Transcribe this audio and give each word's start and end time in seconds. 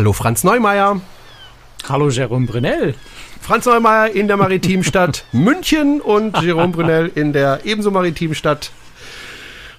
Hallo 0.00 0.14
Franz 0.14 0.44
Neumeier. 0.44 0.98
Hallo 1.86 2.08
Jerome 2.08 2.46
Brunel. 2.46 2.94
Franz 3.42 3.66
Neumeier 3.66 4.08
in 4.08 4.28
der 4.28 4.38
Maritimstadt 4.38 5.26
München 5.32 6.00
und 6.00 6.40
Jerome 6.40 6.72
Brunel 6.72 7.12
in 7.14 7.34
der 7.34 7.66
ebenso 7.66 7.90
Maritimstadt 7.90 8.70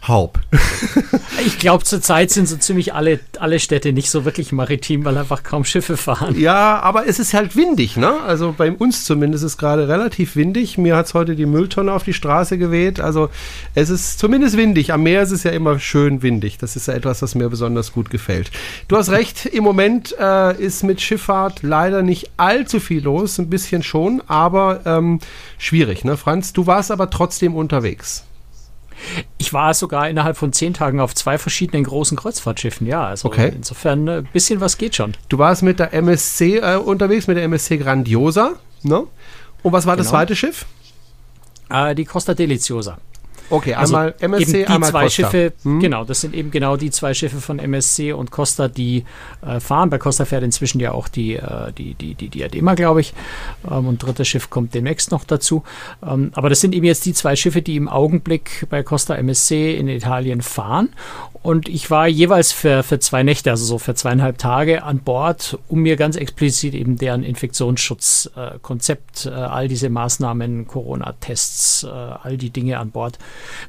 Haub. 0.07 0.39
ich 1.45 1.59
glaube, 1.59 1.83
zurzeit 1.83 2.31
sind 2.31 2.47
so 2.47 2.57
ziemlich 2.57 2.95
alle, 2.95 3.19
alle 3.39 3.59
Städte 3.59 3.93
nicht 3.93 4.09
so 4.09 4.25
wirklich 4.25 4.51
maritim, 4.51 5.05
weil 5.05 5.15
einfach 5.15 5.43
kaum 5.43 5.63
Schiffe 5.63 5.95
fahren. 5.95 6.39
Ja, 6.39 6.79
aber 6.79 7.07
es 7.07 7.19
ist 7.19 7.35
halt 7.35 7.55
windig, 7.55 7.97
ne? 7.97 8.19
Also 8.21 8.55
bei 8.57 8.71
uns 8.71 9.05
zumindest 9.05 9.43
ist 9.43 9.51
es 9.51 9.57
gerade 9.59 9.87
relativ 9.87 10.35
windig. 10.35 10.79
Mir 10.79 10.95
hat 10.95 11.05
es 11.05 11.13
heute 11.13 11.35
die 11.35 11.45
Mülltonne 11.45 11.93
auf 11.93 12.03
die 12.03 12.13
Straße 12.13 12.57
geweht. 12.57 12.99
Also 12.99 13.29
es 13.75 13.91
ist 13.91 14.17
zumindest 14.17 14.57
windig. 14.57 14.91
Am 14.91 15.03
Meer 15.03 15.21
ist 15.21 15.31
es 15.31 15.43
ja 15.43 15.51
immer 15.51 15.77
schön 15.79 16.23
windig. 16.23 16.57
Das 16.57 16.75
ist 16.75 16.87
ja 16.87 16.95
etwas, 16.95 17.21
was 17.21 17.35
mir 17.35 17.49
besonders 17.49 17.93
gut 17.93 18.09
gefällt. 18.09 18.49
Du 18.87 18.97
hast 18.97 19.11
recht, 19.11 19.45
im 19.45 19.63
Moment 19.63 20.15
äh, 20.19 20.59
ist 20.59 20.83
mit 20.83 20.99
Schifffahrt 20.99 21.61
leider 21.61 22.01
nicht 22.01 22.31
allzu 22.37 22.79
viel 22.79 23.03
los. 23.03 23.37
Ein 23.37 23.51
bisschen 23.51 23.83
schon, 23.83 24.23
aber 24.25 24.81
ähm, 24.85 25.19
schwierig, 25.59 26.03
ne? 26.03 26.17
Franz, 26.17 26.53
du 26.53 26.65
warst 26.65 26.89
aber 26.89 27.11
trotzdem 27.11 27.55
unterwegs. 27.55 28.25
Ich 29.37 29.53
war 29.53 29.73
sogar 29.73 30.09
innerhalb 30.09 30.37
von 30.37 30.53
zehn 30.53 30.73
Tagen 30.73 30.99
auf 30.99 31.15
zwei 31.15 31.37
verschiedenen 31.37 31.83
großen 31.83 32.17
Kreuzfahrtschiffen, 32.17 32.87
ja. 32.87 33.05
Also 33.05 33.27
okay. 33.27 33.51
insofern 33.55 34.07
ein 34.07 34.25
äh, 34.25 34.27
bisschen 34.31 34.61
was 34.61 34.77
geht 34.77 34.95
schon. 34.95 35.13
Du 35.29 35.37
warst 35.37 35.63
mit 35.63 35.79
der 35.79 35.93
MSC 35.93 36.57
äh, 36.57 36.77
unterwegs, 36.77 37.27
mit 37.27 37.37
der 37.37 37.43
MSC 37.45 37.77
Grandiosa, 37.77 38.53
ne? 38.83 39.03
Und 39.63 39.73
was 39.73 39.85
war 39.85 39.95
genau. 39.95 40.03
das 40.03 40.09
zweite 40.09 40.35
Schiff? 40.35 40.65
Äh, 41.69 41.95
die 41.95 42.05
Costa 42.05 42.33
Deliciosa. 42.33 42.97
Okay, 43.51 43.73
also 43.73 43.95
einmal 43.95 44.13
also 44.13 44.25
MSC, 44.25 44.51
die 44.51 44.67
einmal 44.67 44.89
zwei 44.89 45.03
Costa. 45.03 45.23
Schiffe, 45.23 45.53
hm? 45.63 45.79
genau, 45.79 46.05
das 46.05 46.21
sind 46.21 46.33
eben 46.33 46.51
genau 46.51 46.77
die 46.77 46.89
zwei 46.89 47.13
Schiffe 47.13 47.41
von 47.41 47.59
MSC 47.59 48.13
und 48.13 48.31
Costa, 48.31 48.67
die 48.67 49.03
äh, 49.45 49.59
fahren. 49.59 49.89
Bei 49.89 49.97
Costa 49.97 50.25
fährt 50.25 50.43
inzwischen 50.43 50.79
ja 50.79 50.93
auch 50.93 51.07
die, 51.07 51.35
äh, 51.35 51.71
die, 51.77 51.93
die, 51.93 52.15
die 52.15 52.29
Diadema, 52.29 52.75
glaube 52.75 53.01
ich. 53.01 53.13
Ähm, 53.69 53.87
und 53.87 54.01
drittes 54.01 54.27
Schiff 54.27 54.49
kommt 54.49 54.73
demnächst 54.73 55.11
noch 55.11 55.25
dazu. 55.25 55.63
Ähm, 56.01 56.31
aber 56.33 56.49
das 56.49 56.61
sind 56.61 56.73
eben 56.73 56.85
jetzt 56.85 57.05
die 57.05 57.13
zwei 57.13 57.35
Schiffe, 57.35 57.61
die 57.61 57.75
im 57.75 57.89
Augenblick 57.89 58.67
bei 58.69 58.83
Costa 58.83 59.15
MSC 59.15 59.75
in 59.75 59.87
Italien 59.87 60.41
fahren. 60.41 60.89
Und 61.43 61.67
ich 61.67 61.89
war 61.89 62.07
jeweils 62.07 62.51
für, 62.51 62.83
für 62.83 62.99
zwei 62.99 63.23
Nächte, 63.23 63.49
also 63.49 63.65
so 63.65 63.79
für 63.79 63.95
zweieinhalb 63.95 64.37
Tage 64.37 64.83
an 64.83 64.99
Bord, 64.99 65.57
um 65.67 65.79
mir 65.79 65.95
ganz 65.95 66.15
explizit 66.15 66.75
eben 66.75 66.97
deren 66.97 67.23
Infektionsschutzkonzept, 67.23 69.25
äh, 69.25 69.29
äh, 69.29 69.33
all 69.33 69.67
diese 69.67 69.89
Maßnahmen, 69.89 70.67
Corona-Tests, 70.67 71.83
äh, 71.83 71.87
all 71.87 72.37
die 72.37 72.51
Dinge 72.51 72.77
an 72.77 72.91
Bord 72.91 73.17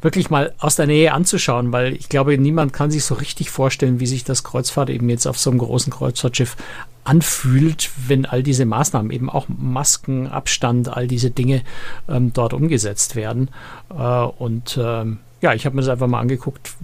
wirklich 0.01 0.31
mal 0.31 0.55
aus 0.59 0.77
der 0.77 0.87
Nähe 0.87 1.12
anzuschauen, 1.12 1.73
weil 1.73 1.95
ich 1.95 2.09
glaube, 2.09 2.37
niemand 2.39 2.73
kann 2.73 2.91
sich 2.91 3.05
so 3.05 3.15
richtig 3.15 3.51
vorstellen, 3.51 4.01
wie 4.01 4.06
sich 4.06 4.25
das 4.25 4.45
Kreuzfahrt 4.45 4.91
eben 4.91 5.09
jetzt 5.09 5.27
auf 5.27 5.39
so 5.39 5.51
einem 5.51 5.59
großen 5.59 5.92
Kreuzfahrtschiff 5.92 6.56
anfühlt, 7.05 7.91
wenn 8.06 8.27
all 8.27 8.42
diese 8.42 8.64
Maßnahmen, 8.64 9.11
eben 9.11 9.29
auch 9.29 9.47
Masken, 9.48 10.29
Abstand, 10.29 10.89
all 10.89 11.09
diese 11.09 11.31
Dinge 11.31 11.62
ähm, 12.09 12.33
dort 12.33 12.53
umgesetzt 12.53 13.17
werden. 13.17 13.48
Äh, 13.91 13.95
und 13.95 14.79
ähm, 14.81 15.19
ja, 15.41 15.55
ich 15.55 15.67
habe 15.67 15.75
mir 15.75 15.83
das 15.83 15.91
einfach 15.91 16.07
mal 16.07 16.20
angeguckt, 16.20 16.75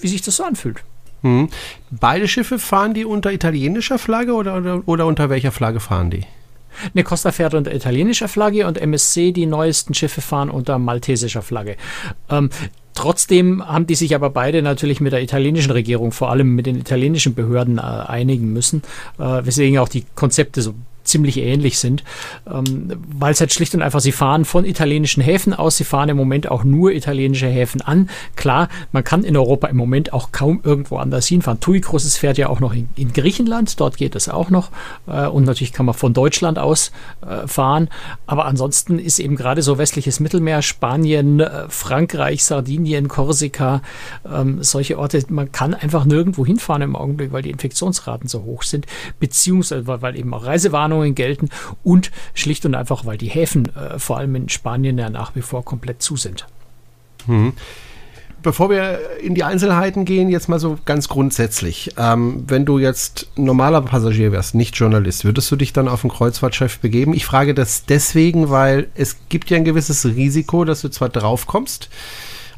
wie 0.00 0.08
sich 0.08 0.22
das 0.22 0.36
so 0.36 0.44
anfühlt. 0.44 0.82
Hm. 1.22 1.48
Beide 1.90 2.28
Schiffe 2.28 2.58
fahren 2.58 2.94
die 2.94 3.04
unter 3.04 3.32
italienischer 3.32 3.98
Flagge 3.98 4.34
oder, 4.34 4.56
oder, 4.56 4.82
oder 4.86 5.06
unter 5.06 5.30
welcher 5.30 5.52
Flagge 5.52 5.80
fahren 5.80 6.10
die? 6.10 6.24
Ne, 6.94 7.04
Costa 7.04 7.32
fährt 7.32 7.54
unter 7.54 7.74
italienischer 7.74 8.28
Flagge 8.28 8.66
und 8.66 8.78
MSC, 8.78 9.32
die 9.32 9.46
neuesten 9.46 9.94
Schiffe 9.94 10.20
fahren 10.20 10.50
unter 10.50 10.78
maltesischer 10.78 11.42
Flagge. 11.42 11.76
Ähm, 12.30 12.50
Trotzdem 12.96 13.62
haben 13.64 13.86
die 13.86 13.94
sich 13.94 14.14
aber 14.14 14.30
beide 14.30 14.62
natürlich 14.62 15.02
mit 15.02 15.12
der 15.12 15.22
italienischen 15.22 15.70
Regierung, 15.70 16.12
vor 16.12 16.30
allem 16.30 16.54
mit 16.54 16.64
den 16.64 16.78
italienischen 16.78 17.34
Behörden 17.34 17.76
äh, 17.76 17.82
einigen 17.82 18.54
müssen, 18.54 18.82
äh, 19.18 19.44
weswegen 19.44 19.78
auch 19.78 19.90
die 19.90 20.06
Konzepte 20.14 20.62
so 20.62 20.74
ziemlich 21.06 21.38
ähnlich 21.38 21.78
sind, 21.78 22.04
ähm, 22.50 22.92
weil 23.18 23.32
es 23.32 23.40
halt 23.40 23.52
schlicht 23.52 23.74
und 23.74 23.82
einfach, 23.82 24.00
sie 24.00 24.12
fahren 24.12 24.44
von 24.44 24.64
italienischen 24.64 25.22
Häfen 25.22 25.54
aus, 25.54 25.76
sie 25.76 25.84
fahren 25.84 26.08
im 26.08 26.16
Moment 26.16 26.50
auch 26.50 26.64
nur 26.64 26.92
italienische 26.92 27.46
Häfen 27.46 27.80
an. 27.82 28.10
Klar, 28.36 28.68
man 28.92 29.04
kann 29.04 29.24
in 29.24 29.36
Europa 29.36 29.68
im 29.68 29.76
Moment 29.76 30.12
auch 30.12 30.32
kaum 30.32 30.60
irgendwo 30.62 30.96
anders 30.98 31.26
hinfahren. 31.26 31.60
TUI 31.60 31.80
Cruises 31.80 32.16
fährt 32.16 32.38
ja 32.38 32.48
auch 32.48 32.60
noch 32.60 32.74
in, 32.74 32.88
in 32.96 33.12
Griechenland, 33.12 33.78
dort 33.80 33.96
geht 33.96 34.14
es 34.14 34.28
auch 34.28 34.50
noch 34.50 34.70
äh, 35.06 35.26
und 35.26 35.44
natürlich 35.44 35.72
kann 35.72 35.86
man 35.86 35.94
von 35.94 36.12
Deutschland 36.12 36.58
aus 36.58 36.92
äh, 37.26 37.46
fahren, 37.46 37.88
aber 38.26 38.46
ansonsten 38.46 38.98
ist 38.98 39.18
eben 39.18 39.36
gerade 39.36 39.62
so 39.62 39.78
westliches 39.78 40.20
Mittelmeer, 40.20 40.62
Spanien, 40.62 41.40
äh, 41.40 41.68
Frankreich, 41.68 42.44
Sardinien, 42.44 43.08
Korsika, 43.08 43.82
ähm, 44.30 44.62
solche 44.62 44.98
Orte, 44.98 45.22
man 45.28 45.52
kann 45.52 45.74
einfach 45.74 46.04
nirgendwo 46.04 46.44
hinfahren 46.44 46.82
im 46.82 46.96
Augenblick, 46.96 47.32
weil 47.32 47.42
die 47.42 47.50
Infektionsraten 47.50 48.28
so 48.28 48.44
hoch 48.44 48.62
sind, 48.62 48.86
beziehungsweise 49.20 49.86
weil 49.86 50.16
eben 50.16 50.32
auch 50.34 50.44
Reisewarnungen 50.44 50.95
Warnungen 50.96 51.14
gelten 51.14 51.48
und 51.82 52.10
schlicht 52.34 52.64
und 52.66 52.74
einfach, 52.74 53.04
weil 53.04 53.18
die 53.18 53.28
Häfen 53.28 53.70
äh, 53.76 53.98
vor 53.98 54.18
allem 54.18 54.34
in 54.34 54.48
Spanien 54.48 54.98
ja 54.98 55.10
nach 55.10 55.34
wie 55.34 55.42
vor 55.42 55.64
komplett 55.64 56.02
zu 56.02 56.16
sind. 56.16 56.46
Mhm. 57.26 57.52
Bevor 58.42 58.70
wir 58.70 59.00
in 59.20 59.34
die 59.34 59.42
Einzelheiten 59.42 60.04
gehen, 60.04 60.28
jetzt 60.28 60.48
mal 60.48 60.60
so 60.60 60.78
ganz 60.84 61.08
grundsätzlich. 61.08 61.94
Ähm, 61.98 62.44
wenn 62.46 62.64
du 62.64 62.78
jetzt 62.78 63.28
normaler 63.34 63.82
Passagier 63.82 64.30
wärst, 64.30 64.54
nicht 64.54 64.76
Journalist, 64.76 65.24
würdest 65.24 65.50
du 65.50 65.56
dich 65.56 65.72
dann 65.72 65.88
auf 65.88 66.04
ein 66.04 66.10
Kreuzfahrtschiff 66.10 66.78
begeben? 66.78 67.12
Ich 67.12 67.26
frage 67.26 67.54
das 67.54 67.86
deswegen, 67.86 68.48
weil 68.48 68.86
es 68.94 69.16
gibt 69.28 69.50
ja 69.50 69.56
ein 69.56 69.64
gewisses 69.64 70.04
Risiko, 70.04 70.64
dass 70.64 70.80
du 70.82 70.90
zwar 70.90 71.08
draufkommst, 71.08 71.88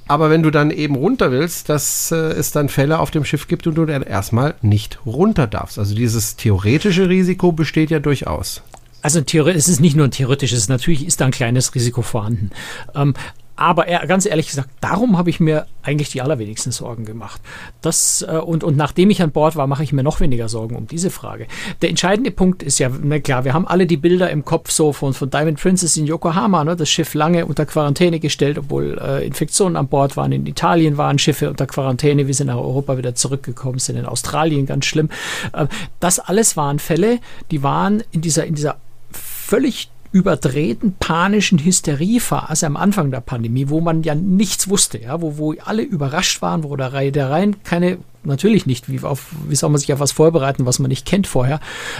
aber 0.08 0.30
wenn 0.30 0.42
du 0.42 0.50
dann 0.50 0.70
eben 0.70 0.94
runter 0.94 1.30
willst, 1.30 1.68
dass 1.68 2.10
äh, 2.10 2.16
es 2.16 2.50
dann 2.50 2.68
Fälle 2.68 2.98
auf 2.98 3.10
dem 3.10 3.24
Schiff 3.24 3.46
gibt 3.46 3.66
und 3.66 3.76
du 3.76 3.84
dann 3.84 4.02
erstmal 4.02 4.54
nicht 4.62 4.98
runter 5.06 5.46
darfst. 5.46 5.78
Also 5.78 5.94
dieses 5.94 6.36
theoretische 6.36 7.08
Risiko 7.08 7.52
besteht 7.52 7.90
ja 7.90 8.00
durchaus. 8.00 8.62
Also 9.00 9.20
es 9.20 9.68
ist 9.68 9.80
nicht 9.80 9.94
nur 9.94 10.06
ein 10.06 10.10
theoretisches, 10.10 10.68
natürlich 10.68 11.06
ist 11.06 11.20
da 11.20 11.26
ein 11.26 11.30
kleines 11.30 11.74
Risiko 11.74 12.02
vorhanden. 12.02 12.50
Ähm, 12.94 13.14
aber 13.58 13.88
er, 13.88 14.06
ganz 14.06 14.24
ehrlich 14.24 14.46
gesagt, 14.46 14.70
darum 14.80 15.18
habe 15.18 15.30
ich 15.30 15.40
mir 15.40 15.66
eigentlich 15.82 16.10
die 16.10 16.22
allerwenigsten 16.22 16.70
Sorgen 16.70 17.04
gemacht. 17.04 17.40
Das, 17.80 18.24
äh, 18.28 18.36
und, 18.36 18.62
und 18.62 18.76
nachdem 18.76 19.10
ich 19.10 19.20
an 19.20 19.32
Bord 19.32 19.56
war, 19.56 19.66
mache 19.66 19.82
ich 19.82 19.92
mir 19.92 20.04
noch 20.04 20.20
weniger 20.20 20.48
Sorgen 20.48 20.76
um 20.76 20.86
diese 20.86 21.10
Frage. 21.10 21.48
Der 21.82 21.88
entscheidende 21.90 22.30
Punkt 22.30 22.62
ist 22.62 22.78
ja, 22.78 22.88
na 23.02 23.18
klar, 23.18 23.44
wir 23.44 23.54
haben 23.54 23.66
alle 23.66 23.86
die 23.86 23.96
Bilder 23.96 24.30
im 24.30 24.44
Kopf 24.44 24.70
so 24.70 24.92
von, 24.92 25.12
von 25.12 25.28
Diamond 25.28 25.60
Princess 25.60 25.96
in 25.96 26.06
Yokohama, 26.06 26.62
ne, 26.62 26.76
das 26.76 26.88
Schiff 26.88 27.14
lange 27.14 27.46
unter 27.46 27.66
Quarantäne 27.66 28.20
gestellt, 28.20 28.58
obwohl 28.58 28.96
äh, 29.02 29.26
Infektionen 29.26 29.74
an 29.74 29.88
Bord 29.88 30.16
waren. 30.16 30.30
In 30.30 30.46
Italien 30.46 30.96
waren 30.96 31.18
Schiffe 31.18 31.50
unter 31.50 31.66
Quarantäne, 31.66 32.28
wie 32.28 32.32
sie 32.32 32.44
nach 32.44 32.56
Europa 32.56 32.96
wieder 32.96 33.16
zurückgekommen 33.16 33.80
sind, 33.80 33.96
in 33.96 34.06
Australien 34.06 34.66
ganz 34.66 34.84
schlimm. 34.84 35.08
Äh, 35.52 35.66
das 35.98 36.20
alles 36.20 36.56
waren 36.56 36.78
Fälle, 36.78 37.18
die 37.50 37.64
waren 37.64 38.04
in 38.12 38.20
dieser, 38.20 38.46
in 38.46 38.54
dieser 38.54 38.76
völlig 39.10 39.90
überdrehten 40.12 40.94
panischen 40.98 41.58
Hysteriephase 41.58 42.66
am 42.66 42.76
Anfang 42.76 43.10
der 43.10 43.20
Pandemie, 43.20 43.68
wo 43.68 43.80
man 43.80 44.02
ja 44.02 44.14
nichts 44.14 44.68
wusste, 44.68 44.98
ja, 44.98 45.20
wo, 45.20 45.36
wo 45.38 45.54
alle 45.64 45.82
überrascht 45.82 46.40
waren, 46.40 46.64
wo 46.64 46.76
der 46.76 46.92
Reihe 46.92 47.12
der 47.12 47.30
Reihen 47.30 47.62
keine, 47.62 47.98
natürlich 48.24 48.66
nicht, 48.66 48.88
wie, 48.88 49.00
auf, 49.00 49.26
wie 49.48 49.54
soll 49.54 49.70
man 49.70 49.78
sich 49.78 49.92
auf 49.92 50.00
was 50.00 50.12
vorbereiten, 50.12 50.66
was 50.66 50.78
man 50.78 50.88
nicht 50.88 51.06
kennt 51.06 51.26
vorher, 51.26 51.56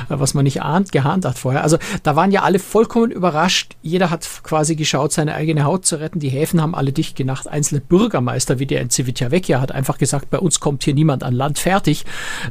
äh, 0.09 0.15
was 0.19 0.35
man 0.35 0.45
nicht 0.45 0.63
ahnt, 0.63 0.91
geahnt 0.93 1.25
hat 1.25 1.39
vorher. 1.39 1.63
Also 1.63 1.79
da 2.03 2.17
waren 2.17 2.31
ja 2.31 2.43
alle 2.43 2.59
vollkommen 2.59 3.11
überrascht. 3.11 3.77
Jeder 3.83 4.11
hat 4.11 4.27
quasi 4.43 4.75
geschaut, 4.75 5.13
seine 5.13 5.35
eigene 5.35 5.65
Haut 5.65 5.85
zu 5.85 5.97
retten. 5.97 6.21
Die 6.21 6.31
Häfen 6.31 6.63
haben 6.63 6.75
alle 6.75 6.93
dicht 6.93 7.17
gemacht. 7.17 7.49
Einzelne 7.49 7.81
Bürgermeister, 7.81 8.59
wie 8.59 8.67
der 8.67 8.81
in 8.81 8.91
Civitavecchia, 8.91 9.61
hat 9.61 9.73
einfach 9.73 9.99
gesagt, 9.99 10.31
bei 10.31 10.39
uns 10.39 10.61
kommt 10.61 10.85
hier 10.85 10.95
niemand 10.95 11.25
an 11.25 11.35
Land, 11.35 11.59
fertig. 11.59 12.05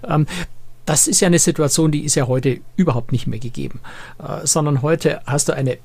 Ähm, 0.07 0.27
das 0.88 1.07
ist 1.07 1.19
ja 1.19 1.28
eine 1.28 1.38
Situation, 1.38 1.92
die 1.92 2.06
ist 2.06 2.16
ja 2.16 2.28
heute 2.28 2.62
überhaupt 2.78 3.12
nicht 3.12 3.28
mehr 3.28 3.39
gegeben, 3.39 3.81
äh, 4.19 4.48
sondern 4.48 4.81
heute 4.81 5.22
hast 5.25 5.50
du 5.50 5.54
eine 5.54 5.78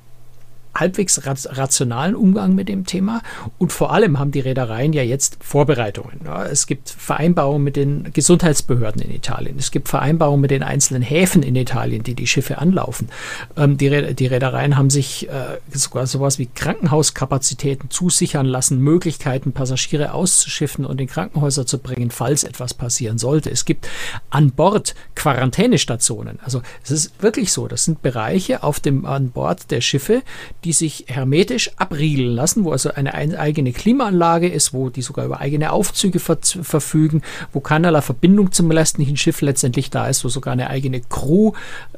halbwegs 0.74 1.20
rationalen 1.26 2.14
Umgang 2.14 2.54
mit 2.54 2.68
dem 2.68 2.86
Thema 2.86 3.22
und 3.58 3.72
vor 3.72 3.92
allem 3.92 4.18
haben 4.18 4.30
die 4.30 4.40
Reedereien 4.40 4.92
ja 4.92 5.02
jetzt 5.02 5.38
Vorbereitungen. 5.40 6.20
Es 6.50 6.66
gibt 6.66 6.90
Vereinbarungen 6.90 7.62
mit 7.62 7.76
den 7.76 8.12
Gesundheitsbehörden 8.12 9.02
in 9.02 9.10
Italien, 9.10 9.56
es 9.58 9.70
gibt 9.70 9.88
Vereinbarungen 9.88 10.40
mit 10.40 10.50
den 10.50 10.62
einzelnen 10.62 11.02
Häfen 11.02 11.42
in 11.42 11.56
Italien, 11.56 12.02
die 12.02 12.14
die 12.14 12.26
Schiffe 12.26 12.58
anlaufen. 12.58 13.08
Ähm, 13.56 13.76
die, 13.76 13.88
Reedereien 13.88 14.76
haben 14.76 14.90
sich 14.90 15.28
äh, 15.28 15.58
sogar 15.72 16.06
sowas 16.06 16.38
wie 16.38 16.46
Krankenhauskapazitäten 16.46 17.90
zusichern 17.90 18.46
lassen, 18.46 18.78
Möglichkeiten, 18.78 19.52
Passagiere 19.52 20.12
auszuschiffen 20.12 20.86
und 20.86 21.00
in 21.00 21.06
Krankenhäuser 21.06 21.66
zu 21.66 21.78
bringen, 21.78 22.10
falls 22.10 22.44
etwas 22.44 22.74
passieren 22.74 23.18
sollte. 23.18 23.50
Es 23.50 23.64
gibt 23.64 23.88
an 24.30 24.52
Bord 24.52 24.94
Quarantänestationen. 25.14 26.38
Also 26.42 26.62
es 26.82 26.90
ist 26.90 27.22
wirklich 27.22 27.52
so, 27.52 27.68
das 27.68 27.84
sind 27.84 28.02
Bereiche 28.02 28.62
auf 28.62 28.80
dem, 28.80 29.04
an 29.04 29.30
Bord 29.30 29.70
der 29.70 29.80
Schiffe, 29.80 30.22
die 30.64 30.72
sich 30.72 31.06
hermetisch 31.08 31.70
abriegeln 31.76 32.34
lassen, 32.34 32.64
wo 32.64 32.72
also 32.72 32.92
eine 32.92 33.14
eigene 33.14 33.72
Klimaanlage 33.72 34.48
ist, 34.48 34.72
wo 34.72 34.90
die 34.90 35.02
sogar 35.02 35.24
über 35.24 35.40
eigene 35.40 35.72
Aufzüge 35.72 36.18
ver 36.18 36.38
verfügen, 36.42 37.22
wo 37.52 37.60
keinerlei 37.60 38.00
Verbindung 38.00 38.52
zum 38.52 38.70
restlichen 38.70 39.16
Schiff 39.16 39.40
letztendlich 39.40 39.90
da 39.90 40.06
ist, 40.06 40.24
wo 40.24 40.28
sogar 40.28 40.52
eine 40.52 40.70
eigene 40.70 41.00
Crew 41.00 41.52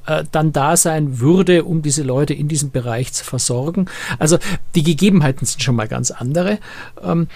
äh, 0.07 0.25
dann 0.33 0.53
da 0.53 0.77
sein 0.77 1.21
würde, 1.21 1.65
um 1.65 1.83
diese 1.83 2.03
Leute 2.03 2.35
in 2.35 2.49
diesem 2.49 2.71
Bereich 2.71 3.13
zu 3.13 3.25
versorgen. 3.25 3.87
Also 4.19 4.39
die 4.75 4.83
Gegebenheiten 4.83 5.47
sind 5.47 5.63
schon 5.63 5.77
mal 5.77 5.89
ganz 5.89 6.11
andere. 6.11 6.59
Ähm, 7.03 7.29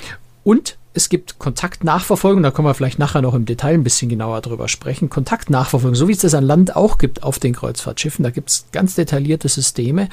und 0.45 0.79
es 0.99 1.09
gibt 1.09 1.39
Kontaktnachverfolgung, 1.39 2.43
da 2.43 2.50
können 2.50 2.67
wir 2.67 2.75
vielleicht 2.75 2.99
nachher 2.99 3.23
noch 3.23 3.35
im 3.35 3.47
Detail 3.47 3.75
ein 3.75 3.85
bisschen 3.85 4.09
genauer 4.09 4.41
drüber 4.41 4.67
sprechen. 4.67 5.09
Kontaktnachverfolgung, 5.09 5.95
so 5.95 6.09
wie 6.09 6.12
es 6.12 6.19
das 6.19 6.35
an 6.35 6.45
Land 6.45 6.75
auch 6.75 6.99
gibt 6.99 7.23
auf 7.23 7.39
den 7.39 7.55
Kreuzfahrtschiffen, 7.55 8.25
da 8.25 8.31
gibt 8.31 8.50
es 8.50 8.67
ganz 8.73 8.97
detaillierte 8.97 9.49
Systeme, 9.49 10.09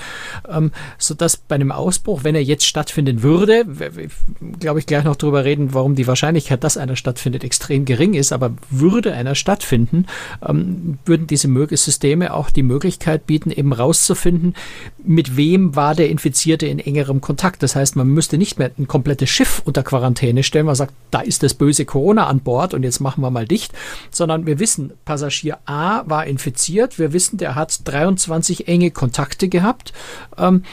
ähm, 0.47 0.71
sodass 0.99 1.37
bei 1.37 1.55
einem 1.55 1.71
Ausbruch, 1.71 2.23
wenn 2.23 2.35
er 2.35 2.43
jetzt 2.43 2.67
stattfinden 2.67 3.23
würde, 3.23 3.65
glaube 4.59 4.79
ich 4.79 4.85
gleich 4.85 5.03
noch 5.03 5.15
drüber 5.15 5.43
reden, 5.43 5.73
warum 5.73 5.95
die 5.95 6.05
Wahrscheinlichkeit, 6.05 6.63
dass 6.63 6.77
einer 6.77 6.95
stattfindet, 6.95 7.43
extrem 7.43 7.85
gering 7.85 8.13
ist, 8.13 8.31
aber 8.31 8.51
würde 8.69 9.13
einer 9.13 9.33
stattfinden, 9.33 10.05
ähm, 10.47 10.99
würden 11.05 11.25
diese 11.25 11.47
Systeme 11.77 12.33
auch 12.33 12.51
die 12.51 12.63
Möglichkeit 12.63 13.25
bieten, 13.25 13.49
eben 13.49 13.73
rauszufinden, 13.73 14.53
mit 15.03 15.35
wem 15.35 15.75
war 15.75 15.95
der 15.95 16.09
Infizierte 16.09 16.67
in 16.67 16.77
engerem 16.77 17.21
Kontakt. 17.21 17.63
Das 17.63 17.75
heißt, 17.75 17.95
man 17.95 18.07
müsste 18.07 18.37
nicht 18.37 18.59
mehr 18.59 18.69
ein 18.77 18.87
komplettes 18.87 19.31
Schiff 19.31 19.63
unter 19.65 19.81
Quarantäne 19.81 20.43
stellen, 20.43 20.67
man 20.79 20.87
sagt, 20.87 20.93
da 21.11 21.21
ist 21.21 21.43
das 21.43 21.53
böse 21.53 21.85
Corona 21.85 22.27
an 22.27 22.41
Bord 22.41 22.73
und 22.73 22.83
jetzt 22.83 22.99
machen 22.99 23.21
wir 23.21 23.31
mal 23.31 23.47
dicht, 23.47 23.71
sondern 24.11 24.45
wir 24.45 24.59
wissen, 24.59 24.91
Passagier 25.05 25.57
A 25.65 26.03
war 26.05 26.25
infiziert, 26.25 26.99
wir 26.99 27.13
wissen, 27.13 27.37
der 27.37 27.55
hat 27.55 27.79
23 27.85 28.67
enge 28.67 28.91
Kontakte 28.91 29.47
gehabt 29.47 29.93
ähm, 30.37 30.63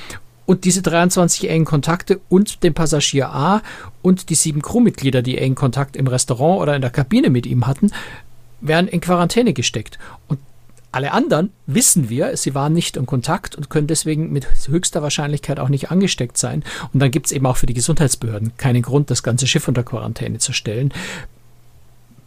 und 0.44 0.64
diese 0.64 0.82
23 0.82 1.48
engen 1.48 1.64
Kontakte 1.64 2.20
und 2.28 2.62
den 2.64 2.74
Passagier 2.74 3.30
A 3.30 3.62
und 4.02 4.28
die 4.28 4.34
sieben 4.34 4.62
Crewmitglieder, 4.62 5.22
die 5.22 5.38
engen 5.38 5.54
Kontakt 5.54 5.96
im 5.96 6.08
Restaurant 6.08 6.60
oder 6.60 6.74
in 6.74 6.82
der 6.82 6.90
Kabine 6.90 7.30
mit 7.30 7.46
ihm 7.46 7.66
hatten, 7.66 7.92
werden 8.60 8.88
in 8.88 9.00
Quarantäne 9.00 9.52
gesteckt. 9.52 9.98
Und 10.28 10.40
alle 10.92 11.12
anderen 11.12 11.50
wissen 11.66 12.10
wir, 12.10 12.36
sie 12.36 12.54
waren 12.54 12.74
nicht 12.74 12.98
in 12.98 13.06
Kontakt 13.06 13.56
und 13.56 13.70
können 13.70 13.86
deswegen 13.86 14.30
mit 14.30 14.46
höchster 14.68 15.02
Wahrscheinlichkeit 15.02 15.58
auch 15.58 15.70
nicht 15.70 15.90
angesteckt 15.90 16.36
sein. 16.36 16.62
Und 16.92 17.00
dann 17.00 17.10
gibt 17.10 17.26
es 17.26 17.32
eben 17.32 17.46
auch 17.46 17.56
für 17.56 17.66
die 17.66 17.74
Gesundheitsbehörden 17.74 18.52
keinen 18.58 18.82
Grund, 18.82 19.10
das 19.10 19.22
ganze 19.22 19.46
Schiff 19.46 19.66
unter 19.66 19.82
Quarantäne 19.82 20.38
zu 20.38 20.52
stellen. 20.52 20.92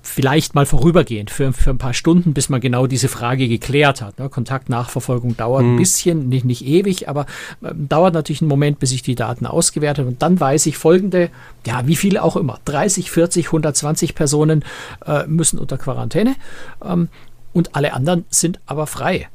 Vielleicht 0.02 0.54
mal 0.54 0.66
vorübergehend 0.66 1.32
für, 1.32 1.52
für 1.52 1.72
ein 1.72 1.80
paar 1.80 1.94
Stunden, 1.94 2.34
bis 2.34 2.50
man 2.50 2.62
genau 2.62 2.86
diese 2.86 3.08
Frage 3.08 3.48
geklärt 3.48 4.02
hat. 4.02 4.20
Ne? 4.20 4.30
Kontaktnachverfolgung 4.30 5.36
dauert 5.36 5.64
mhm. 5.64 5.74
ein 5.74 5.78
bisschen, 5.78 6.30
nicht, 6.30 6.46
nicht 6.46 6.66
ewig, 6.66 7.10
aber 7.10 7.26
äh, 7.62 7.72
dauert 7.74 8.14
natürlich 8.14 8.42
einen 8.42 8.50
Moment, 8.50 8.80
bis 8.80 8.92
ich 8.92 9.02
die 9.02 9.16
Daten 9.16 9.46
ausgewertet 9.46 10.08
und 10.08 10.22
dann 10.22 10.40
weiß 10.40 10.66
ich 10.68 10.78
folgende, 10.78 11.30
ja, 11.66 11.88
wie 11.88 11.96
viele 11.96 12.24
auch 12.24 12.36
immer, 12.36 12.60
30, 12.66 13.12
40, 13.12 13.48
120 13.48 14.16
Personen 14.16 14.64
äh, 15.06 15.26
müssen 15.28 15.60
unter 15.60 15.78
Quarantäne. 15.78 16.36
Ähm, 16.84 17.10
und 17.56 17.74
alle 17.74 17.94
anderen 17.94 18.26
sind 18.30 18.60
aber 18.66 18.86
frei. 18.86 19.30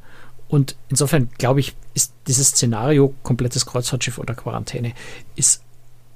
Und 0.47 0.75
insofern 0.89 1.29
glaube 1.39 1.59
ich, 1.59 1.75
ist 1.95 2.13
dieses 2.27 2.49
Szenario, 2.49 3.15
komplettes 3.23 3.65
Kreuzfahrtschiff 3.65 4.19
unter 4.19 4.35
Quarantäne, 4.35 4.93
ist 5.35 5.63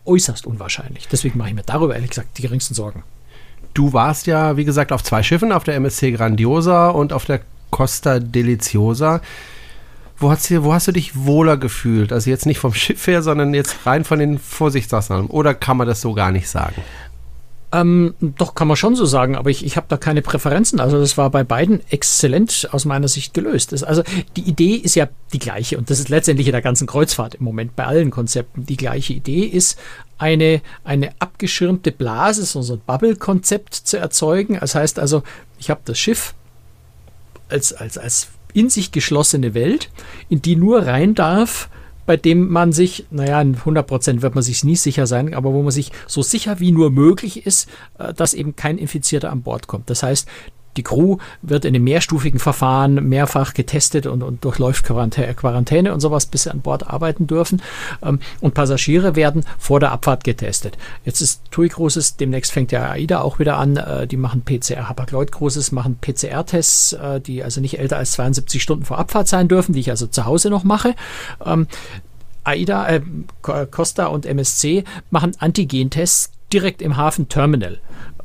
äußerst 0.05 0.45
unwahrscheinlich. 0.45 1.07
Deswegen 1.07 1.39
mache 1.39 1.49
ich 1.49 1.55
mir 1.55 1.63
darüber 1.63 1.95
ehrlich 1.95 2.11
gesagt 2.11 2.37
die 2.37 2.43
geringsten 2.43 2.75
Sorgen. 2.75 3.03
Du 3.73 3.91
warst 3.91 4.27
ja, 4.27 4.55
wie 4.55 4.65
gesagt, 4.65 4.91
auf 4.91 5.03
zwei 5.03 5.23
Schiffen, 5.23 5.51
auf 5.51 5.63
der 5.63 5.75
MSC 5.75 6.11
Grandiosa 6.11 6.89
und 6.89 7.11
auf 7.11 7.25
der 7.25 7.41
Costa 7.71 8.19
Deliciosa. 8.19 9.21
Wo 10.17 10.29
hast, 10.29 10.49
du, 10.49 10.63
wo 10.63 10.73
hast 10.73 10.87
du 10.87 10.91
dich 10.91 11.25
wohler 11.25 11.57
gefühlt? 11.57 12.13
Also 12.13 12.29
jetzt 12.29 12.45
nicht 12.45 12.59
vom 12.59 12.73
Schiff 12.73 13.07
her, 13.07 13.23
sondern 13.23 13.53
jetzt 13.55 13.85
rein 13.85 14.05
von 14.05 14.19
den 14.19 14.37
Vorsichtsmaßnahmen. 14.37 15.27
Oder 15.27 15.55
kann 15.55 15.75
man 15.75 15.87
das 15.87 16.01
so 16.01 16.13
gar 16.13 16.31
nicht 16.31 16.47
sagen? 16.47 16.75
Ähm, 17.75 18.13
doch, 18.21 18.55
kann 18.55 18.69
man 18.69 18.77
schon 18.77 18.95
so 18.95 19.03
sagen, 19.03 19.35
aber 19.35 19.49
ich, 19.49 19.65
ich 19.65 19.75
habe 19.75 19.87
da 19.89 19.97
keine 19.97 20.21
Präferenzen. 20.21 20.79
Also 20.79 20.97
das 20.97 21.17
war 21.17 21.29
bei 21.29 21.43
beiden 21.43 21.81
exzellent 21.89 22.69
aus 22.71 22.85
meiner 22.85 23.09
Sicht 23.09 23.33
gelöst. 23.33 23.73
Das, 23.73 23.83
also 23.83 24.01
die 24.37 24.43
Idee 24.43 24.75
ist 24.75 24.95
ja 24.95 25.09
die 25.33 25.39
gleiche 25.39 25.77
und 25.77 25.89
das 25.89 25.99
ist 25.99 26.07
letztendlich 26.07 26.47
in 26.47 26.53
der 26.53 26.61
ganzen 26.61 26.87
Kreuzfahrt 26.87 27.35
im 27.35 27.43
Moment 27.43 27.75
bei 27.75 27.85
allen 27.85 28.11
Konzepten. 28.11 28.65
Die 28.65 28.77
gleiche 28.77 29.11
Idee 29.11 29.43
ist, 29.43 29.77
eine, 30.17 30.61
eine 30.85 31.09
abgeschirmte 31.19 31.91
Blase, 31.91 32.45
so 32.45 32.73
ein 32.73 32.81
Bubble-Konzept 32.85 33.73
zu 33.73 33.97
erzeugen. 33.97 34.57
Das 34.61 34.73
heißt 34.73 34.97
also, 34.97 35.23
ich 35.59 35.69
habe 35.69 35.81
das 35.83 35.99
Schiff 35.99 36.33
als, 37.49 37.73
als, 37.73 37.97
als 37.97 38.29
in 38.53 38.69
sich 38.69 38.93
geschlossene 38.93 39.53
Welt, 39.53 39.89
in 40.29 40.41
die 40.41 40.55
nur 40.55 40.85
rein 40.85 41.13
darf, 41.13 41.67
bei 42.05 42.17
dem 42.17 42.49
man 42.49 42.71
sich, 42.71 43.05
naja, 43.09 43.41
in 43.41 43.55
100 43.55 43.87
Prozent 43.87 44.21
wird 44.21 44.35
man 44.35 44.43
sich 44.43 44.63
nie 44.63 44.75
sicher 44.75 45.07
sein, 45.07 45.33
aber 45.33 45.53
wo 45.53 45.61
man 45.61 45.71
sich 45.71 45.91
so 46.07 46.21
sicher 46.21 46.59
wie 46.59 46.71
nur 46.71 46.91
möglich 46.91 47.45
ist, 47.45 47.69
äh, 47.97 48.13
dass 48.13 48.33
eben 48.33 48.55
kein 48.55 48.77
Infizierter 48.77 49.31
an 49.31 49.41
Bord 49.41 49.67
kommt. 49.67 49.89
Das 49.89 50.03
heißt, 50.03 50.27
die 50.77 50.83
Crew 50.83 51.17
wird 51.41 51.65
in 51.65 51.75
einem 51.75 51.83
mehrstufigen 51.83 52.39
Verfahren 52.39 53.07
mehrfach 53.07 53.53
getestet 53.53 54.05
und, 54.05 54.23
und 54.23 54.43
durchläuft 54.43 54.85
Quarantäne 54.85 55.93
und 55.93 55.99
sowas, 55.99 56.25
bis 56.25 56.43
sie 56.43 56.51
an 56.51 56.61
Bord 56.61 56.87
arbeiten 56.87 57.27
dürfen. 57.27 57.61
Ähm, 58.03 58.19
und 58.41 58.53
Passagiere 58.53 59.15
werden 59.15 59.45
vor 59.57 59.79
der 59.79 59.91
Abfahrt 59.91 60.23
getestet. 60.23 60.77
Jetzt 61.03 61.21
ist 61.21 61.41
TUI 61.51 61.69
Cruises, 61.69 62.17
demnächst 62.17 62.51
fängt 62.51 62.71
ja 62.71 62.89
AIDA 62.89 63.21
auch 63.21 63.39
wieder 63.39 63.57
an. 63.57 63.77
Äh, 63.77 64.07
die 64.07 64.17
machen 64.17 64.41
PCR. 64.41 64.89
Hapag-Lloyd 64.89 65.31
Cruises 65.31 65.71
machen 65.71 65.97
PCR-Tests, 65.99 66.93
äh, 66.93 67.21
die 67.21 67.43
also 67.43 67.61
nicht 67.61 67.79
älter 67.79 67.97
als 67.97 68.13
72 68.13 68.61
Stunden 68.61 68.85
vor 68.85 68.97
Abfahrt 68.97 69.27
sein 69.27 69.47
dürfen, 69.47 69.73
die 69.73 69.79
ich 69.79 69.89
also 69.89 70.07
zu 70.07 70.25
Hause 70.25 70.49
noch 70.49 70.63
mache. 70.63 70.95
Ähm, 71.45 71.67
AIDA, 72.43 72.87
äh, 72.87 73.01
Costa 73.41 74.05
und 74.07 74.25
MSC 74.25 74.83
machen 75.09 75.35
Antigen-Tests 75.39 76.31
direkt 76.53 76.81
im 76.81 76.95
Hafen-Terminal. 76.95 77.79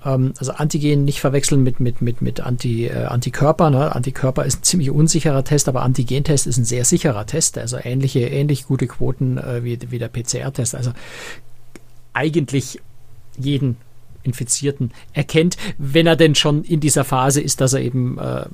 Ähm, 0.05 0.33
also 0.39 0.53
Antigen 0.53 1.05
nicht 1.05 1.21
verwechseln 1.21 1.63
mit, 1.63 1.81
mit, 1.81 2.01
mit, 2.01 2.23
mit 2.23 2.41
Anti, 2.41 2.87
äh, 2.87 3.05
Antikörper. 3.05 3.71
Ne? 3.71 3.95
Antikörper 3.95 4.45
ist 4.45 4.61
ein 4.61 4.63
ziemlich 4.63 4.91
unsicherer 4.91 5.45
Test, 5.45 5.69
aber 5.69 5.83
Antigentest 5.83 6.47
ist 6.47 6.59
ein 6.59 6.65
sehr 6.65 6.85
sicherer 6.85 7.27
Test, 7.27 7.59
also 7.59 7.79
ähnliche, 7.83 8.21
ähnlich 8.21 8.67
gute 8.67 8.87
Quoten 8.87 9.39
äh, 9.39 9.65
wie, 9.65 9.79
wie 9.91 9.99
der 9.99 10.09
PCR-Test. 10.09 10.75
Also 10.75 10.93
eigentlich 12.13 12.81
jeden 13.39 13.77
Infizierten 14.23 14.93
erkennt, 15.13 15.57
wenn 15.79 16.07
er 16.07 16.17
denn 16.17 16.35
schon 16.35 16.65
in 16.65 16.81
dieser 16.81 17.05
Phase 17.05 17.41
ist, 17.41 17.61
dass 17.61 17.73
er 17.73 17.81
eben 17.81 18.19
äh, 18.19 18.47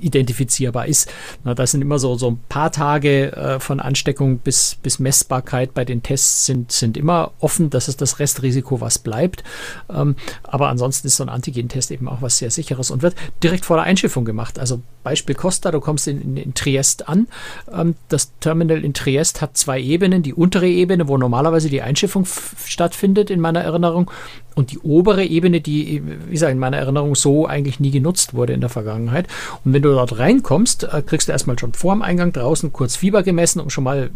identifizierbar 0.00 0.86
ist. 0.86 1.10
Na, 1.44 1.54
das 1.54 1.70
sind 1.72 1.82
immer 1.82 1.98
so, 1.98 2.16
so 2.16 2.30
ein 2.30 2.40
paar 2.48 2.72
Tage 2.72 3.32
äh, 3.32 3.60
von 3.60 3.80
Ansteckung 3.80 4.38
bis, 4.38 4.76
bis 4.82 4.98
Messbarkeit 4.98 5.74
bei 5.74 5.84
den 5.84 6.02
Tests 6.02 6.46
sind, 6.46 6.72
sind 6.72 6.96
immer 6.96 7.32
offen. 7.40 7.70
Das 7.70 7.88
ist 7.88 8.00
das 8.00 8.18
Restrisiko, 8.18 8.80
was 8.80 8.98
bleibt. 8.98 9.44
Ähm, 9.90 10.16
aber 10.42 10.68
ansonsten 10.68 11.06
ist 11.06 11.16
so 11.16 11.24
ein 11.24 11.28
Antigen-Test 11.28 11.90
eben 11.90 12.08
auch 12.08 12.22
was 12.22 12.38
sehr 12.38 12.50
sicheres 12.50 12.90
und 12.90 13.02
wird 13.02 13.14
direkt 13.42 13.64
vor 13.64 13.76
der 13.76 13.84
Einschiffung 13.84 14.24
gemacht. 14.24 14.58
Also 14.58 14.82
Beispiel 15.02 15.34
Costa, 15.34 15.70
du 15.70 15.80
kommst 15.80 16.08
in, 16.08 16.20
in, 16.20 16.36
in 16.36 16.54
Triest 16.54 17.08
an. 17.08 17.28
Ähm, 17.72 17.94
das 18.08 18.32
Terminal 18.40 18.84
in 18.84 18.94
Triest 18.94 19.40
hat 19.40 19.56
zwei 19.56 19.80
Ebenen. 19.80 20.22
Die 20.22 20.34
untere 20.34 20.68
Ebene, 20.68 21.08
wo 21.08 21.16
normalerweise 21.18 21.68
die 21.68 21.82
Einschiffung 21.82 22.26
stattfindet, 22.64 23.30
in 23.30 23.40
meiner 23.40 23.60
Erinnerung, 23.60 24.10
und 24.54 24.71
die 24.72 24.78
obere 24.78 25.24
Ebene, 25.24 25.60
die, 25.60 26.02
wie 26.26 26.32
gesagt, 26.32 26.52
in 26.52 26.58
meiner 26.58 26.78
Erinnerung 26.78 27.14
so 27.14 27.46
eigentlich 27.46 27.80
nie 27.80 27.90
genutzt 27.90 28.34
wurde 28.34 28.52
in 28.52 28.60
der 28.60 28.70
Vergangenheit. 28.70 29.28
Und 29.64 29.72
wenn 29.72 29.82
du 29.82 29.90
dort 29.90 30.18
reinkommst, 30.18 30.84
äh, 30.84 31.02
kriegst 31.02 31.28
du 31.28 31.32
erstmal 31.32 31.58
schon 31.58 31.74
vor 31.74 31.94
dem 31.94 32.02
Eingang 32.02 32.32
draußen 32.32 32.72
kurz 32.72 32.96
Fieber 32.96 33.22
gemessen, 33.22 33.60
um 33.60 33.70
schon 33.70 33.84
mal 33.84 34.10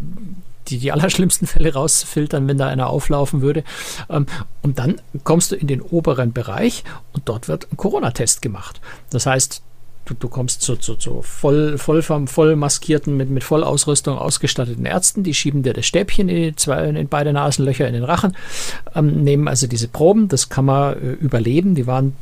die, 0.69 0.79
die 0.79 0.93
allerschlimmsten 0.93 1.47
Fälle 1.47 1.75
rauszufiltern, 1.75 2.49
wenn 2.49 2.59
da 2.59 2.69
einer 2.69 2.89
auflaufen 2.89 3.43
würde. 3.43 3.65
Ähm, 4.09 4.27
und 4.63 4.79
dann 4.79 5.01
kommst 5.25 5.53
du 5.53 5.57
in 5.57 5.67
den 5.67 5.81
oberen 5.81 6.33
Bereich 6.33 6.85
und 7.13 7.29
dort 7.29 7.49
wird 7.49 7.71
ein 7.73 7.77
Corona-Test 7.77 8.43
gemacht. 8.43 8.81
Das 9.11 9.27
heißt, 9.27 9.63
du, 10.07 10.15
du 10.15 10.29
kommst 10.29 10.63
zu, 10.63 10.77
zu, 10.77 10.95
zu 10.95 11.21
voll, 11.23 11.77
voll, 11.79 12.03
voll 12.03 12.57
maskierten, 12.57 13.17
mit, 13.17 13.29
mit 13.29 13.45
Vollausrüstung 13.45 14.17
ausgestatteten 14.17 14.87
Ärzten, 14.87 15.23
die 15.23 15.35
schieben 15.35 15.63
dir 15.63 15.75
das 15.75 15.87
Stäbchen 15.87 16.29
in, 16.29 16.37
die 16.37 16.57
zwei, 16.57 16.85
in 16.85 17.09
beide 17.09 17.33
Nasenlöcher 17.33 17.87
in 17.87 17.95
den 17.95 18.05
Rachen, 18.05 18.37
ähm, 18.95 19.23
nehmen 19.23 19.49
also 19.49 19.67
diese 19.67 19.89
Proben, 19.89 20.29
das 20.29 20.49
kann 20.49 20.65
man 20.65 20.95
äh, 20.95 21.13
überleben, 21.13 21.75
die 21.75 21.87
waren 21.87 22.17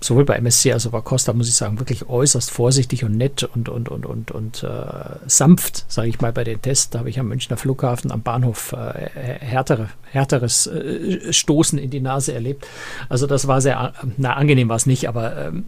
sowohl 0.00 0.24
bei 0.24 0.36
MSC 0.36 0.72
als 0.72 0.86
auch 0.86 0.92
bei 0.92 1.00
Costa, 1.00 1.32
muss 1.32 1.48
ich 1.48 1.54
sagen, 1.54 1.78
wirklich 1.78 2.08
äußerst 2.08 2.50
vorsichtig 2.50 3.04
und 3.04 3.16
nett 3.16 3.44
und, 3.44 3.68
und, 3.68 3.88
und, 3.88 4.06
und, 4.06 4.30
und 4.30 4.62
äh, 4.62 4.68
sanft, 5.26 5.84
sage 5.88 6.08
ich 6.08 6.20
mal, 6.20 6.32
bei 6.32 6.44
den 6.44 6.60
Tests. 6.62 6.90
Da 6.90 7.00
habe 7.00 7.10
ich 7.10 7.20
am 7.20 7.28
Münchner 7.28 7.56
Flughafen 7.56 8.10
am 8.10 8.22
Bahnhof 8.22 8.72
äh, 8.72 9.10
härtere, 9.40 9.88
härteres 10.10 10.66
äh, 10.66 11.32
Stoßen 11.32 11.78
in 11.78 11.90
die 11.90 12.00
Nase 12.00 12.32
erlebt. 12.32 12.66
Also 13.08 13.26
das 13.26 13.46
war 13.46 13.60
sehr, 13.60 13.92
na, 14.16 14.34
angenehm 14.34 14.68
war 14.68 14.76
es 14.76 14.86
nicht, 14.86 15.08
aber 15.08 15.36
ähm, 15.36 15.64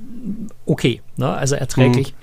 okay, 0.67 1.03
ne? 1.17 1.29
also 1.33 1.55
erträglich. 1.55 2.12
Mhm. 2.12 2.22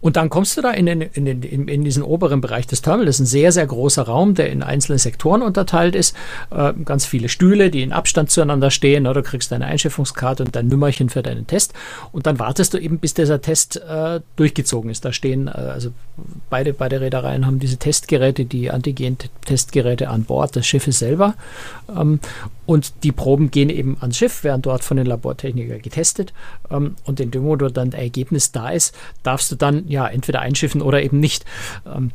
Und 0.00 0.16
dann 0.16 0.30
kommst 0.30 0.56
du 0.56 0.62
da 0.62 0.70
in, 0.70 0.86
den, 0.86 1.02
in, 1.02 1.24
den, 1.24 1.42
in, 1.42 1.84
diesen 1.84 2.02
oberen 2.02 2.40
Bereich 2.40 2.66
des 2.66 2.82
Terminals. 2.82 3.16
Das 3.16 3.16
ist 3.16 3.20
ein 3.20 3.30
sehr, 3.30 3.52
sehr 3.52 3.66
großer 3.66 4.02
Raum, 4.02 4.34
der 4.34 4.50
in 4.50 4.62
einzelne 4.62 4.98
Sektoren 4.98 5.42
unterteilt 5.42 5.94
ist. 5.94 6.14
Äh, 6.50 6.72
ganz 6.84 7.06
viele 7.06 7.28
Stühle, 7.28 7.70
die 7.70 7.82
in 7.82 7.92
Abstand 7.92 8.30
zueinander 8.30 8.70
stehen. 8.70 9.06
Oder 9.06 9.22
du 9.22 9.28
kriegst 9.28 9.52
deine 9.52 9.66
Einschiffungskarte 9.66 10.44
und 10.44 10.54
dein 10.56 10.68
Nummerchen 10.68 11.08
für 11.08 11.22
deinen 11.22 11.46
Test. 11.46 11.74
Und 12.12 12.26
dann 12.26 12.38
wartest 12.38 12.74
du 12.74 12.78
eben, 12.78 12.98
bis 12.98 13.14
dieser 13.14 13.40
Test 13.40 13.76
äh, 13.76 14.20
durchgezogen 14.36 14.90
ist. 14.90 15.04
Da 15.04 15.12
stehen, 15.12 15.48
äh, 15.48 15.50
also 15.50 15.92
beide, 16.48 16.72
beide 16.72 17.00
Reedereien 17.00 17.46
haben 17.46 17.58
diese 17.58 17.76
Testgeräte, 17.76 18.44
die 18.44 18.70
Antigen-Testgeräte 18.70 20.08
an 20.08 20.24
Bord 20.24 20.56
des 20.56 20.66
Schiffes 20.66 20.98
selber. 20.98 21.34
Ähm, 21.88 22.20
und 22.66 23.02
die 23.02 23.10
Proben 23.10 23.50
gehen 23.50 23.68
eben 23.68 23.96
ans 24.00 24.16
Schiff, 24.16 24.44
werden 24.44 24.62
dort 24.62 24.84
von 24.84 24.96
den 24.96 25.06
Labortechnikern 25.06 25.82
getestet. 25.82 26.32
Ähm, 26.70 26.94
und 27.04 27.18
in 27.18 27.32
dem 27.32 27.42
Moment, 27.42 27.62
wo 27.62 27.68
dann 27.68 27.88
ein 27.88 27.98
Ergebnis 27.98 28.52
da 28.52 28.70
ist, 28.70 28.94
darfst 29.24 29.49
du 29.50 29.56
dann 29.56 29.88
ja 29.88 30.06
entweder 30.06 30.40
einschiffen 30.40 30.82
oder 30.82 31.02
eben 31.02 31.20
nicht. 31.20 31.44
Ähm, 31.86 32.12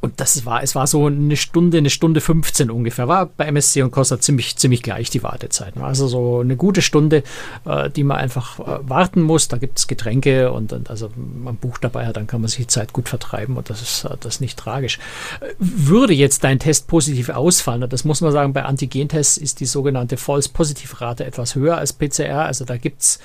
und 0.00 0.20
das 0.20 0.46
war, 0.46 0.62
es 0.62 0.76
war 0.76 0.86
so 0.86 1.06
eine 1.06 1.36
Stunde, 1.36 1.78
eine 1.78 1.90
Stunde 1.90 2.20
15 2.20 2.70
ungefähr. 2.70 3.08
War 3.08 3.26
bei 3.26 3.46
MSC 3.46 3.82
und 3.82 3.90
Costa 3.90 4.20
ziemlich, 4.20 4.56
ziemlich 4.56 4.82
gleich 4.82 5.10
die 5.10 5.24
Wartezeiten. 5.24 5.82
Also 5.82 6.06
so 6.06 6.38
eine 6.38 6.56
gute 6.56 6.82
Stunde, 6.82 7.24
äh, 7.64 7.90
die 7.90 8.04
man 8.04 8.18
einfach 8.18 8.60
äh, 8.60 8.88
warten 8.88 9.22
muss. 9.22 9.48
Da 9.48 9.56
gibt 9.56 9.78
es 9.78 9.88
Getränke 9.88 10.52
und, 10.52 10.72
und, 10.72 10.88
also 10.88 11.10
man 11.16 11.56
bucht 11.56 11.82
dabei 11.82 12.08
dann 12.12 12.26
kann 12.26 12.40
man 12.40 12.48
sich 12.48 12.58
die 12.58 12.66
Zeit 12.68 12.92
gut 12.92 13.08
vertreiben 13.08 13.56
und 13.56 13.70
das 13.70 13.82
ist, 13.82 14.04
äh, 14.04 14.16
das 14.20 14.36
ist 14.36 14.40
nicht 14.40 14.58
tragisch. 14.58 14.98
Würde 15.58 16.14
jetzt 16.14 16.44
dein 16.44 16.58
Test 16.58 16.86
positiv 16.86 17.28
ausfallen, 17.30 17.88
das 17.88 18.04
muss 18.04 18.20
man 18.20 18.32
sagen, 18.32 18.52
bei 18.52 18.64
Antigentests 18.64 19.36
ist 19.36 19.60
die 19.60 19.66
sogenannte 19.66 20.16
False-Positiv-Rate 20.16 21.26
etwas 21.26 21.54
höher 21.54 21.76
als 21.76 21.92
PCR. 21.92 22.46
Also 22.46 22.64
da 22.64 22.76
gibt 22.76 23.02
es 23.02 23.18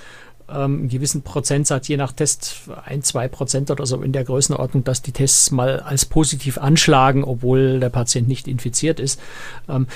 ähm, 0.54 0.80
einen 0.80 0.90
gewissen 0.90 1.22
Prozentsatz, 1.22 1.88
je 1.88 1.98
nach 1.98 2.12
Test, 2.12 2.70
ein, 2.86 3.02
zwei 3.04 3.28
Prozent 3.28 3.72
oder 3.72 3.86
so 3.86 4.02
in 4.02 4.12
der 4.12 4.24
Größenordnung, 4.24 4.84
dass 4.84 5.02
die 5.02 5.12
Tests 5.12 5.52
mal 5.52 5.80
als 5.80 6.06
positiv 6.06 6.58
anschlagen, 6.58 7.24
obwohl 7.24 7.80
der 7.80 7.90
Patient 7.90 8.28
nicht 8.28 8.48
infiziert 8.48 9.00
ist. 9.00 9.20
Ähm, 9.68 9.88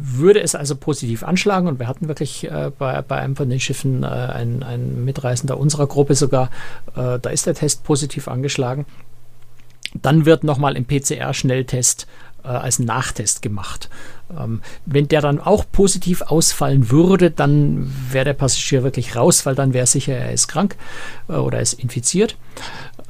würde 0.00 0.40
es 0.40 0.54
also 0.54 0.76
positiv 0.76 1.22
anschlagen 1.22 1.66
und 1.66 1.78
wir 1.78 1.88
hatten 1.88 2.08
wirklich 2.08 2.50
äh, 2.50 2.70
bei, 2.76 3.02
bei 3.02 3.16
einem 3.16 3.36
von 3.36 3.50
den 3.50 3.60
Schiffen 3.60 4.02
äh, 4.02 4.06
ein, 4.06 4.62
ein 4.62 5.04
Mitreisender 5.04 5.58
unserer 5.58 5.86
Gruppe 5.86 6.14
sogar, 6.14 6.50
äh, 6.96 7.18
da 7.18 7.30
ist 7.30 7.46
der 7.46 7.54
Test 7.54 7.84
positiv 7.84 8.28
angeschlagen. 8.28 8.86
Dann 9.94 10.26
wird 10.26 10.44
nochmal 10.44 10.76
im 10.76 10.84
PCR-Schnelltest 10.84 12.02
äh, 12.02 12.27
als 12.46 12.78
Nachtest 12.78 13.42
gemacht. 13.42 13.88
Ähm, 14.36 14.60
wenn 14.86 15.08
der 15.08 15.20
dann 15.20 15.40
auch 15.40 15.64
positiv 15.70 16.22
ausfallen 16.22 16.90
würde, 16.90 17.30
dann 17.30 17.92
wäre 18.10 18.26
der 18.26 18.34
Passagier 18.34 18.82
wirklich 18.82 19.16
raus, 19.16 19.46
weil 19.46 19.54
dann 19.54 19.74
wäre 19.74 19.86
sicher, 19.86 20.14
er 20.14 20.32
ist 20.32 20.48
krank 20.48 20.76
äh, 21.28 21.34
oder 21.34 21.60
ist 21.60 21.74
infiziert. 21.74 22.36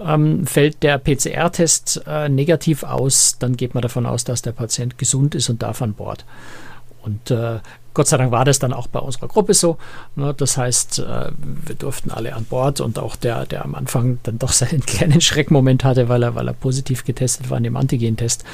Ähm, 0.00 0.46
fällt 0.46 0.82
der 0.82 0.98
PCR-Test 0.98 2.02
äh, 2.06 2.28
negativ 2.28 2.82
aus, 2.84 3.36
dann 3.38 3.56
geht 3.56 3.74
man 3.74 3.82
davon 3.82 4.06
aus, 4.06 4.24
dass 4.24 4.42
der 4.42 4.52
Patient 4.52 4.98
gesund 4.98 5.34
ist 5.34 5.48
und 5.48 5.62
darf 5.62 5.82
an 5.82 5.94
Bord. 5.94 6.24
Und 7.02 7.30
äh, 7.30 7.58
Gott 7.98 8.06
sei 8.06 8.16
Dank 8.16 8.30
war 8.30 8.44
das 8.44 8.60
dann 8.60 8.72
auch 8.72 8.86
bei 8.86 9.00
unserer 9.00 9.26
Gruppe 9.26 9.54
so. 9.54 9.76
Ne? 10.14 10.32
Das 10.32 10.56
heißt, 10.56 11.00
äh, 11.00 11.32
wir 11.66 11.74
durften 11.74 12.12
alle 12.12 12.32
an 12.36 12.44
Bord 12.44 12.80
und 12.80 12.96
auch 12.96 13.16
der, 13.16 13.44
der 13.44 13.64
am 13.64 13.74
Anfang 13.74 14.20
dann 14.22 14.38
doch 14.38 14.52
seinen 14.52 14.86
kleinen 14.86 15.20
Schreckmoment 15.20 15.82
hatte, 15.82 16.08
weil 16.08 16.22
er, 16.22 16.36
weil 16.36 16.46
er 16.46 16.54
positiv 16.54 17.04
getestet 17.04 17.50
war 17.50 17.58
in 17.58 17.64
dem 17.64 17.76
Antigen-Test, 17.76 18.44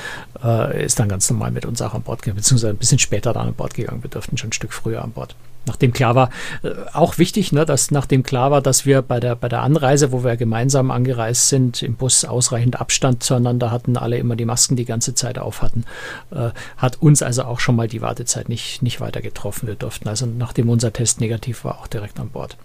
äh, 0.42 0.82
ist 0.86 0.98
dann 0.98 1.10
ganz 1.10 1.28
normal 1.28 1.50
mit 1.50 1.66
uns 1.66 1.82
auch 1.82 1.92
an 1.92 2.00
Bord 2.00 2.22
gegangen, 2.22 2.38
beziehungsweise 2.38 2.72
ein 2.72 2.78
bisschen 2.78 2.98
später 2.98 3.34
dann 3.34 3.48
an 3.48 3.54
Bord 3.54 3.74
gegangen. 3.74 4.02
Wir 4.02 4.08
durften 4.08 4.38
schon 4.38 4.48
ein 4.48 4.54
Stück 4.54 4.72
früher 4.72 5.04
an 5.04 5.10
Bord 5.10 5.36
nachdem 5.66 5.92
klar 5.92 6.14
war, 6.14 6.30
äh, 6.62 6.70
auch 6.92 7.18
wichtig, 7.18 7.52
ne, 7.52 7.64
dass 7.64 7.90
nachdem 7.90 8.22
klar 8.22 8.50
war, 8.50 8.60
dass 8.60 8.86
wir 8.86 9.02
bei 9.02 9.20
der, 9.20 9.36
bei 9.36 9.48
der 9.48 9.62
Anreise, 9.62 10.12
wo 10.12 10.24
wir 10.24 10.36
gemeinsam 10.36 10.90
angereist 10.90 11.48
sind, 11.48 11.82
im 11.82 11.94
Bus 11.94 12.24
ausreichend 12.24 12.80
Abstand 12.80 13.22
zueinander 13.22 13.70
hatten, 13.70 13.96
alle 13.96 14.18
immer 14.18 14.36
die 14.36 14.44
Masken 14.44 14.76
die 14.76 14.84
ganze 14.84 15.14
Zeit 15.14 15.38
auf 15.38 15.62
hatten, 15.62 15.84
äh, 16.30 16.50
hat 16.76 17.00
uns 17.00 17.22
also 17.22 17.44
auch 17.44 17.60
schon 17.60 17.76
mal 17.76 17.88
die 17.88 18.02
Wartezeit 18.02 18.48
nicht, 18.48 18.82
nicht 18.82 19.00
weiter 19.00 19.22
getroffen. 19.22 19.66
Wir 19.66 19.74
durften 19.74 20.08
also, 20.08 20.26
nachdem 20.26 20.68
unser 20.68 20.92
Test 20.92 21.20
negativ 21.20 21.64
war, 21.64 21.78
auch 21.78 21.86
direkt 21.86 22.18
an 22.20 22.30
Bord. 22.30 22.56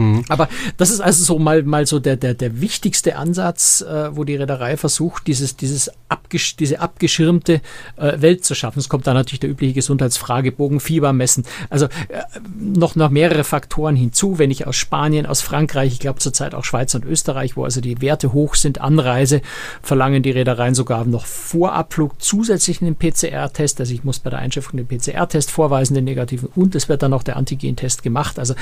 Mhm. 0.00 0.24
Aber 0.28 0.48
das 0.76 0.90
ist 0.90 1.00
also 1.00 1.24
so 1.24 1.38
mal, 1.38 1.62
mal 1.62 1.86
so 1.86 1.98
der, 1.98 2.16
der, 2.16 2.34
der 2.34 2.60
wichtigste 2.60 3.16
Ansatz, 3.16 3.82
äh, 3.82 4.16
wo 4.16 4.24
die 4.24 4.36
Reederei 4.36 4.76
versucht, 4.76 5.26
dieses, 5.26 5.56
dieses 5.56 5.90
abgesch 6.08 6.56
diese 6.56 6.80
abgeschirmte 6.80 7.60
äh, 7.96 8.20
Welt 8.20 8.44
zu 8.44 8.54
schaffen. 8.54 8.78
Es 8.78 8.88
kommt 8.88 9.06
dann 9.06 9.14
natürlich 9.14 9.40
der 9.40 9.50
übliche 9.50 9.74
Gesundheitsfragebogen, 9.74 10.80
Fieber 10.80 11.12
messen. 11.12 11.44
Also 11.68 11.86
äh, 11.86 12.22
noch, 12.58 12.96
noch 12.96 13.10
mehrere 13.10 13.44
Faktoren 13.44 13.96
hinzu. 13.96 14.38
Wenn 14.38 14.50
ich 14.50 14.66
aus 14.66 14.76
Spanien, 14.76 15.26
aus 15.26 15.40
Frankreich, 15.40 15.92
ich 15.92 15.98
glaube 16.00 16.18
zurzeit 16.18 16.54
auch 16.54 16.64
Schweiz 16.64 16.94
und 16.94 17.04
Österreich, 17.04 17.56
wo 17.56 17.64
also 17.64 17.80
die 17.80 18.00
Werte 18.00 18.32
hoch 18.32 18.54
sind, 18.54 18.80
Anreise, 18.80 19.42
verlangen 19.82 20.22
die 20.22 20.30
Reedereien 20.30 20.74
sogar 20.74 21.04
noch 21.04 21.26
vor 21.26 21.74
Abflug 21.74 22.20
zusätzlich 22.20 22.80
einen 22.82 22.96
PCR-Test. 22.96 23.80
Also 23.80 23.94
ich 23.94 24.04
muss 24.04 24.18
bei 24.18 24.30
der 24.30 24.38
Einschiffung 24.38 24.76
den 24.76 24.86
PCR-Test 24.86 25.50
vorweisen, 25.50 25.94
den 25.94 26.04
negativen, 26.04 26.48
und 26.54 26.74
es 26.74 26.88
wird 26.88 27.02
dann 27.02 27.10
noch 27.10 27.22
der 27.22 27.36
Antigen-Test 27.36 28.02
gemacht. 28.02 28.38
Also 28.38 28.54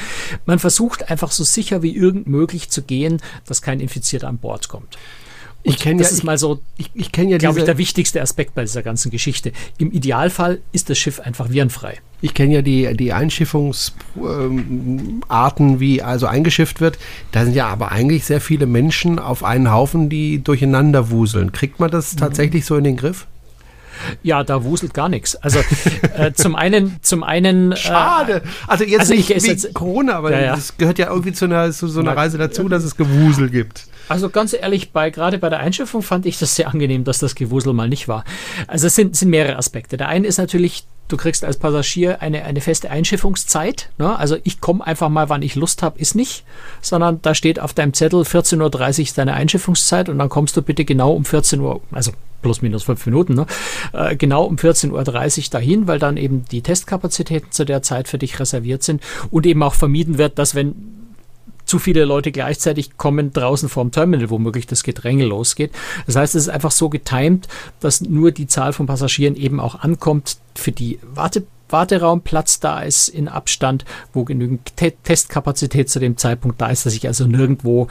man 0.47 0.59
versucht 0.59 1.11
einfach 1.11 1.28
einfach 1.29 1.33
so 1.33 1.45
sicher 1.45 1.83
wie 1.83 1.95
irgend 1.95 2.27
möglich 2.27 2.71
zu 2.71 2.83
gehen, 2.83 3.21
dass 3.47 3.61
kein 3.61 3.81
Infizierter 3.81 4.29
an 4.29 4.39
Bord 4.39 4.69
kommt. 4.69 4.97
Und 5.65 5.75
ich 5.75 5.81
kenne 5.81 6.03
ja, 6.03 6.09
ist 6.09 6.23
mal 6.23 6.39
so, 6.39 6.61
ich, 6.77 6.91
ich 6.95 7.11
kenne 7.13 7.33
ja 7.33 7.39
glaube 7.39 7.59
ich, 7.59 7.65
der 7.65 7.79
wichtigste 7.79 8.23
Aspekt 8.23 8.55
bei 8.55 8.63
dieser 8.63 8.83
ganzen 8.83 9.11
Geschichte. 9.11 9.53
Im 9.77 9.91
Idealfall 9.91 10.61
ist 10.73 10.89
das 10.89 10.99
Schiff 10.99 11.19
einfach 11.21 11.51
virenfrei. 11.51 11.99
Ich 12.21 12.33
kenne 12.33 12.55
ja 12.55 12.63
die, 12.63 12.97
die 12.97 13.13
Einschiffungsarten, 13.13 13.99
ähm, 15.29 15.81
wie 15.81 16.01
also 16.01 16.27
eingeschifft 16.27 16.81
wird. 16.81 16.99
Da 17.33 17.45
sind 17.45 17.55
ja 17.55 17.67
aber 17.67 17.93
eigentlich 17.93 18.25
sehr 18.25 18.41
viele 18.41 18.67
Menschen 18.67 19.19
auf 19.19 19.45
einen 19.45 19.71
Haufen, 19.71 20.09
die 20.09 20.43
durcheinander 20.43 21.11
wuseln. 21.11 21.53
Kriegt 21.53 21.81
man 21.81 21.91
das 21.91 22.15
mhm. 22.15 22.19
tatsächlich 22.19 22.65
so 22.65 22.77
in 22.77 22.85
den 22.85 22.97
Griff? 22.97 23.27
Ja, 24.23 24.45
da 24.45 24.65
wuselt 24.65 24.95
gar 24.95 25.09
nichts. 25.09 25.37
Also 25.37 25.61
äh, 26.17 26.33
zum 26.33 26.57
einen, 26.57 26.99
zum 27.03 27.23
einen. 27.23 27.73
Äh, 27.73 27.77
Schade. 27.77 28.43
Also 28.67 28.85
jetzt 28.85 29.01
also 29.01 29.15
nicht 29.15 29.31
ich, 29.31 29.43
jetzt, 29.45 29.75
Corona, 29.75 30.15
aber 30.15 30.33
ja, 30.33 30.41
ja. 30.41 30.55
das 30.55 30.77
gehört 30.77 30.99
ja 30.99 31.09
irgendwie 31.09 31.33
zu 31.33 31.47
einer, 31.47 31.71
zu 31.73 31.89
so 31.89 32.01
einer 32.01 32.17
Reise 32.17 32.39
dazu, 32.39 32.69
dass 32.69 32.85
es 32.85 32.97
Gewusel 32.97 33.51
gibt. 33.51 33.87
Also 34.09 34.31
ganz 34.31 34.55
ehrlich, 34.55 34.93
bei, 34.93 35.11
gerade 35.11 35.39
bei 35.39 35.51
der 35.51 35.61
Einschiffung 35.61 36.03
fand 36.03 36.27
ich 36.27 36.39
das 36.39 36.57
sehr 36.57 36.69
angenehm, 36.69 37.05
dass 37.05 37.19
das 37.19 37.35
Gewusel 37.35 37.73
mal 37.75 37.89
nicht 37.89 38.09
war. 38.09 38.25
Also 38.67 38.87
es 38.87 38.95
sind, 38.95 39.17
sind 39.17 39.31
mehrere 39.31 39.57
Aspekte. 39.57 39.97
Der 39.97 40.09
eine 40.09 40.27
ist 40.27 40.39
natürlich 40.39 40.87
Du 41.09 41.17
kriegst 41.17 41.45
als 41.45 41.57
Passagier 41.57 42.21
eine, 42.23 42.45
eine 42.45 42.61
feste 42.61 42.91
Einschiffungszeit. 42.91 43.91
Ne? 43.99 44.17
Also 44.19 44.37
ich 44.45 44.61
komme 44.61 44.87
einfach 44.87 45.09
mal, 45.09 45.29
wann 45.29 45.43
ich 45.43 45.55
Lust 45.55 45.83
habe, 45.83 45.99
ist 45.99 46.15
nicht, 46.15 46.45
sondern 46.81 47.21
da 47.23 47.35
steht 47.35 47.59
auf 47.61 47.73
deinem 47.73 47.95
Zettel 47.95 48.23
14.30 48.23 48.61
Uhr 48.99 49.03
ist 49.05 49.19
deine 49.19 49.35
Einschiffungszeit 49.35 50.09
und 50.09 50.19
dann 50.19 50.29
kommst 50.29 50.57
du 50.57 50.63
bitte 50.63 50.85
genau 50.85 51.13
um 51.13 51.25
14 51.25 51.61
Uhr, 51.61 51.81
also 51.93 52.13
plus 52.43 52.63
minus 52.63 52.85
fünf 52.85 53.05
Minuten, 53.07 53.35
ne? 53.35 53.47
äh, 53.93 54.17
genau 54.17 54.45
um 54.45 54.57
14.30 54.57 54.93
Uhr 54.93 55.51
dahin, 55.51 55.87
weil 55.87 55.99
dann 55.99 56.17
eben 56.17 56.45
die 56.45 56.63
Testkapazitäten 56.63 57.51
zu 57.51 57.65
der 57.65 57.83
Zeit 57.83 58.07
für 58.07 58.19
dich 58.19 58.39
reserviert 58.39 58.83
sind 58.83 59.03
und 59.31 59.47
eben 59.47 59.63
auch 59.63 59.75
vermieden 59.75 60.19
wird, 60.19 60.39
dass 60.39 60.55
wenn 60.55 60.98
zu 61.69 61.79
viele 61.79 62.05
Leute 62.05 62.33
gleichzeitig 62.33 62.97
kommen 62.97 63.33
draußen 63.33 63.69
vorm 63.69 63.93
Terminal, 63.93 64.31
womöglich 64.31 64.67
das 64.67 64.83
Gedränge 64.83 65.27
losgeht. 65.27 65.71
Das 66.07 66.17
heißt, 66.17 66.35
es 66.35 66.45
ist 66.45 66.49
einfach 66.49 66.71
so 66.71 66.89
getimt, 66.89 67.47
dass 67.81 68.01
nur 68.01 68.33
die 68.33 68.47
Zahl 68.47 68.73
von 68.73 68.87
Passagieren 68.87 69.37
eben 69.37 69.61
auch 69.61 69.81
ankommt 69.81 70.39
für 70.55 70.73
die 70.73 70.99
Warte 71.03 71.47
Warteraumplatz 71.71 72.61
da 72.61 72.81
ist 72.81 73.09
in 73.09 73.29
Abstand, 73.29 73.85
wo 74.15 74.25
genügend 74.25 74.75
Te 74.77 74.95
Testkapazität 75.03 75.91
zu 75.91 76.01
dem 76.01 76.17
Zeitpunkt 76.17 76.59
da 76.63 76.69
ist, 76.69 76.87
dass 76.87 76.95
ich 76.95 77.07
also 77.07 77.27
nirgendwo 77.27 77.89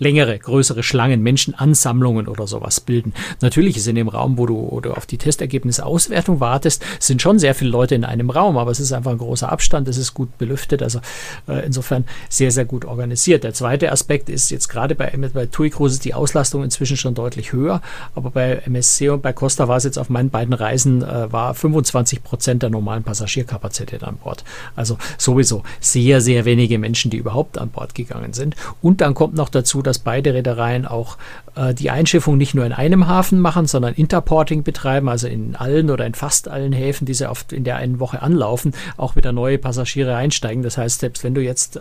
längere, 0.00 0.36
größere 0.38 0.82
Schlangen, 0.82 1.22
Menschenansammlungen 1.22 2.26
oder 2.26 2.46
sowas 2.46 2.80
bilden. 2.80 3.12
Natürlich 3.40 3.76
ist 3.76 3.86
in 3.86 3.94
dem 3.94 4.08
Raum, 4.08 4.38
wo 4.38 4.46
du, 4.46 4.80
du 4.82 4.92
auf 4.92 5.06
die 5.06 5.18
Testergebnisse 5.18 5.86
Auswertung 5.86 6.40
wartest, 6.40 6.82
sind 6.98 7.22
schon 7.22 7.38
sehr 7.38 7.54
viele 7.54 7.70
Leute 7.70 7.94
in 7.94 8.04
einem 8.04 8.30
Raum, 8.30 8.56
aber 8.58 8.70
es 8.70 8.80
ist 8.80 8.92
einfach 8.92 9.12
ein 9.12 9.18
großer 9.18 9.52
Abstand, 9.52 9.86
es 9.88 9.98
ist 9.98 10.14
gut 10.14 10.36
belüftet, 10.38 10.82
also 10.82 11.00
äh, 11.46 11.64
insofern 11.66 12.04
sehr, 12.28 12.50
sehr 12.50 12.64
gut 12.64 12.84
organisiert. 12.84 13.44
Der 13.44 13.52
zweite 13.52 13.92
Aspekt 13.92 14.30
ist 14.30 14.50
jetzt 14.50 14.68
gerade 14.68 14.94
bei, 14.94 15.12
bei 15.34 15.46
TUI 15.46 15.70
Cruises 15.70 16.00
die 16.00 16.14
Auslastung 16.14 16.64
inzwischen 16.64 16.96
schon 16.96 17.14
deutlich 17.14 17.52
höher, 17.52 17.82
aber 18.14 18.30
bei 18.30 18.62
MSC 18.64 19.10
und 19.10 19.22
bei 19.22 19.34
Costa 19.34 19.68
war 19.68 19.76
es 19.76 19.84
jetzt 19.84 19.98
auf 19.98 20.08
meinen 20.08 20.30
beiden 20.30 20.54
Reisen, 20.54 21.02
äh, 21.02 21.30
war 21.30 21.54
25 21.54 22.24
Prozent 22.24 22.62
der 22.62 22.70
normalen 22.70 23.02
Passagierkapazität 23.02 24.02
an 24.02 24.16
Bord. 24.16 24.44
Also 24.74 24.96
sowieso 25.18 25.62
sehr, 25.78 26.22
sehr 26.22 26.46
wenige 26.46 26.78
Menschen, 26.78 27.10
die 27.10 27.18
überhaupt 27.18 27.58
an 27.58 27.68
Bord 27.68 27.94
gegangen 27.94 28.32
sind. 28.32 28.56
Und 28.80 29.02
dann 29.02 29.12
kommt 29.12 29.34
noch 29.34 29.50
dazu, 29.50 29.82
dass 29.82 29.89
dass 29.90 29.98
beide 29.98 30.32
Reedereien 30.34 30.86
auch 30.86 31.18
äh, 31.56 31.74
die 31.74 31.90
Einschiffung 31.90 32.38
nicht 32.38 32.54
nur 32.54 32.64
in 32.64 32.72
einem 32.72 33.08
Hafen 33.08 33.40
machen, 33.40 33.66
sondern 33.66 33.94
Interporting 33.94 34.62
betreiben, 34.62 35.08
also 35.08 35.26
in 35.26 35.56
allen 35.56 35.90
oder 35.90 36.06
in 36.06 36.14
fast 36.14 36.46
allen 36.46 36.72
Häfen, 36.72 37.06
die 37.06 37.14
sie 37.14 37.28
oft 37.28 37.52
in 37.52 37.64
der 37.64 37.76
einen 37.76 37.98
Woche 37.98 38.22
anlaufen, 38.22 38.72
auch 38.96 39.16
wieder 39.16 39.32
neue 39.32 39.58
Passagiere 39.58 40.14
einsteigen. 40.14 40.62
Das 40.62 40.78
heißt, 40.78 41.00
selbst 41.00 41.24
wenn 41.24 41.34
du 41.34 41.42
jetzt 41.42 41.76
äh, 41.76 41.80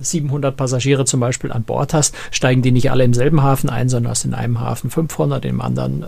700 0.00 0.54
Passagiere 0.54 1.06
zum 1.06 1.20
Beispiel 1.20 1.50
an 1.50 1.64
Bord 1.64 1.94
hast, 1.94 2.14
steigen 2.30 2.60
die 2.60 2.72
nicht 2.72 2.90
alle 2.90 3.04
im 3.04 3.14
selben 3.14 3.42
Hafen 3.42 3.70
ein, 3.70 3.88
sondern 3.88 4.10
hast 4.10 4.26
in 4.26 4.34
einem 4.34 4.60
Hafen 4.60 4.90
500, 4.90 5.46
im 5.46 5.62
anderen 5.62 6.02
äh, 6.02 6.06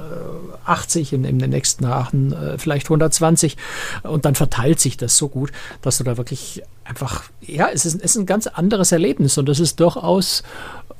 80, 0.66 1.14
in, 1.14 1.24
im 1.24 1.38
nächsten 1.38 1.88
Hafen 1.88 2.32
äh, 2.32 2.58
vielleicht 2.58 2.86
120 2.86 3.56
und 4.02 4.26
dann 4.26 4.34
verteilt 4.34 4.80
sich 4.80 4.96
das 4.96 5.16
so 5.16 5.28
gut, 5.28 5.50
dass 5.80 5.98
du 5.98 6.04
da 6.04 6.16
wirklich 6.16 6.62
einfach, 6.84 7.24
ja, 7.40 7.68
es 7.72 7.84
ist, 7.84 7.96
es 7.96 8.12
ist 8.12 8.16
ein 8.16 8.26
ganz 8.26 8.46
anderes 8.46 8.92
Erlebnis 8.92 9.38
und 9.38 9.48
das 9.48 9.60
ist 9.60 9.80
durchaus 9.80 10.42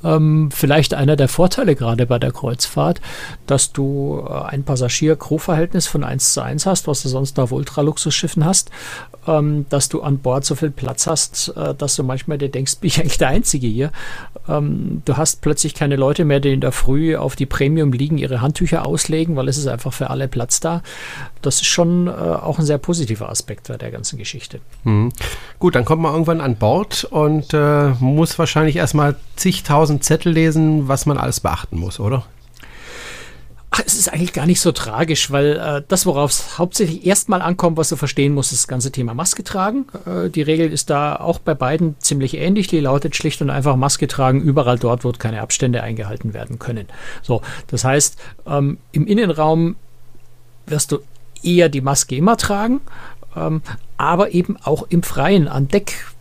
ähm, 0.03 0.49
vielleicht 0.51 0.93
einer 0.93 1.15
der 1.15 1.27
Vorteile 1.27 1.75
gerade 1.75 2.05
bei 2.05 2.19
der 2.19 2.31
Kreuzfahrt, 2.31 3.01
dass 3.47 3.71
du 3.71 4.25
äh, 4.27 4.33
ein 4.33 4.63
Passagier-Crew-Verhältnis 4.63 5.87
von 5.87 6.03
1 6.03 6.33
zu 6.33 6.41
1 6.41 6.65
hast, 6.65 6.87
was 6.87 7.03
du 7.03 7.09
sonst 7.09 7.39
auf 7.39 7.51
Ultraluxusschiffen 7.51 8.45
hast, 8.45 8.71
ähm, 9.27 9.65
dass 9.69 9.89
du 9.89 10.01
an 10.01 10.19
Bord 10.19 10.45
so 10.45 10.55
viel 10.55 10.71
Platz 10.71 11.07
hast, 11.07 11.53
äh, 11.55 11.73
dass 11.75 11.95
du 11.95 12.03
manchmal 12.03 12.37
dir 12.37 12.49
denkst, 12.49 12.75
bin 12.81 12.87
ich 12.87 12.99
eigentlich 12.99 13.17
der 13.17 13.29
Einzige 13.29 13.67
hier. 13.67 13.91
Ähm, 14.47 15.01
du 15.05 15.17
hast 15.17 15.41
plötzlich 15.41 15.73
keine 15.73 15.95
Leute 15.95 16.25
mehr, 16.25 16.39
die 16.39 16.53
in 16.53 16.61
der 16.61 16.71
Früh 16.71 17.15
auf 17.15 17.35
die 17.35 17.45
Premium 17.45 17.93
liegen, 17.93 18.17
ihre 18.17 18.41
Handtücher 18.41 18.85
auslegen, 18.85 19.35
weil 19.35 19.47
es 19.47 19.57
ist 19.57 19.67
einfach 19.67 19.93
für 19.93 20.09
alle 20.09 20.27
Platz 20.27 20.59
da. 20.59 20.81
Das 21.41 21.55
ist 21.55 21.65
schon 21.65 22.07
äh, 22.07 22.11
auch 22.11 22.59
ein 22.59 22.65
sehr 22.65 22.77
positiver 22.77 23.29
Aspekt 23.29 23.69
der 23.69 23.91
ganzen 23.91 24.17
Geschichte. 24.17 24.59
Mhm. 24.83 25.11
Gut, 25.59 25.75
dann 25.75 25.85
kommt 25.85 26.01
man 26.01 26.11
irgendwann 26.11 26.41
an 26.41 26.55
Bord 26.55 27.05
und 27.05 27.53
äh, 27.53 27.89
muss 27.99 28.37
wahrscheinlich 28.39 28.75
erstmal 28.75 29.15
zigtausend 29.35 29.92
Zettel 30.01 30.33
lesen, 30.33 30.87
was 30.87 31.05
man 31.05 31.17
alles 31.17 31.39
beachten 31.39 31.77
muss, 31.77 31.99
oder? 31.99 32.25
Ach, 33.75 33.81
es 33.83 33.95
ist 33.95 34.13
eigentlich 34.13 34.33
gar 34.33 34.45
nicht 34.45 34.61
so 34.61 34.71
tragisch, 34.71 35.31
weil 35.31 35.57
äh, 35.57 35.81
das, 35.87 36.05
worauf 36.05 36.29
es 36.29 36.59
hauptsächlich 36.59 37.07
erstmal 37.07 37.41
ankommt, 37.41 37.75
was 37.75 37.89
du 37.89 37.95
verstehen 37.95 38.35
musst, 38.35 38.51
ist 38.51 38.61
das 38.61 38.67
ganze 38.67 38.91
Thema 38.91 39.15
Maske 39.15 39.43
tragen. 39.43 39.87
Äh, 40.05 40.29
die 40.29 40.43
Regel 40.43 40.71
ist 40.71 40.91
da 40.91 41.15
auch 41.15 41.39
bei 41.39 41.55
beiden 41.55 41.95
ziemlich 41.97 42.37
ähnlich. 42.37 42.67
Die 42.67 42.79
lautet 42.79 43.15
schlicht 43.15 43.41
und 43.41 43.49
einfach 43.49 43.75
Maske 43.75 44.07
tragen 44.07 44.41
überall 44.41 44.77
dort, 44.77 45.03
wo 45.03 45.11
keine 45.11 45.41
Abstände 45.41 45.81
eingehalten 45.81 46.35
werden 46.35 46.59
können. 46.59 46.85
So, 47.23 47.41
das 47.65 47.83
heißt, 47.83 48.17
ähm, 48.45 48.77
im 48.91 49.07
Innenraum 49.07 49.75
wirst 50.67 50.91
du 50.91 50.99
eher 51.41 51.67
die 51.67 51.81
Maske 51.81 52.15
immer 52.15 52.37
tragen, 52.37 52.79
ähm, 53.35 53.63
aber 53.97 54.35
eben 54.35 54.55
auch 54.63 54.85
im 54.89 55.01
Freien 55.01 55.47
an 55.47 55.67
Deck 55.67 56.12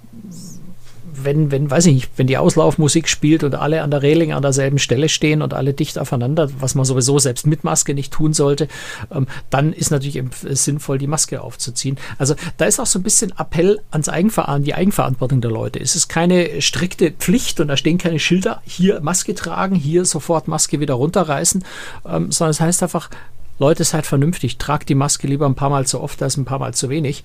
wenn, 1.25 1.50
wenn, 1.50 1.71
weiß 1.71 1.87
ich 1.87 1.95
nicht, 1.95 2.11
wenn 2.17 2.26
die 2.26 2.38
Auslaufmusik 2.38 3.09
spielt 3.09 3.45
und 3.45 3.55
alle 3.55 3.83
an 3.83 3.91
der 3.91 4.02
Reling 4.02 4.33
an 4.33 4.43
derselben 4.43 4.79
Stelle 4.79 5.09
stehen 5.09 5.43
und 5.43 5.55
alle 5.55 5.75
dicht 5.75 5.99
aufeinander, 5.99 6.50
was 6.59 6.75
man 6.75 6.85
sowieso 6.85 7.19
selbst 7.19 7.47
mit 7.47 7.64
Maske 7.64 7.95
nicht 7.95 8.12
tun 8.12 8.33
sollte, 8.33 8.69
ähm, 9.12 9.26
dann 9.50 9.73
ist 9.73 9.91
natürlich 9.91 10.23
sinnvoll, 10.50 10.99
die 10.99 11.07
Maske 11.07 11.41
aufzuziehen. 11.43 11.97
Also 12.19 12.35
da 12.57 12.64
ist 12.64 12.81
auch 12.81 12.87
so 12.87 12.99
ein 12.99 13.02
bisschen 13.02 13.33
Appell 13.38 13.81
ans 13.91 14.09
Eigenver 14.09 14.49
an 14.49 14.62
die 14.62 14.75
Eigenverantwortung 14.75 15.41
der 15.41 15.50
Leute. 15.50 15.81
Es 15.81 15.97
ist 15.97 16.09
keine 16.09 16.61
strikte 16.62 17.11
Pflicht 17.11 17.61
und 17.61 17.69
da 17.69 17.76
stehen 17.76 17.99
keine 17.99 18.19
Schilder, 18.19 18.62
hier 18.64 19.00
Maske 19.00 19.35
tragen, 19.35 19.75
hier 19.75 20.05
sofort 20.05 20.49
Maske 20.49 20.81
wieder 20.81 20.95
runterreißen, 20.95 21.64
ähm, 22.07 22.33
sondern 22.33 22.50
es 22.50 22.61
heißt 22.61 22.83
einfach, 22.83 23.11
Leute, 23.59 23.85
seid 23.85 24.07
vernünftig, 24.07 24.59
tragt 24.59 24.88
die 24.88 24.95
Maske 24.95 25.26
lieber 25.26 25.47
ein 25.47 25.55
paar 25.55 25.71
Mal 25.71 25.87
zu 25.87 26.00
oft 26.00 26.21
als 26.23 26.37
ein 26.37 26.45
paar 26.45 26.59
Mal 26.59 26.75
zu 26.75 26.88
wenig. 26.88 27.23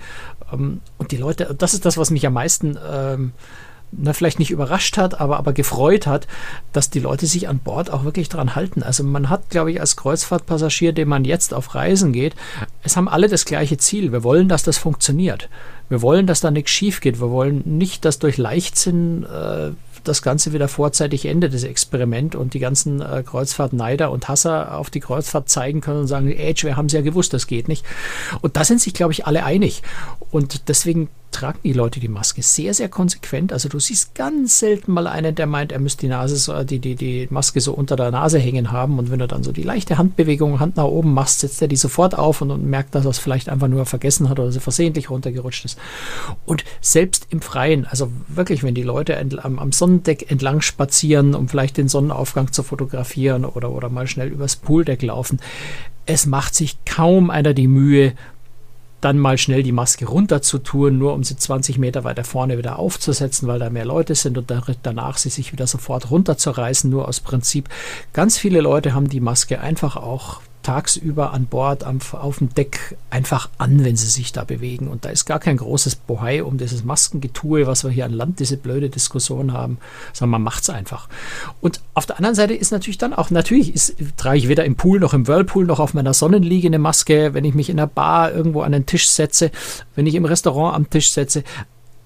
Ähm, 0.53 0.81
und 0.97 1.11
die 1.11 1.17
Leute, 1.17 1.55
das 1.57 1.73
ist 1.73 1.85
das, 1.85 1.97
was 1.97 2.11
mich 2.11 2.27
am 2.27 2.33
meisten 2.33 2.77
ähm, 2.87 3.31
na, 3.91 4.13
vielleicht 4.13 4.39
nicht 4.39 4.51
überrascht 4.51 4.97
hat, 4.97 5.19
aber, 5.19 5.37
aber 5.37 5.53
gefreut 5.53 6.07
hat, 6.07 6.27
dass 6.73 6.89
die 6.89 6.99
Leute 6.99 7.25
sich 7.25 7.47
an 7.47 7.59
Bord 7.59 7.91
auch 7.91 8.03
wirklich 8.03 8.29
daran 8.29 8.55
halten. 8.55 8.83
Also 8.83 9.03
man 9.03 9.29
hat, 9.29 9.49
glaube 9.49 9.71
ich, 9.71 9.79
als 9.79 9.95
Kreuzfahrtpassagier, 9.95 10.93
dem 10.93 11.09
man 11.09 11.25
jetzt 11.25 11.53
auf 11.53 11.73
Reisen 11.73 12.11
geht, 12.11 12.35
es 12.83 12.97
haben 12.97 13.07
alle 13.07 13.29
das 13.29 13.45
gleiche 13.45 13.77
Ziel. 13.77 14.11
Wir 14.11 14.23
wollen, 14.23 14.49
dass 14.49 14.63
das 14.63 14.77
funktioniert. 14.77 15.49
Wir 15.89 16.01
wollen, 16.01 16.27
dass 16.27 16.41
da 16.41 16.51
nichts 16.51 16.71
schief 16.71 16.99
geht. 16.99 17.21
Wir 17.21 17.29
wollen 17.29 17.61
nicht, 17.65 18.03
dass 18.03 18.19
durch 18.19 18.37
Leichtsinn 18.37 19.23
äh, 19.23 19.71
das 20.03 20.21
Ganze 20.21 20.53
wieder 20.53 20.67
vorzeitig 20.67 21.25
endet, 21.25 21.53
das 21.53 21.63
Experiment, 21.63 22.35
und 22.35 22.53
die 22.53 22.59
ganzen 22.59 23.01
äh, 23.01 23.23
Kreuzfahrtneider 23.25 24.11
und 24.11 24.27
Hasser 24.27 24.77
auf 24.77 24.89
die 24.89 24.99
Kreuzfahrt 24.99 25.49
zeigen 25.49 25.81
können 25.81 26.01
und 26.01 26.07
sagen, 26.07 26.33
Age, 26.37 26.63
wir 26.63 26.77
haben 26.77 26.87
es 26.87 26.93
ja 26.93 27.01
gewusst, 27.01 27.33
das 27.33 27.47
geht 27.47 27.67
nicht. 27.67 27.85
Und 28.41 28.57
da 28.57 28.63
sind 28.63 28.81
sich, 28.81 28.93
glaube 28.93 29.13
ich, 29.13 29.25
alle 29.25 29.43
einig. 29.43 29.81
Und 30.31 30.67
deswegen 30.69 31.09
tragen 31.31 31.59
die 31.63 31.73
Leute 31.73 31.99
die 31.99 32.07
Maske 32.07 32.41
sehr, 32.41 32.73
sehr 32.73 32.89
konsequent. 32.89 33.53
Also 33.53 33.69
du 33.69 33.79
siehst 33.79 34.15
ganz 34.15 34.59
selten 34.59 34.91
mal 34.91 35.07
einen, 35.07 35.35
der 35.35 35.45
meint, 35.45 35.71
er 35.71 35.79
müsste 35.79 36.01
die 36.01 36.07
Nase 36.07 36.35
so, 36.35 36.63
die, 36.63 36.79
die, 36.79 36.95
die 36.95 37.27
Maske 37.29 37.61
so 37.61 37.73
unter 37.73 37.95
der 37.95 38.11
Nase 38.11 38.39
hängen 38.39 38.71
haben. 38.71 38.97
Und 38.97 39.11
wenn 39.11 39.19
du 39.19 39.27
dann 39.27 39.43
so 39.43 39.51
die 39.51 39.63
leichte 39.63 39.97
Handbewegung, 39.97 40.59
Hand 40.59 40.77
nach 40.77 40.85
oben 40.85 41.13
machst, 41.13 41.39
setzt 41.39 41.61
er 41.61 41.67
die 41.67 41.75
sofort 41.75 42.17
auf 42.17 42.41
und, 42.41 42.51
und 42.51 42.65
merkt, 42.65 42.95
dass 42.95 43.05
er 43.05 43.11
es 43.11 43.19
vielleicht 43.19 43.49
einfach 43.49 43.67
nur 43.67 43.85
vergessen 43.85 44.29
hat 44.29 44.39
oder 44.39 44.51
sie 44.51 44.59
versehentlich 44.59 45.09
runtergerutscht 45.09 45.65
ist. 45.65 45.77
Und 46.45 46.63
selbst 46.81 47.27
im 47.29 47.41
Freien, 47.41 47.85
also 47.85 48.11
wirklich, 48.27 48.63
wenn 48.63 48.75
die 48.75 48.83
Leute 48.83 49.17
am, 49.43 49.59
am 49.59 49.71
Sonnendeck 49.71 50.31
entlang 50.31 50.61
spazieren, 50.61 51.35
um 51.35 51.47
vielleicht 51.49 51.77
den 51.77 51.89
Sonnenaufgang 51.89 52.51
zu 52.51 52.63
fotografieren 52.63 53.45
oder, 53.45 53.71
oder 53.71 53.89
mal 53.89 54.07
schnell 54.07 54.29
übers 54.29 54.55
Pooldeck 54.55 55.01
laufen, 55.03 55.39
es 56.07 56.25
macht 56.25 56.55
sich 56.55 56.77
kaum 56.85 57.29
einer 57.29 57.53
die 57.53 57.67
Mühe, 57.67 58.13
dann 59.01 59.19
mal 59.19 59.37
schnell 59.37 59.63
die 59.63 59.71
Maske 59.71 60.05
runter 60.05 60.41
zu 60.41 60.57
tun, 60.57 60.97
nur 60.97 61.13
um 61.13 61.23
sie 61.23 61.35
20 61.35 61.77
Meter 61.77 62.03
weiter 62.03 62.23
vorne 62.23 62.57
wieder 62.57 62.79
aufzusetzen, 62.79 63.47
weil 63.47 63.59
da 63.59 63.69
mehr 63.69 63.85
Leute 63.85 64.15
sind 64.15 64.37
und 64.37 64.51
danach 64.83 65.17
sie 65.17 65.29
sich 65.29 65.51
wieder 65.51 65.67
sofort 65.67 66.09
runterzureißen, 66.09 66.89
nur 66.89 67.07
aus 67.07 67.19
Prinzip. 67.19 67.69
Ganz 68.13 68.37
viele 68.37 68.61
Leute 68.61 68.93
haben 68.93 69.09
die 69.09 69.19
Maske 69.19 69.59
einfach 69.61 69.95
auch 69.95 70.41
tagsüber 70.67 71.31
an 71.31 71.45
Bord 71.45 71.85
am, 71.85 71.99
auf 72.11 72.39
dem 72.39 72.53
Deck 72.53 72.97
einfach 73.09 73.49
an, 73.57 73.85
wenn 73.85 73.95
sie 73.95 74.07
sich 74.07 74.33
da 74.33 74.43
bewegen. 74.43 74.89
Und 74.89 75.05
da 75.05 75.09
ist 75.09 75.23
gar 75.23 75.39
kein 75.39 75.55
großes 75.55 75.95
Bohai 75.95 76.43
um 76.43 76.57
dieses 76.57 76.83
Maskengetue, 76.83 77.65
was 77.67 77.85
wir 77.85 77.91
hier 77.91 78.03
an 78.03 78.11
Land, 78.11 78.41
diese 78.41 78.57
blöde 78.57 78.89
Diskussion 78.89 79.53
haben, 79.53 79.77
sondern 80.11 80.31
man 80.31 80.43
macht 80.43 80.63
es 80.63 80.69
einfach. 80.69 81.07
Und 81.61 81.79
auf 81.93 82.05
der 82.05 82.17
anderen 82.17 82.35
Seite 82.35 82.53
ist 82.53 82.71
natürlich 82.71 82.97
dann 82.97 83.13
auch, 83.13 83.29
natürlich 83.29 83.73
ist, 83.73 83.95
trage 84.17 84.39
ich 84.39 84.49
weder 84.49 84.65
im 84.65 84.75
Pool 84.75 84.99
noch 84.99 85.13
im 85.13 85.25
Whirlpool 85.25 85.63
noch 85.63 85.79
auf 85.79 85.93
meiner 85.93 86.13
Sonnenliege 86.13 86.67
eine 86.67 86.79
Maske, 86.79 87.33
wenn 87.33 87.45
ich 87.45 87.53
mich 87.53 87.69
in 87.69 87.77
der 87.77 87.87
Bar 87.87 88.33
irgendwo 88.33 88.59
an 88.59 88.73
den 88.73 88.85
Tisch 88.85 89.07
setze, 89.07 89.51
wenn 89.95 90.05
ich 90.05 90.15
im 90.15 90.25
Restaurant 90.25 90.75
am 90.75 90.89
Tisch 90.89 91.11
setze 91.11 91.45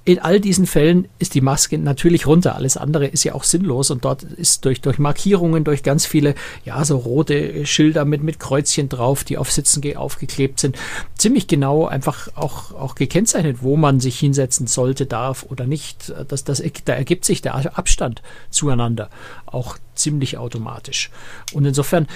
in 0.03 0.17
all 0.17 0.39
diesen 0.39 0.65
Fällen 0.65 1.07
ist 1.19 1.35
die 1.35 1.41
Maske 1.41 1.77
natürlich 1.77 2.25
runter. 2.25 2.55
Alles 2.55 2.75
andere 2.75 3.05
ist 3.05 3.23
ja 3.23 3.35
auch 3.35 3.43
sinnlos 3.43 3.91
und 3.91 4.03
dort 4.03 4.23
ist 4.23 4.65
durch, 4.65 4.81
durch 4.81 4.97
Markierungen, 4.97 5.63
durch 5.63 5.83
ganz 5.83 6.07
viele, 6.07 6.33
ja, 6.65 6.83
so 6.83 6.97
rote 6.97 7.65
Schilder 7.67 8.03
mit, 8.03 8.23
mit 8.23 8.39
Kreuzchen 8.39 8.89
drauf, 8.89 9.23
die 9.23 9.37
auf 9.37 9.51
Sitzen 9.51 9.81
aufgeklebt 9.95 10.59
sind, 10.59 10.77
ziemlich 11.17 11.47
genau 11.47 11.85
einfach 11.85 12.29
auch, 12.35 12.71
auch 12.73 12.95
gekennzeichnet, 12.95 13.57
wo 13.61 13.77
man 13.77 13.99
sich 13.99 14.17
hinsetzen 14.17 14.65
sollte, 14.65 15.05
darf 15.05 15.45
oder 15.49 15.67
nicht. 15.67 16.11
Das, 16.27 16.43
das, 16.43 16.63
da 16.85 16.93
ergibt 16.93 17.25
sich 17.25 17.41
der 17.41 17.77
Abstand 17.77 18.23
zueinander 18.49 19.09
auch 19.45 19.77
ziemlich 19.95 20.37
automatisch. 20.37 21.09
Und 21.53 21.65
insofern, 21.65 22.07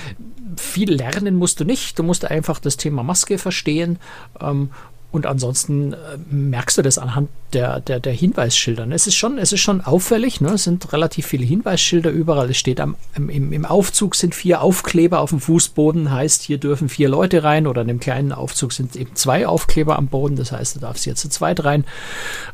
viel 0.57 0.91
lernen 0.91 1.35
musst 1.35 1.59
du 1.59 1.65
nicht. 1.65 1.99
Du 1.99 2.03
musst 2.03 2.25
einfach 2.25 2.59
das 2.59 2.77
Thema 2.77 3.03
Maske 3.03 3.37
verstehen 3.37 3.99
ähm, 4.39 4.69
und 5.15 5.25
ansonsten 5.25 5.93
äh, 5.93 5.97
merkst 6.29 6.77
du 6.77 6.81
das 6.81 6.97
anhand 6.97 7.29
der, 7.53 7.79
der, 7.79 7.99
der 7.99 8.13
Hinweisschilder. 8.13 8.85
Es 8.91 9.07
ist 9.07 9.15
schon, 9.15 9.37
es 9.37 9.53
ist 9.53 9.61
schon 9.61 9.81
auffällig, 9.81 10.41
ne? 10.41 10.49
es 10.49 10.65
sind 10.65 10.91
relativ 10.91 11.25
viele 11.25 11.45
Hinweisschilder 11.45 12.09
überall. 12.09 12.49
Es 12.49 12.57
steht 12.57 12.81
am, 12.81 12.95
im, 13.15 13.53
im 13.53 13.65
Aufzug 13.65 14.15
sind 14.15 14.35
vier 14.35 14.61
Aufkleber 14.61 15.21
auf 15.21 15.29
dem 15.29 15.39
Fußboden, 15.39 16.11
heißt, 16.11 16.43
hier 16.43 16.57
dürfen 16.57 16.89
vier 16.89 17.09
Leute 17.09 17.43
rein 17.43 17.65
oder 17.65 17.81
in 17.81 17.87
dem 17.87 17.99
kleinen 17.99 18.33
Aufzug 18.33 18.73
sind 18.73 18.95
eben 18.95 19.15
zwei 19.15 19.47
Aufkleber 19.47 19.97
am 19.97 20.07
Boden, 20.07 20.35
das 20.35 20.51
heißt, 20.51 20.75
du 20.75 20.79
darfst 20.81 21.05
hier 21.05 21.15
zu 21.15 21.29
zweit 21.29 21.63
rein. 21.63 21.85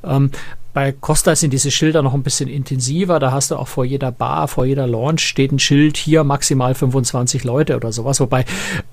Ähm, 0.04 0.32
bei 0.74 0.94
Costa 0.94 1.36
sind 1.36 1.52
diese 1.52 1.70
Schilder 1.70 2.02
noch 2.02 2.14
ein 2.14 2.24
bisschen 2.24 2.48
intensiver. 2.48 3.20
Da 3.20 3.32
hast 3.34 3.52
du 3.52 3.58
auch 3.58 3.68
vor 3.68 3.84
jeder 3.84 4.12
Bar, 4.12 4.48
vor 4.48 4.66
jeder 4.66 4.88
Launch 4.88 5.22
steht 5.22 5.52
ein 5.52 5.60
Schild, 5.60 5.98
hier 5.98 6.24
maximal 6.24 6.76
25 6.76 7.44
Leute 7.44 7.76
oder 7.76 7.92
sowas. 7.92 8.22
Wobei 8.22 8.46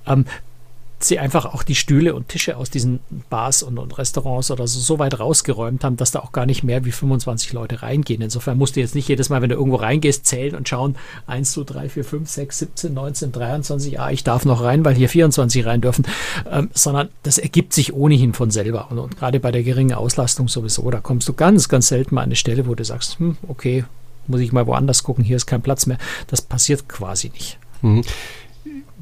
ähm, 0.07 0.25
sie 1.01 1.19
einfach 1.19 1.47
auch 1.47 1.63
die 1.63 1.75
Stühle 1.75 2.15
und 2.15 2.29
Tische 2.29 2.57
aus 2.57 2.71
diesen 2.71 3.01
Bars 3.31 3.63
und, 3.63 3.79
und, 3.79 3.99
Restaurants 3.99 4.51
oder 4.51 4.67
so, 4.67 4.81
so 4.81 4.99
weit 4.99 5.19
rausgeräumt 5.19 5.85
haben, 5.85 5.97
dass 5.97 6.11
da 6.11 6.21
auch 6.21 6.33
gar 6.33 6.47
nicht 6.47 6.65
mehr 6.65 6.85
wie 6.85 6.93
25 6.93 7.53
Leute 7.53 7.83
reingehen. 7.83 8.21
Insofern 8.21 8.59
musst 8.59 8.77
du 8.77 8.81
jetzt 8.81 8.95
nicht 8.95 9.09
jedes 9.09 9.29
Mal, 9.29 9.41
wenn 9.41 9.49
du 9.49 9.55
irgendwo 9.55 9.77
reingehst, 9.77 10.27
zählen 10.27 10.55
und 10.55 10.69
schauen, 10.69 10.97
1, 11.27 11.53
2, 11.53 11.63
3, 11.65 11.89
4, 11.89 12.05
5, 12.05 12.29
6, 12.29 12.59
17, 12.59 12.95
19, 12.95 13.33
23, 13.33 14.01
ah, 14.01 14.11
ich 14.11 14.25
darf 14.25 14.45
noch 14.45 14.63
rein, 14.63 14.85
weil 14.85 14.95
hier 14.95 15.09
24 15.09 15.67
rein 15.67 15.81
dürfen, 15.81 16.07
ähm, 16.51 16.71
sondern 16.75 17.09
das 17.23 17.39
ergibt 17.39 17.73
sich 17.73 17.93
ohnehin 17.93 18.35
von 18.35 18.51
selber. 18.51 18.91
Und, 18.91 18.99
und 18.99 19.17
gerade 19.17 19.41
bei 19.41 19.53
der 19.53 19.63
geringen 19.63 19.95
Auslastung 19.95 20.49
sowieso, 20.49 20.91
da 20.91 21.01
kommst 21.01 21.29
du 21.29 21.33
ganz, 21.33 21.69
ganz 21.69 21.89
selten 21.89 22.15
mal 22.15 22.23
an 22.23 22.29
eine 22.29 22.37
Stelle, 22.37 22.67
wo 22.67 22.75
du 22.75 22.85
sagst, 22.85 23.19
hm, 23.19 23.37
okay, 23.47 23.85
muss 24.27 24.41
ich 24.41 24.53
mal 24.53 24.67
woanders 24.67 25.03
gucken, 25.03 25.25
hier 25.25 25.37
ist 25.37 25.47
kein 25.47 25.63
Platz 25.63 25.87
mehr. 25.87 25.99
Das 26.27 26.43
passiert 26.43 26.89
quasi 26.89 27.31
nicht. 27.31 27.59
Mhm. 27.83 28.03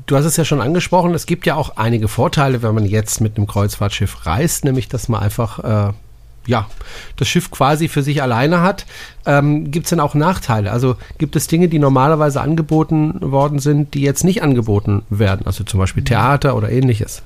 Du 0.06 0.16
hast 0.16 0.24
es 0.24 0.36
ja 0.36 0.44
schon 0.44 0.60
angesprochen, 0.60 1.14
es 1.14 1.26
gibt 1.26 1.46
ja 1.46 1.56
auch 1.56 1.76
einige 1.76 2.06
Vorteile, 2.06 2.62
wenn 2.62 2.74
man 2.74 2.86
jetzt 2.86 3.20
mit 3.20 3.36
einem 3.36 3.48
Kreuzfahrtschiff 3.48 4.24
reist, 4.24 4.64
nämlich 4.64 4.88
dass 4.88 5.08
man 5.08 5.20
einfach 5.20 5.90
äh, 5.90 5.92
ja, 6.46 6.68
das 7.16 7.28
Schiff 7.28 7.50
quasi 7.50 7.88
für 7.88 8.02
sich 8.02 8.22
alleine 8.22 8.62
hat. 8.62 8.86
Ähm, 9.24 9.70
gibt 9.70 9.86
es 9.86 9.90
denn 9.90 10.00
auch 10.00 10.14
Nachteile? 10.14 10.70
Also 10.70 10.96
gibt 11.18 11.36
es 11.36 11.48
Dinge, 11.48 11.68
die 11.68 11.78
normalerweise 11.78 12.40
angeboten 12.40 13.18
worden 13.20 13.58
sind, 13.58 13.94
die 13.94 14.02
jetzt 14.02 14.24
nicht 14.24 14.42
angeboten 14.42 15.02
werden? 15.10 15.46
Also 15.46 15.64
zum 15.64 15.80
Beispiel 15.80 16.04
Theater 16.04 16.56
oder 16.56 16.70
ähnliches? 16.70 17.22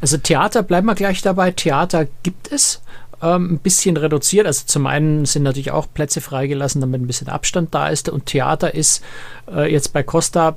Also 0.00 0.18
Theater, 0.18 0.62
bleiben 0.62 0.86
wir 0.86 0.94
gleich 0.94 1.22
dabei. 1.22 1.52
Theater 1.52 2.06
gibt 2.22 2.50
es. 2.52 2.82
Ähm, 3.22 3.52
ein 3.52 3.58
bisschen 3.58 3.98
reduziert. 3.98 4.46
Also 4.46 4.62
zum 4.66 4.86
einen 4.86 5.26
sind 5.26 5.42
natürlich 5.42 5.70
auch 5.70 5.86
Plätze 5.92 6.20
freigelassen, 6.20 6.80
damit 6.80 7.02
ein 7.02 7.06
bisschen 7.06 7.28
Abstand 7.28 7.74
da 7.74 7.88
ist. 7.88 8.08
Und 8.08 8.26
Theater 8.26 8.74
ist 8.74 9.04
äh, 9.52 9.70
jetzt 9.70 9.92
bei 9.92 10.02
Costa 10.02 10.56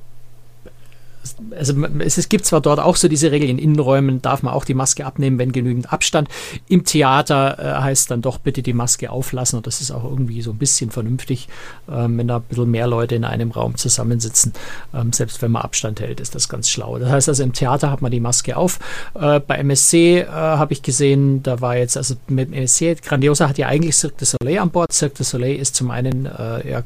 also 1.55 1.73
es, 1.99 2.17
es, 2.17 2.29
gibt 2.29 2.45
zwar 2.45 2.61
dort 2.61 2.79
auch 2.79 2.95
so 2.95 3.07
diese 3.07 3.31
Regel, 3.31 3.49
in 3.49 3.57
Innenräumen 3.57 4.21
darf 4.21 4.43
man 4.43 4.53
auch 4.53 4.65
die 4.65 4.73
Maske 4.73 5.05
abnehmen, 5.05 5.37
wenn 5.37 5.51
genügend 5.51 5.91
Abstand. 5.91 6.29
Im 6.67 6.83
Theater 6.83 7.57
äh, 7.59 7.81
heißt 7.81 8.11
dann 8.11 8.21
doch 8.21 8.37
bitte 8.37 8.61
die 8.61 8.73
Maske 8.73 9.09
auflassen 9.11 9.57
und 9.57 9.67
das 9.67 9.81
ist 9.81 9.91
auch 9.91 10.03
irgendwie 10.03 10.41
so 10.41 10.51
ein 10.51 10.57
bisschen 10.57 10.91
vernünftig, 10.91 11.47
ähm, 11.91 12.17
wenn 12.17 12.27
da 12.27 12.37
ein 12.37 12.43
bisschen 12.43 12.71
mehr 12.71 12.87
Leute 12.87 13.15
in 13.15 13.23
einem 13.25 13.51
Raum 13.51 13.75
zusammensitzen. 13.75 14.53
Ähm, 14.93 15.13
selbst 15.13 15.41
wenn 15.41 15.51
man 15.51 15.61
Abstand 15.61 15.99
hält, 15.99 16.19
ist 16.19 16.35
das 16.35 16.49
ganz 16.49 16.69
schlau. 16.69 16.99
Das 16.99 17.09
heißt 17.09 17.29
also 17.29 17.43
im 17.43 17.53
Theater 17.53 17.91
hat 17.91 18.01
man 18.01 18.11
die 18.11 18.19
Maske 18.19 18.57
auf. 18.57 18.79
Äh, 19.15 19.39
bei 19.39 19.55
MSC 19.57 20.21
äh, 20.21 20.25
habe 20.27 20.73
ich 20.73 20.81
gesehen, 20.81 21.43
da 21.43 21.61
war 21.61 21.77
jetzt, 21.77 21.97
also 21.97 22.15
mit 22.27 22.53
MSC, 22.53 22.95
Grandiosa 22.95 23.49
hat 23.49 23.57
ja 23.57 23.67
eigentlich 23.67 23.95
Cirque 23.95 24.17
du 24.17 24.25
Soleil 24.25 24.59
an 24.59 24.69
Bord. 24.69 24.91
Cirque 24.91 25.17
du 25.17 25.23
Soleil 25.23 25.55
ist 25.55 25.75
zum 25.75 25.91
einen 25.91 26.25
äh, 26.25 26.59
äh, 26.71 26.81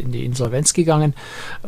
in 0.00 0.12
die 0.12 0.24
Insolvenz 0.24 0.72
gegangen, 0.72 1.14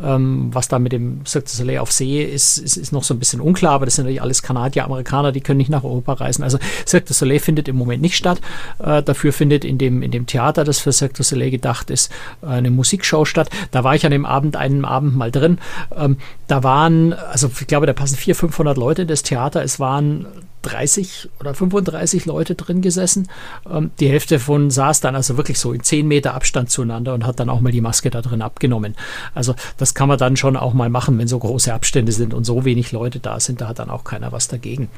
ähm, 0.03 0.49
was 0.53 0.67
da 0.67 0.79
mit 0.79 0.91
dem 0.91 1.25
Cirque 1.25 1.47
du 1.49 1.55
Soleil 1.55 1.79
auf 1.79 1.86
auf 1.87 1.93
See 1.93 2.23
ist, 2.23 2.57
ist, 2.57 2.77
ist 2.77 2.91
noch 2.91 3.03
so 3.03 3.13
ein 3.13 3.19
bisschen 3.19 3.41
unklar, 3.41 3.73
aber 3.73 3.85
das 3.85 3.95
sind 3.95 4.05
natürlich 4.05 4.21
alles 4.21 4.43
Kanadier, 4.43 4.85
Amerikaner, 4.85 5.31
die 5.31 5.41
können 5.41 5.57
nicht 5.57 5.69
nach 5.69 5.83
Europa 5.83 6.13
reisen. 6.13 6.43
Also 6.43 6.59
Cirque 6.85 7.07
du 7.07 7.13
Soleil 7.13 7.39
findet 7.39 7.67
im 7.67 7.77
Moment 7.77 8.01
nicht 8.01 8.15
statt. 8.15 8.41
Äh, 8.79 9.01
dafür 9.03 9.33
findet 9.33 9.63
in 9.63 9.77
dem, 9.77 10.01
in 10.01 10.11
dem 10.11 10.25
Theater, 10.25 10.63
das 10.63 10.79
für 10.79 10.91
Cirque 10.91 11.15
du 11.15 11.23
Soleil 11.23 11.51
gedacht 11.51 11.89
ist, 11.89 12.11
äh, 12.41 12.47
eine 12.47 12.69
Musikshow 12.69 13.25
statt. 13.25 13.49
Da 13.71 13.83
war 13.83 13.95
ich 13.95 14.05
an 14.05 14.11
dem 14.11 14.25
Abend, 14.25 14.55
einen 14.55 14.85
Abend 14.85 15.15
mal 15.15 15.31
drin. 15.31 15.59
Ähm, 15.95 16.17
da 16.47 16.63
waren, 16.63 17.13
also 17.13 17.49
ich 17.59 17.67
glaube, 17.67 17.85
da 17.85 17.93
passen 17.93 18.17
400, 18.17 18.37
500 18.37 18.77
Leute 18.77 19.01
in 19.03 19.07
das 19.07 19.23
Theater. 19.23 19.63
Es 19.63 19.79
waren 19.79 20.25
30 20.67 21.29
oder 21.39 21.53
35 21.53 22.25
Leute 22.25 22.55
drin 22.55 22.81
gesessen. 22.81 23.27
Ähm, 23.69 23.91
die 23.99 24.09
Hälfte 24.09 24.39
von 24.39 24.69
saß 24.69 24.99
dann 24.99 25.15
also 25.15 25.37
wirklich 25.37 25.59
so 25.59 25.73
in 25.73 25.83
10 25.83 26.07
Meter 26.07 26.33
Abstand 26.33 26.69
zueinander 26.69 27.13
und 27.13 27.25
hat 27.25 27.39
dann 27.39 27.49
auch 27.49 27.61
mal 27.61 27.71
die 27.71 27.81
Maske 27.81 28.09
da 28.09 28.21
drin 28.21 28.41
abgenommen. 28.41 28.95
Also 29.33 29.55
das 29.77 29.93
kann 29.93 30.07
man 30.07 30.17
dann 30.17 30.37
schon 30.37 30.57
auch 30.57 30.73
mal 30.73 30.89
machen, 30.89 31.17
wenn 31.17 31.27
so 31.27 31.39
große 31.39 31.73
Abstände 31.73 32.11
sind 32.11 32.33
und 32.33 32.43
so 32.43 32.65
wenig 32.65 32.91
Leute 32.91 33.19
da 33.19 33.39
sind, 33.39 33.61
da 33.61 33.67
hat 33.67 33.79
dann 33.79 33.89
auch 33.89 34.03
keiner 34.03 34.31
was 34.31 34.47
dagegen. 34.47 34.89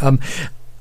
Ähm, 0.00 0.20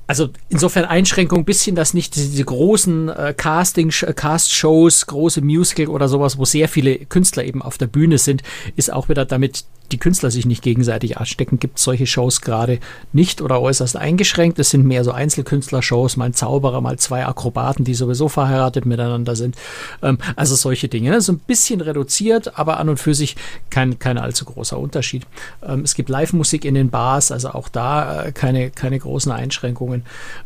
also 0.08 0.30
insofern 0.50 0.86
Einschränkung 0.86 1.40
ein 1.40 1.46
bisschen, 1.46 1.76
dass 1.76 1.94
nicht 1.94 2.16
diese 2.16 2.44
großen 2.44 3.10
äh, 3.10 3.34
Casting, 3.38 3.94
äh, 4.02 4.14
Cast-Shows, 4.14 5.06
große 5.06 5.42
Musical 5.42 5.88
oder 5.88 6.08
sowas, 6.08 6.40
wo 6.40 6.46
sehr 6.46 6.68
viele 6.68 6.98
Künstler 6.98 7.44
eben 7.44 7.62
auf 7.62 7.78
der 7.78 7.86
Bühne 7.86 8.18
sind, 8.18 8.42
ist 8.76 8.92
auch 8.92 9.08
wieder 9.08 9.26
damit 9.26 9.66
die 9.92 9.98
Künstler 9.98 10.32
sich 10.32 10.46
nicht 10.46 10.62
gegenseitig 10.62 11.18
anstecken, 11.18 11.60
gibt 11.60 11.78
es 11.78 11.84
solche 11.84 12.08
Shows 12.08 12.42
gerade 12.42 12.80
nicht 13.14 13.42
oder 13.42 13.62
äußerst 13.62 13.96
eingeschränkt. 13.96 14.60
Es 14.60 14.70
sind 14.70 14.86
mehr 14.86 15.04
so 15.04 15.12
Einzelkünstler-Shows, 15.12 16.18
mal 16.18 16.26
ein 16.26 16.34
Zauberer, 16.34 16.82
mal 16.82 16.98
zwei 16.98 17.26
Akrobaten, 17.26 17.86
die 17.86 17.94
sowieso 17.94 18.30
verheiratet 18.30 18.86
miteinander 18.86 19.36
sind. 19.36 19.56
Ähm, 20.02 20.18
also 20.36 20.56
solche 20.56 20.88
Dinge. 20.88 21.12
Ne? 21.12 21.22
So 21.22 21.34
ein 21.34 21.40
bisschen 21.40 21.82
reduziert, 21.82 22.58
aber 22.58 22.80
an 22.80 22.90
und 22.90 22.98
für 22.98 23.14
sich 23.14 23.36
kein, 23.70 24.00
kein 24.00 24.18
allzu 24.18 24.46
großer 24.46 24.78
Unterschied. 24.78 25.26
Ähm, 25.64 25.82
es 25.84 25.96
gibt 25.96 26.10
Live-Musik 26.10 26.66
in 26.66 26.76
den 26.76 26.90
Bars, 26.90 27.32
also 27.32 27.50
auch 27.50 27.70
da 27.70 28.26
äh, 28.26 28.32
keine, 28.32 28.70
keine 28.70 29.00
großen 29.00 29.32
Einschränkungen. 29.32 30.04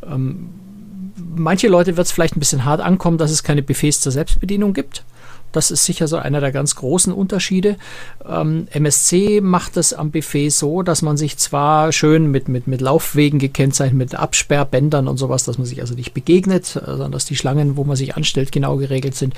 Ähm, 0.10 0.50
manche 1.36 1.68
Leute 1.68 1.98
wird 1.98 2.08
es 2.08 2.14
vielleicht 2.14 2.36
ein 2.36 2.40
bisschen 2.40 2.66
hart 2.66 2.82
ankommen, 2.82 3.18
dass 3.18 3.32
es 3.32 3.44
keine 3.44 3.64
Buffets 3.64 4.02
zur 4.02 4.12
Selbstbedienung 4.12 4.74
gibt. 4.74 5.04
Das 5.54 5.72
ist 5.72 5.86
sicher 5.86 6.08
so 6.08 6.18
einer 6.18 6.42
der 6.42 6.52
ganz 6.52 6.76
großen 6.76 7.14
Unterschiede. 7.14 7.78
Ähm, 8.28 8.68
MSC 8.72 9.40
macht 9.42 9.78
es 9.78 9.94
am 9.94 10.12
Buffet 10.12 10.50
so, 10.50 10.82
dass 10.82 11.02
man 11.02 11.16
sich 11.16 11.38
zwar 11.38 11.94
schön 11.94 12.30
mit, 12.30 12.50
mit, 12.50 12.68
mit 12.68 12.82
Laufwegen 12.82 13.40
gekennzeichnet, 13.40 13.98
mit 13.98 14.16
Absperrbändern 14.16 15.08
und 15.08 15.18
sowas, 15.18 15.46
dass 15.46 15.58
man 15.58 15.66
sich 15.66 15.80
also 15.80 15.94
nicht 15.96 16.14
begegnet, 16.14 16.66
sondern 16.66 17.12
dass 17.12 17.26
die 17.26 17.38
Schlangen, 17.38 17.78
wo 17.78 17.86
man 17.86 17.96
sich 17.96 18.16
anstellt, 18.16 18.52
genau 18.52 18.76
geregelt 18.78 19.16
sind, 19.16 19.34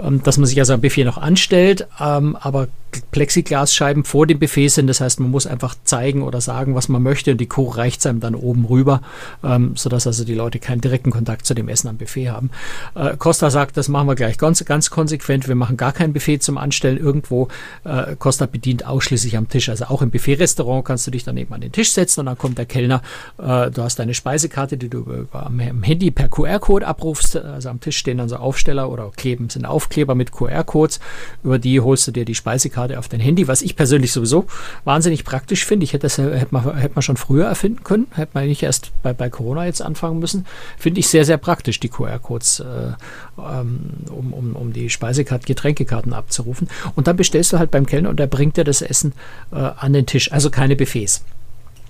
ähm, 0.00 0.22
dass 0.24 0.38
man 0.38 0.46
sich 0.46 0.58
also 0.58 0.72
am 0.72 0.80
Buffet 0.80 1.04
noch 1.04 1.18
anstellt, 1.18 1.86
ähm, 2.00 2.36
aber 2.40 2.68
Plexiglasscheiben 3.10 4.04
vor 4.04 4.26
dem 4.26 4.38
Buffet 4.38 4.68
sind. 4.68 4.86
Das 4.86 5.00
heißt, 5.00 5.20
man 5.20 5.30
muss 5.30 5.46
einfach 5.46 5.74
zeigen 5.84 6.22
oder 6.22 6.40
sagen, 6.40 6.74
was 6.74 6.88
man 6.88 7.02
möchte 7.02 7.32
und 7.32 7.38
die 7.38 7.46
Kuh 7.46 7.68
reicht 7.68 8.06
einem 8.06 8.20
dann 8.20 8.34
oben 8.34 8.64
rüber, 8.64 9.02
ähm, 9.42 9.76
sodass 9.76 10.06
also 10.06 10.24
die 10.24 10.34
Leute 10.34 10.58
keinen 10.58 10.80
direkten 10.80 11.10
Kontakt 11.10 11.46
zu 11.46 11.54
dem 11.54 11.68
Essen 11.68 11.88
am 11.88 11.96
Buffet 11.96 12.30
haben. 12.30 12.50
Äh, 12.94 13.16
Costa 13.16 13.50
sagt, 13.50 13.76
das 13.76 13.88
machen 13.88 14.08
wir 14.08 14.14
gleich 14.14 14.38
ganz, 14.38 14.64
ganz 14.64 14.90
konsequent. 14.90 15.48
Wir 15.48 15.54
machen 15.54 15.76
gar 15.76 15.92
kein 15.92 16.12
Buffet 16.12 16.38
zum 16.38 16.58
Anstellen 16.58 16.98
irgendwo. 16.98 17.48
Äh, 17.84 18.16
Costa 18.16 18.46
bedient 18.46 18.86
ausschließlich 18.86 19.36
am 19.36 19.48
Tisch. 19.48 19.68
Also 19.68 19.86
auch 19.86 20.02
im 20.02 20.10
Buffet-Restaurant 20.10 20.84
kannst 20.84 21.06
du 21.06 21.10
dich 21.10 21.24
dann 21.24 21.36
eben 21.36 21.52
an 21.52 21.60
den 21.60 21.72
Tisch 21.72 21.92
setzen 21.92 22.20
und 22.20 22.26
dann 22.26 22.38
kommt 22.38 22.58
der 22.58 22.66
Kellner. 22.66 23.02
Äh, 23.38 23.70
du 23.70 23.82
hast 23.82 23.98
deine 23.98 24.14
Speisekarte, 24.14 24.76
die 24.76 24.88
du 24.88 24.98
über, 24.98 25.14
über 25.14 25.46
am 25.46 25.60
Handy 25.60 26.10
per 26.10 26.28
QR-Code 26.28 26.86
abrufst. 26.86 27.36
Also 27.36 27.68
am 27.68 27.80
Tisch 27.80 27.98
stehen 27.98 28.18
dann 28.18 28.28
so 28.28 28.36
Aufsteller 28.36 28.90
oder 28.90 29.10
kleben 29.16 29.50
sind 29.50 29.64
Aufkleber 29.64 30.14
mit 30.14 30.32
QR-Codes. 30.32 31.00
Über 31.44 31.58
die 31.58 31.80
holst 31.80 32.06
du 32.06 32.12
dir 32.12 32.24
die 32.24 32.34
Speisekarte 32.34 32.79
Speicherkarte 32.80 32.98
auf 32.98 33.08
dein 33.08 33.20
Handy, 33.20 33.48
was 33.48 33.62
ich 33.62 33.76
persönlich 33.76 34.12
sowieso 34.12 34.46
wahnsinnig 34.84 35.24
praktisch 35.24 35.64
finde. 35.64 35.84
Ich 35.84 35.92
hätte 35.92 36.02
das 36.06 36.18
hätte 36.18 36.48
man, 36.50 36.76
hätte 36.76 36.94
man 36.94 37.02
schon 37.02 37.16
früher 37.16 37.46
erfinden 37.46 37.84
können, 37.84 38.06
hätte 38.14 38.32
man 38.34 38.46
nicht 38.46 38.62
erst 38.62 38.92
bei, 39.02 39.12
bei 39.12 39.28
Corona 39.28 39.66
jetzt 39.66 39.82
anfangen 39.82 40.18
müssen. 40.18 40.46
Finde 40.78 41.00
ich 41.00 41.08
sehr, 41.08 41.24
sehr 41.24 41.36
praktisch, 41.36 41.80
die 41.80 41.88
QR-Codes, 41.88 42.60
äh, 42.60 42.92
ähm, 43.38 43.80
um, 44.10 44.32
um, 44.32 44.56
um 44.56 44.72
die 44.72 44.90
Speisekarten, 44.90 45.46
Getränkekarten 45.46 46.12
abzurufen. 46.12 46.68
Und 46.94 47.06
dann 47.06 47.16
bestellst 47.16 47.52
du 47.52 47.58
halt 47.58 47.70
beim 47.70 47.86
Kellner 47.86 48.10
und 48.10 48.18
der 48.18 48.26
bringt 48.26 48.56
dir 48.56 48.64
das 48.64 48.82
Essen 48.82 49.12
äh, 49.52 49.56
an 49.56 49.92
den 49.92 50.06
Tisch. 50.06 50.32
Also 50.32 50.50
keine 50.50 50.76
Buffets. 50.76 51.24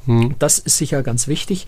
Hm. 0.07 0.35
Das 0.39 0.59
ist 0.59 0.79
sicher 0.79 1.03
ganz 1.03 1.29
wichtig. 1.29 1.67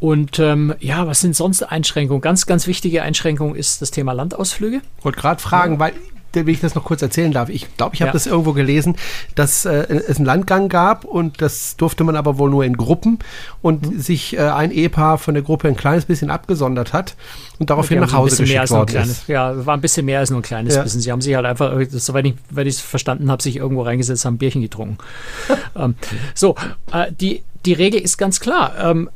Und 0.00 0.38
ähm, 0.38 0.74
ja, 0.80 1.06
was 1.06 1.20
sind 1.20 1.36
sonst 1.36 1.62
Einschränkungen? 1.62 2.22
Ganz, 2.22 2.46
ganz 2.46 2.66
wichtige 2.66 3.02
Einschränkung 3.02 3.54
ist 3.54 3.82
das 3.82 3.90
Thema 3.90 4.12
Landausflüge. 4.12 4.80
Ich 4.98 5.04
wollte 5.04 5.20
gerade 5.20 5.42
fragen, 5.42 5.74
ja. 5.74 5.78
weil 5.78 5.92
wenn 6.32 6.48
ich 6.48 6.60
das 6.60 6.74
noch 6.74 6.84
kurz 6.84 7.02
erzählen 7.02 7.32
darf. 7.32 7.48
Ich 7.48 7.76
glaube, 7.76 7.94
ich 7.94 8.02
habe 8.02 8.10
ja. 8.10 8.12
das 8.12 8.26
irgendwo 8.26 8.52
gelesen, 8.52 8.96
dass 9.34 9.64
äh, 9.64 9.86
es 10.08 10.16
einen 10.16 10.26
Landgang 10.26 10.68
gab 10.68 11.04
und 11.04 11.42
das 11.42 11.76
durfte 11.76 12.04
man 12.04 12.16
aber 12.16 12.38
wohl 12.38 12.50
nur 12.50 12.64
in 12.64 12.76
Gruppen 12.76 13.18
und 13.62 13.90
mhm. 13.90 14.00
sich 14.00 14.36
äh, 14.36 14.40
ein 14.42 14.70
Ehepaar 14.70 15.18
von 15.18 15.34
der 15.34 15.42
Gruppe 15.42 15.68
ein 15.68 15.76
kleines 15.76 16.04
bisschen 16.04 16.30
abgesondert 16.30 16.92
hat 16.92 17.16
und 17.58 17.70
daraufhin 17.70 18.00
nach 18.00 18.12
Hause 18.12 18.36
so 18.36 18.42
geschickt 18.42 18.70
worden 18.70 18.86
kleines, 18.86 19.10
ist. 19.10 19.28
Ja, 19.28 19.66
war 19.66 19.76
ein 19.76 19.80
bisschen 19.80 20.06
mehr 20.06 20.20
als 20.20 20.30
nur 20.30 20.40
ein 20.40 20.42
kleines 20.42 20.76
ja. 20.76 20.82
bisschen. 20.82 21.00
Sie 21.00 21.12
haben 21.12 21.20
sich 21.20 21.34
halt 21.34 21.46
einfach, 21.46 21.72
soweit 21.90 22.26
ich 22.26 22.34
es 22.66 22.80
verstanden 22.80 23.30
habe, 23.30 23.42
sich 23.42 23.56
irgendwo 23.56 23.82
reingesetzt, 23.82 24.24
haben 24.24 24.34
ein 24.34 24.38
Bierchen 24.38 24.62
getrunken. 24.62 24.98
ähm, 25.76 25.94
so, 26.34 26.54
äh, 26.92 27.12
die, 27.12 27.42
die 27.66 27.72
Regel 27.72 28.00
ist 28.00 28.16
ganz 28.16 28.40
klar. 28.40 28.72
Ähm, 28.78 29.10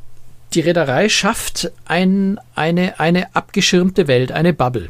die 0.53 0.61
Reederei 0.61 1.09
schafft 1.09 1.71
ein, 1.85 2.39
eine, 2.55 2.99
eine 2.99 3.35
abgeschirmte 3.35 4.07
Welt, 4.07 4.31
eine 4.31 4.53
Bubble, 4.53 4.89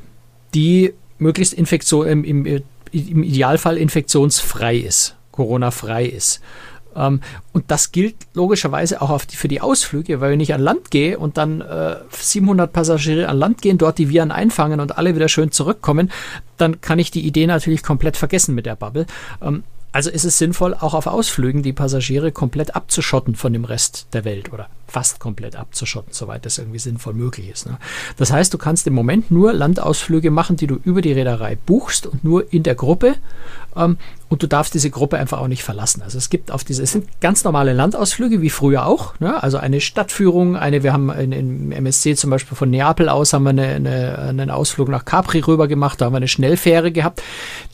die 0.53 0.93
möglichst 1.17 1.53
Infektion, 1.53 2.07
im, 2.07 2.23
im, 2.23 2.45
im 2.91 3.23
Idealfall 3.23 3.77
infektionsfrei 3.77 4.77
ist, 4.77 5.15
Corona-frei 5.31 6.05
ist. 6.05 6.41
Ähm, 6.95 7.19
und 7.53 7.65
das 7.67 7.91
gilt 7.91 8.15
logischerweise 8.33 9.01
auch 9.01 9.23
die, 9.25 9.35
für 9.35 9.47
die 9.47 9.61
Ausflüge, 9.61 10.21
weil 10.21 10.31
wenn 10.31 10.39
ich 10.39 10.53
an 10.53 10.61
Land 10.61 10.91
gehe 10.91 11.19
und 11.19 11.37
dann 11.37 11.61
äh, 11.61 11.97
700 12.09 12.71
Passagiere 12.71 13.27
an 13.27 13.37
Land 13.37 13.61
gehen, 13.61 13.77
dort 13.77 13.97
die 13.97 14.09
Viren 14.09 14.31
einfangen 14.31 14.79
und 14.79 14.97
alle 14.97 15.15
wieder 15.15 15.27
schön 15.27 15.51
zurückkommen, 15.51 16.11
dann 16.57 16.81
kann 16.81 16.99
ich 16.99 17.11
die 17.11 17.25
Idee 17.25 17.47
natürlich 17.47 17.83
komplett 17.83 18.17
vergessen 18.17 18.55
mit 18.55 18.65
der 18.65 18.75
Bubble. 18.75 19.05
Ähm, 19.41 19.63
also 19.91 20.09
ist 20.09 20.25
es 20.25 20.37
sinnvoll, 20.37 20.73
auch 20.73 20.93
auf 20.93 21.07
Ausflügen 21.07 21.63
die 21.63 21.71
Passagiere 21.71 22.33
komplett 22.33 22.75
abzuschotten 22.75 23.35
von 23.35 23.53
dem 23.53 23.63
Rest 23.63 24.07
der 24.11 24.25
Welt 24.25 24.51
oder 24.51 24.67
fast 24.95 25.19
komplett 25.19 25.57
abzuschotten, 25.57 26.13
soweit 26.13 26.45
das 26.45 26.57
irgendwie 26.57 26.79
sinnvoll 26.79 27.13
möglich 27.13 27.49
ist. 27.49 27.65
Ne? 27.65 27.77
Das 28.15 28.31
heißt, 28.31 28.53
du 28.53 28.57
kannst 28.57 28.87
im 28.87 28.93
Moment 28.93 29.29
nur 29.29 29.51
Landausflüge 29.51 30.31
machen, 30.31 30.55
die 30.55 30.67
du 30.67 30.79
über 30.85 31.01
die 31.01 31.11
Reederei 31.11 31.57
buchst 31.57 32.07
und 32.07 32.23
nur 32.23 32.53
in 32.53 32.63
der 32.63 32.75
Gruppe. 32.75 33.15
Ähm, 33.75 33.97
und 34.27 34.41
du 34.41 34.47
darfst 34.47 34.73
diese 34.73 34.89
Gruppe 34.89 35.17
einfach 35.17 35.39
auch 35.39 35.47
nicht 35.47 35.63
verlassen. 35.63 36.01
Also 36.01 36.17
es 36.17 36.29
gibt 36.29 36.49
auf 36.49 36.63
diese, 36.63 36.81
es 36.81 36.91
sind 36.91 37.07
ganz 37.21 37.43
normale 37.43 37.73
Landausflüge 37.73 38.41
wie 38.41 38.49
früher 38.49 38.85
auch. 38.85 39.19
Ne? 39.19 39.41
Also 39.41 39.57
eine 39.57 39.81
Stadtführung, 39.81 40.55
eine, 40.55 40.81
wir 40.81 40.93
haben 40.93 41.11
in, 41.11 41.31
im 41.31 41.71
MSC 41.71 42.15
zum 42.15 42.31
Beispiel 42.31 42.57
von 42.57 42.69
Neapel 42.69 43.07
aus 43.09 43.33
haben 43.33 43.43
wir 43.43 43.51
eine, 43.51 43.67
eine, 43.67 44.17
einen 44.17 44.49
Ausflug 44.49 44.89
nach 44.89 45.05
Capri 45.05 45.39
rüber 45.41 45.67
gemacht, 45.67 46.01
da 46.01 46.05
haben 46.05 46.13
wir 46.13 46.17
eine 46.17 46.27
Schnellfähre 46.27 46.91
gehabt. 46.91 47.21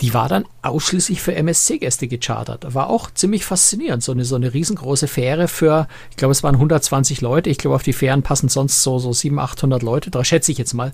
Die 0.01 0.13
war 0.13 0.27
dann 0.27 0.45
ausschließlich 0.61 1.21
für 1.21 1.33
MSC-Gäste 1.35 2.07
gechartert. 2.07 2.73
War 2.73 2.89
auch 2.89 3.11
ziemlich 3.11 3.45
faszinierend. 3.45 4.03
So 4.03 4.11
eine, 4.11 4.25
so 4.25 4.35
eine 4.35 4.53
riesengroße 4.53 5.07
Fähre 5.07 5.47
für, 5.47 5.87
ich 6.09 6.17
glaube, 6.17 6.33
es 6.33 6.43
waren 6.43 6.55
120 6.55 7.10
Leute. 7.19 7.49
Ich 7.49 7.57
glaube, 7.57 7.75
auf 7.75 7.83
die 7.83 7.91
Fähren 7.91 8.21
passen 8.21 8.47
sonst 8.47 8.81
so, 8.81 8.99
so 8.99 9.11
700, 9.11 9.51
800 9.51 9.83
Leute. 9.83 10.11
Da 10.11 10.23
schätze 10.23 10.53
ich 10.53 10.57
jetzt 10.57 10.73
mal. 10.73 10.93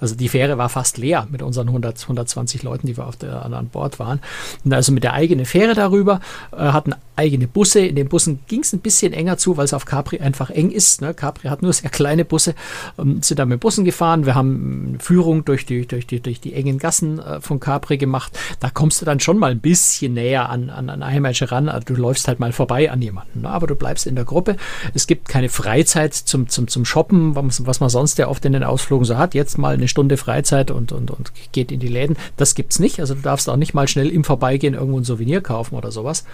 Also 0.00 0.14
die 0.14 0.30
Fähre 0.30 0.56
war 0.56 0.70
fast 0.70 0.96
leer 0.96 1.26
mit 1.30 1.42
unseren 1.42 1.68
100, 1.68 2.00
120 2.00 2.62
Leuten, 2.62 2.86
die 2.86 2.96
wir 2.96 3.06
auf 3.06 3.16
der, 3.16 3.44
an 3.44 3.68
Bord 3.68 3.98
waren. 3.98 4.20
Und 4.64 4.72
also 4.72 4.92
mit 4.92 5.04
der 5.04 5.12
eigenen 5.12 5.44
Fähre 5.44 5.74
darüber, 5.74 6.20
äh, 6.52 6.56
hatten 6.56 6.94
eigene 7.18 7.48
Busse. 7.48 7.80
In 7.80 7.96
den 7.96 8.08
Bussen 8.08 8.40
ging 8.46 8.60
es 8.60 8.72
ein 8.72 8.80
bisschen 8.80 9.12
enger 9.12 9.36
zu, 9.36 9.56
weil 9.56 9.64
es 9.64 9.74
auf 9.74 9.84
Capri 9.84 10.20
einfach 10.20 10.50
eng 10.50 10.70
ist. 10.70 11.02
Ne? 11.02 11.12
Capri 11.12 11.48
hat 11.48 11.62
nur 11.62 11.72
sehr 11.74 11.90
kleine 11.90 12.24
Busse, 12.24 12.54
ähm, 12.98 13.22
sind 13.22 13.38
da 13.38 13.44
mit 13.44 13.60
Bussen 13.60 13.84
gefahren. 13.84 14.24
Wir 14.24 14.34
haben 14.34 14.96
Führung 15.00 15.44
durch 15.44 15.66
die, 15.66 15.86
durch 15.86 16.06
die, 16.06 16.20
durch 16.20 16.40
die 16.40 16.54
engen 16.54 16.78
Gassen 16.78 17.18
äh, 17.18 17.40
von 17.40 17.60
Capri 17.60 17.98
gemacht. 17.98 18.38
Da 18.60 18.70
kommst 18.70 19.00
du 19.00 19.04
dann 19.04 19.20
schon 19.20 19.38
mal 19.38 19.50
ein 19.50 19.60
bisschen 19.60 20.14
näher 20.14 20.48
an, 20.48 20.70
an, 20.70 20.88
an 20.88 21.02
Einheimische 21.02 21.50
ran. 21.50 21.68
Also 21.68 21.86
du 21.86 22.00
läufst 22.00 22.28
halt 22.28 22.38
mal 22.38 22.52
vorbei 22.52 22.90
an 22.90 23.02
jemanden, 23.02 23.42
ne? 23.42 23.50
aber 23.50 23.66
du 23.66 23.74
bleibst 23.74 24.06
in 24.06 24.14
der 24.14 24.24
Gruppe. 24.24 24.56
Es 24.94 25.06
gibt 25.06 25.28
keine 25.28 25.47
Freizeit 25.48 26.14
zum, 26.14 26.48
zum, 26.48 26.68
zum 26.68 26.84
Shoppen, 26.84 27.34
was, 27.34 27.66
was 27.66 27.80
man 27.80 27.88
sonst 27.88 28.18
ja 28.18 28.28
oft 28.28 28.44
in 28.44 28.52
den 28.52 28.64
Ausflügen 28.64 29.04
so 29.04 29.16
hat. 29.16 29.34
Jetzt 29.34 29.58
mal 29.58 29.74
eine 29.74 29.88
Stunde 29.88 30.16
Freizeit 30.16 30.70
und, 30.70 30.92
und, 30.92 31.10
und 31.10 31.32
geht 31.52 31.72
in 31.72 31.80
die 31.80 31.88
Läden. 31.88 32.16
Das 32.36 32.54
gibt 32.54 32.72
es 32.72 32.78
nicht. 32.78 33.00
Also 33.00 33.14
du 33.14 33.20
darfst 33.20 33.48
auch 33.48 33.56
nicht 33.56 33.74
mal 33.74 33.88
schnell 33.88 34.08
im 34.08 34.24
Vorbeigehen 34.24 34.74
irgendwo 34.74 34.98
ein 34.98 35.04
Souvenir 35.04 35.40
kaufen 35.40 35.74
oder 35.74 35.90
sowas. 35.90 36.24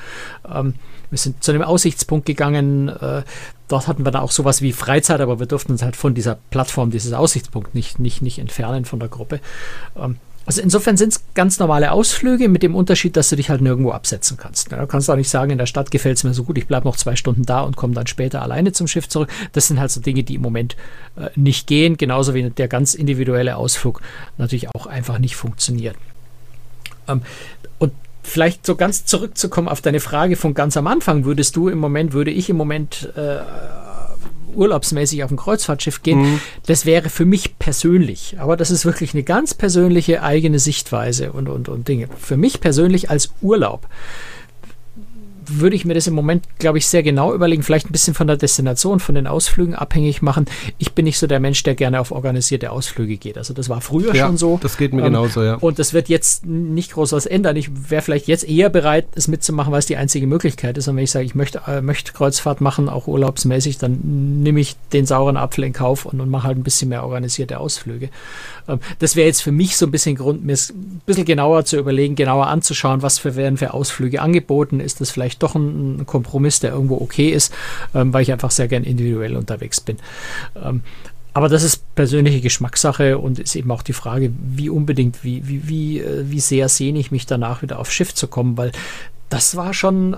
Ähm, 0.51 0.75
wir 1.11 1.19
sind 1.19 1.43
zu 1.43 1.53
einem 1.53 1.63
Aussichtspunkt 1.63 2.27
gegangen. 2.27 2.89
Äh, 2.89 3.23
dort 3.69 3.89
hatten 3.89 4.05
wir 4.05 4.11
dann 4.11 4.23
auch 4.23 4.31
sowas 4.33 4.63
wie 4.63 4.73
Freizeit, 4.73 5.21
aber 5.21 5.39
wir 5.39 5.47
durften 5.47 5.73
uns 5.73 5.83
halt 5.83 5.97
von 5.97 6.15
dieser 6.15 6.39
Plattform, 6.51 6.91
dieses 6.91 7.13
Aussichtspunkt 7.13 7.75
nicht, 7.75 7.99
nicht, 7.99 8.23
nicht 8.23 8.39
entfernen 8.39 8.85
von 8.85 9.01
der 9.01 9.09
Gruppe. 9.09 9.41
Ähm, 9.97 10.17
also 10.47 10.61
insofern 10.61 10.97
sind 10.97 11.13
es 11.15 11.25
ganz 11.35 11.59
normale 11.59 11.93
Ausflüge 11.93 12.49
mit 12.49 12.63
dem 12.63 12.75
Unterschied, 12.75 13.17
dass 13.17 13.31
du 13.31 13.37
dich 13.37 13.49
halt 13.49 13.61
nirgendwo 13.61 13.93
absetzen 13.93 14.37
kannst. 14.37 14.71
Du 14.71 14.87
kannst 14.87 15.09
auch 15.09 15.17
nicht 15.17 15.31
sagen, 15.31 15.51
in 15.51 15.59
der 15.59 15.67
Stadt 15.67 15.91
gefällt 15.91 16.19
es 16.19 16.25
mir 16.25 16.35
so 16.35 16.45
gut, 16.45 16.59
ich 16.59 16.67
bleibe 16.67 16.87
noch 16.87 16.97
zwei 16.97 17.17
Stunden 17.17 17.45
da 17.45 17.61
und 17.61 17.77
komme 17.77 17.95
dann 17.95 18.07
später 18.07 18.43
alleine 18.43 18.73
zum 18.73 18.87
Schiff 18.87 19.09
zurück. 19.09 19.31
Das 19.53 19.69
sind 19.69 19.81
halt 19.81 19.91
so 19.91 20.01
Dinge, 20.01 20.23
die 20.23 20.35
im 20.35 20.43
Moment 20.43 20.77
äh, 21.17 21.31
nicht 21.35 21.67
gehen, 21.67 21.97
genauso 21.97 22.35
wie 22.35 22.51
der 22.51 22.69
ganz 22.69 22.95
individuelle 22.95 23.57
Ausflug 23.57 24.03
natürlich 24.37 24.69
auch 24.75 24.87
einfach 24.87 25.19
nicht 25.19 25.37
funktioniert. 25.37 25.97
Ähm, 27.09 27.23
und 27.79 27.93
vielleicht 28.23 28.67
so 28.67 28.77
ganz 28.77 29.05
zurückzukommen 29.05 29.69
auf 29.69 29.81
deine 29.81 30.01
Frage 30.01 30.37
von 30.37 30.55
ganz 30.55 30.77
am 30.77 30.87
Anfang, 30.87 31.25
würdest 31.25 31.57
du 31.57 31.69
im 31.69 31.79
Moment, 31.79 32.13
würde 32.13 32.31
ich 32.31 32.51
im 32.51 32.57
Moment 32.57 33.13
äh, 33.17 33.39
urlaubsmäßig 34.55 35.25
auf 35.25 35.31
ein 35.31 35.37
Kreuzfahrtschiff 35.37 36.03
gehen, 36.03 36.23
mhm. 36.23 36.41
das 36.67 36.87
wäre 36.87 37.09
für 37.09 37.25
mich 37.25 37.59
persönlich, 37.59 38.37
aber 38.39 38.57
das 38.57 38.71
ist 38.71 38.85
wirklich 38.85 39.15
eine 39.15 39.23
ganz 39.23 39.55
persönliche 39.55 40.23
eigene 40.23 40.59
Sichtweise 40.59 41.33
und, 41.33 41.49
und, 41.49 41.69
und 41.69 41.89
Dinge. 41.89 42.09
Für 42.19 42.37
mich 42.37 42.61
persönlich 42.61 43.11
als 43.11 43.33
Urlaub 43.43 43.89
würde 45.49 45.77
ich 45.77 45.85
mir 45.85 45.95
das 45.95 46.07
im 46.07 46.15
Moment, 46.15 46.45
glaube 46.59 46.79
ich, 46.79 46.87
sehr 46.87 47.03
genau 47.03 47.35
überlegen. 47.35 47.63
Vielleicht 47.63 47.89
ein 47.89 47.93
bisschen 47.93 48.15
von 48.15 48.27
der 48.27 48.37
Destination, 48.37 49.01
von 49.01 49.15
den 49.15 49.27
Ausflügen 49.27 49.75
abhängig 49.75 50.23
machen. 50.23 50.47
Ich 50.79 50.93
bin 50.93 51.05
nicht 51.05 51.19
so 51.19 51.27
der 51.27 51.41
Mensch, 51.41 51.63
der 51.63 51.75
gerne 51.75 52.01
auf 52.01 52.11
organisierte 52.11 52.71
Ausflüge 52.71 53.17
geht. 53.17 53.39
Also 53.39 53.55
das 53.55 53.69
war 53.69 53.81
früher 53.81 54.15
ja, 54.15 54.27
schon 54.27 54.37
so. 54.37 54.59
Das 54.63 54.77
geht 54.77 54.93
mir 54.93 55.01
ähm, 55.01 55.13
genauso, 55.13 55.43
ja. 55.43 55.55
Und 55.57 55.79
das 55.79 55.93
wird 55.93 56.09
jetzt 56.09 56.47
nicht 56.47 56.93
groß 56.93 57.13
was 57.13 57.27
ändern. 57.27 57.57
Ich 57.57 57.91
wäre 57.91 58.03
vielleicht 58.03 58.27
jetzt 58.27 58.49
eher 58.49 58.71
bereit, 58.71 59.07
es 59.15 59.29
mitzumachen, 59.29 59.73
weil 59.73 59.81
es 59.81 59.87
die 59.87 59.97
einzige 59.97 60.27
Möglichkeit 60.27 60.79
ist. 60.79 60.89
Und 60.89 60.97
wenn 60.97 61.05
ich 61.05 61.11
sage, 61.11 61.25
ich 61.25 61.35
möchte, 61.35 61.63
äh, 61.67 61.81
möchte 61.81 62.13
Kreuzfahrt 62.13 62.61
machen, 62.61 62.89
auch 62.89 63.07
urlaubsmäßig, 63.07 63.79
dann 63.79 64.01
nehme 64.43 64.61
ich 64.61 64.77
den 64.93 65.07
sauren 65.07 65.37
Apfel 65.37 65.65
in 65.65 65.73
Kauf 65.73 66.07
und, 66.07 66.21
und 66.21 66.31
mache 66.31 66.49
halt 66.49 66.59
ein 66.59 66.63
bisschen 66.63 66.89
mehr 66.89 67.05
organisierte 67.05 67.59
Ausflüge. 67.59 68.09
Ähm, 68.69 68.81
das 68.99 69.17
wäre 69.17 69.27
jetzt 69.27 69.43
für 69.43 69.53
mich 69.53 69.77
so 69.77 69.87
ein 69.87 69.91
bisschen 69.91 70.17
Grund, 70.17 70.45
mir 70.45 70.55
ein 70.55 71.03
bisschen 71.07 71.25
genauer 71.25 71.65
zu 71.65 71.77
überlegen, 71.77 72.15
genauer 72.15 72.47
anzuschauen, 72.47 73.03
was 73.03 73.19
für 73.19 73.37
werden 73.37 73.57
für 73.57 73.75
Ausflüge 73.75 74.21
angeboten. 74.23 74.81
Ist 74.81 75.01
das 75.01 75.11
vielleicht 75.11 75.34
doch 75.39 75.55
ein 75.55 76.07
Kompromiss, 76.07 76.61
der 76.61 76.73
irgendwo 76.73 76.97
okay 76.97 77.31
ist, 77.31 77.53
ähm, 77.95 78.13
weil 78.13 78.23
ich 78.23 78.33
einfach 78.33 78.51
sehr 78.51 78.69
gern 78.69 78.85
individuell 78.85 79.37
unterwegs 79.37 79.81
bin. 79.81 79.97
Ähm, 80.63 80.83
aber 81.33 81.49
das 81.49 81.65
ist 81.65 81.95
persönliche 81.97 82.41
Geschmackssache 82.41 83.19
und 83.19 83.41
ist 83.41 83.57
eben 83.57 83.71
auch 83.73 83.83
die 83.83 83.93
Frage, 83.93 84.33
wie 84.41 84.71
unbedingt, 84.71 85.25
wie, 85.25 85.47
wie, 85.49 85.69
wie, 85.69 86.01
äh, 86.01 86.31
wie 86.31 86.41
sehr 86.41 86.69
sehne 86.69 87.01
ich 87.01 87.11
mich 87.11 87.27
danach 87.27 87.63
wieder 87.63 87.81
aufs 87.81 87.93
Schiff 87.93 88.15
zu 88.15 88.29
kommen, 88.29 88.57
weil 88.57 88.71
das 89.31 89.57
war 89.57 89.75
schon 89.75 90.17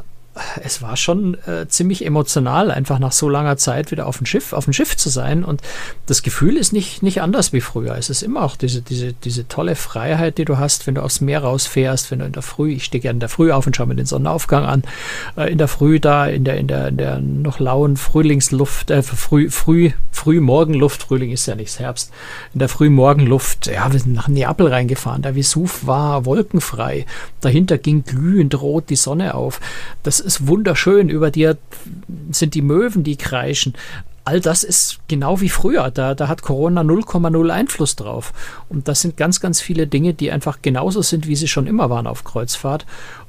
es 0.62 0.83
war 0.83 0.96
schon 0.96 1.35
äh, 1.46 1.66
ziemlich 1.68 2.05
emotional, 2.05 2.70
einfach 2.70 2.99
nach 2.99 3.12
so 3.12 3.29
langer 3.29 3.57
Zeit 3.57 3.90
wieder 3.90 4.07
auf 4.07 4.18
dem 4.18 4.27
Schiff, 4.27 4.53
auf 4.53 4.64
dem 4.64 4.72
Schiff 4.72 4.96
zu 4.96 5.09
sein. 5.09 5.44
Und 5.44 5.62
das 6.07 6.22
Gefühl 6.22 6.57
ist 6.57 6.72
nicht, 6.72 7.03
nicht 7.03 7.22
anders 7.22 7.53
wie 7.53 7.61
früher. 7.61 7.96
Es 7.96 8.11
ist 8.11 8.22
immer 8.22 8.42
auch 8.42 8.57
diese, 8.57 8.83
diese, 8.83 9.12
diese 9.12 9.49
tolle 9.49 9.77
Freiheit, 9.77 10.38
die 10.38 10.44
du 10.44 10.59
hast, 10.59 10.87
wenn 10.87 10.96
du 10.96 11.03
aufs 11.03 11.20
Meer 11.20 11.42
rausfährst, 11.42 12.11
wenn 12.11 12.18
du 12.18 12.27
in 12.27 12.33
der 12.33 12.42
Früh, 12.42 12.72
ich 12.72 12.85
stehe 12.85 13.01
gerne 13.01 13.16
in 13.16 13.20
der 13.20 13.29
Früh 13.29 13.51
auf 13.51 13.66
und 13.66 13.75
schaue 13.75 13.87
mir 13.87 13.94
den 13.94 14.07
Sonnenaufgang 14.07 14.64
an, 14.64 14.83
äh, 15.37 15.51
in 15.51 15.59
der 15.59 15.68
Früh 15.68 16.01
da, 16.01 16.27
in 16.27 16.44
der, 16.44 16.59
in 16.59 16.66
der, 16.66 16.88
in 16.88 16.96
der 16.96 17.18
noch 17.20 17.59
lauen 17.59 17.96
Frühlingsluft, 17.96 18.90
äh, 18.90 19.03
früh, 19.03 19.51
früh, 19.51 19.92
Frühmorgenluft, 20.11 21.03
Frühling 21.03 21.31
ist 21.31 21.46
ja 21.46 21.55
nichts 21.55 21.79
Herbst, 21.79 22.11
in 22.53 22.59
der 22.59 22.68
Frühmorgenluft, 22.68 23.66
ja, 23.66 23.92
wir 23.92 24.01
sind 24.01 24.14
nach 24.14 24.29
Neapel 24.29 24.68
reingefahren, 24.68 25.22
der 25.22 25.35
Vesuv 25.37 25.87
war 25.87 26.25
wolkenfrei, 26.25 27.07
dahinter 27.40 27.79
ging 27.79 28.03
glühend 28.05 28.61
rot 28.61 28.88
die 28.88 28.96
Sonne 28.96 29.35
auf. 29.35 29.61
Das 30.03 30.25
ist 30.26 30.46
wunderschön. 30.46 31.08
Über 31.08 31.30
dir 31.30 31.56
sind 32.30 32.54
die 32.54 32.62
Möwen, 32.62 33.04
die 33.04 33.16
kreischen. 33.16 33.74
All 34.24 34.40
das 34.40 34.64
ist 34.64 34.98
genau 35.06 35.40
wie 35.40 35.48
früher. 35.48 35.90
Da, 35.90 36.14
da 36.14 36.28
hat 36.28 36.42
Corona 36.42 36.80
0,0 36.80 37.48
Einfluss 37.50 37.96
drauf. 37.96 38.32
Und 38.68 38.88
das 38.88 39.00
sind 39.00 39.16
ganz, 39.16 39.40
ganz 39.40 39.60
viele 39.60 39.86
Dinge, 39.86 40.14
die 40.14 40.32
einfach 40.32 40.58
genauso 40.62 41.00
sind, 41.00 41.28
wie 41.28 41.36
sie 41.36 41.48
schon 41.48 41.66
immer 41.66 41.90
waren 41.90 42.06
auf 42.06 42.24
Kreuzfahrt. 42.24 42.86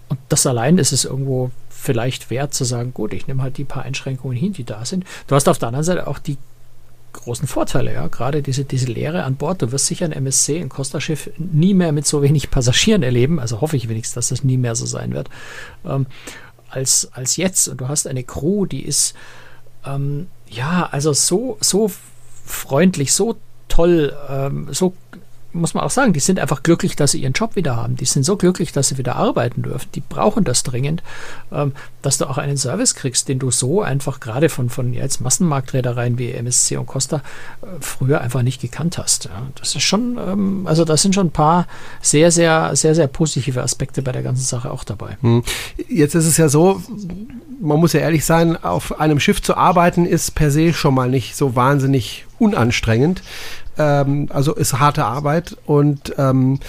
Und 0.10 0.20
das 0.30 0.48
allein 0.48 0.78
ist 0.78 0.94
es 0.94 1.06
irgendwo 1.06 1.52
vielleicht 1.70 2.30
wert 2.30 2.54
zu 2.54 2.64
sagen, 2.64 2.94
gut, 2.94 3.14
ich 3.14 3.28
nehme 3.28 3.44
halt 3.44 3.58
die 3.58 3.64
paar 3.64 3.84
Einschränkungen 3.84 4.36
hin, 4.36 4.54
die 4.54 4.64
da 4.64 4.86
sind. 4.86 5.06
Du 5.28 5.36
hast 5.36 5.48
auf 5.48 5.60
der 5.60 5.68
anderen 5.68 5.84
Seite 5.84 6.08
auch 6.08 6.20
die 6.20 6.38
großen 7.14 7.48
Vorteile, 7.48 7.94
ja. 7.94 8.08
Gerade 8.08 8.42
diese, 8.42 8.64
diese 8.64 8.88
Lehre 8.88 9.24
an 9.24 9.36
Bord. 9.36 9.62
Du 9.62 9.72
wirst 9.72 9.88
sicher 9.88 10.06
ein 10.06 10.12
MSC, 10.12 10.60
ein 10.60 10.70
Costa-Schiff, 10.70 11.30
nie 11.38 11.74
mehr 11.74 11.92
mit 11.92 12.06
so 12.06 12.22
wenig 12.22 12.50
Passagieren 12.50 13.04
erleben. 13.04 13.40
Also 13.40 13.62
hoffe 13.62 13.78
ich 13.78 13.90
wenigstens, 13.90 14.16
dass 14.16 14.30
das 14.30 14.44
nie 14.44 14.58
mehr 14.58 14.76
so 14.76 14.86
sein 14.86 15.14
wird. 15.14 15.30
Ähm, 15.86 16.06
als, 16.70 17.10
als 17.14 17.38
jetzt. 17.38 17.68
Und 17.68 17.82
du 17.82 17.88
hast 17.88 18.08
eine 18.08 18.24
Crew, 18.24 18.66
die 18.66 18.84
ist 18.84 19.14
ähm, 19.86 20.28
ja, 20.50 20.88
also 20.92 21.14
so, 21.14 21.58
so 21.62 21.92
freundlich, 22.46 23.14
so 23.14 23.38
toll, 23.68 24.16
ähm, 24.30 24.68
so 24.72 24.94
muss 25.58 25.74
man 25.74 25.84
auch 25.84 25.90
sagen, 25.90 26.14
die 26.14 26.20
sind 26.20 26.40
einfach 26.40 26.64
glücklich, 26.64 26.96
dass 26.96 27.12
sie 27.12 27.22
ihren 27.22 27.34
Job 27.34 27.56
wieder 27.56 27.76
haben. 27.76 27.96
Die 27.96 28.06
sind 28.06 28.24
so 28.24 28.38
glücklich, 28.38 28.72
dass 28.72 28.90
sie 28.90 28.98
wieder 28.98 29.16
arbeiten 29.16 29.64
dürfen. 29.64 29.90
Die 29.96 30.02
brauchen 30.02 30.44
das 30.44 30.64
dringend, 30.64 31.04
ähm, 31.52 31.74
dass 32.02 32.18
du 32.18 32.26
auch 32.26 32.38
einen 32.38 32.58
Service 32.58 32.96
kriegst, 32.96 33.28
den 33.28 33.40
du 33.40 33.52
so 33.52 33.82
einfach 33.82 34.20
gerade 34.20 34.50
von, 34.50 34.70
von 34.70 34.94
jetzt 34.94 35.22
Massenmarktreedereien 35.22 36.18
wie 36.18 36.32
MSC 36.32 36.78
und 36.78 36.88
Costa 36.88 37.18
äh, 37.62 37.66
früher 37.80 38.22
einfach 38.22 38.42
nicht 38.42 38.62
gekannt 38.62 38.98
hast. 38.98 39.26
Ja. 39.26 39.48
Das 39.56 39.76
ist 39.76 39.84
schon, 39.84 40.18
ähm, 40.18 40.68
also 40.68 40.86
da 40.86 40.98
sind 40.98 41.16
schon 41.16 41.28
ein 41.28 41.32
paar 41.32 41.68
sehr, 42.02 42.32
sehr, 42.32 42.76
sehr, 42.76 42.96
sehr 42.96 43.08
positive 43.08 43.62
Aspekte 43.62 44.02
bei 44.02 44.12
der 44.12 44.24
ganzen 44.24 44.44
Sache 44.44 44.72
auch 44.72 44.84
dabei. 44.84 45.18
Hm. 45.22 45.44
Jetzt 45.90 46.16
ist 46.16 46.26
es 46.26 46.38
ja 46.38 46.50
so, 46.50 46.82
man 47.60 47.80
muss 47.80 47.94
ja 47.94 48.00
ehrlich 48.00 48.26
sein, 48.26 48.62
auf 48.64 49.00
einem 49.00 49.20
Schiff 49.20 49.42
zu 49.42 49.56
arbeiten 49.56 50.06
ist 50.06 50.36
per 50.36 50.52
se 50.52 50.74
schon 50.74 50.94
mal 50.94 51.10
nicht 51.10 51.36
so 51.36 51.56
wahnsinnig 51.56 52.26
unanstrengend. 52.40 53.22
Ähm, 53.78 54.28
also 54.32 54.54
ist 54.54 54.80
harte 54.80 55.06
Arbeit 55.06 55.58
und 55.66 56.14
ähm, 56.18 56.60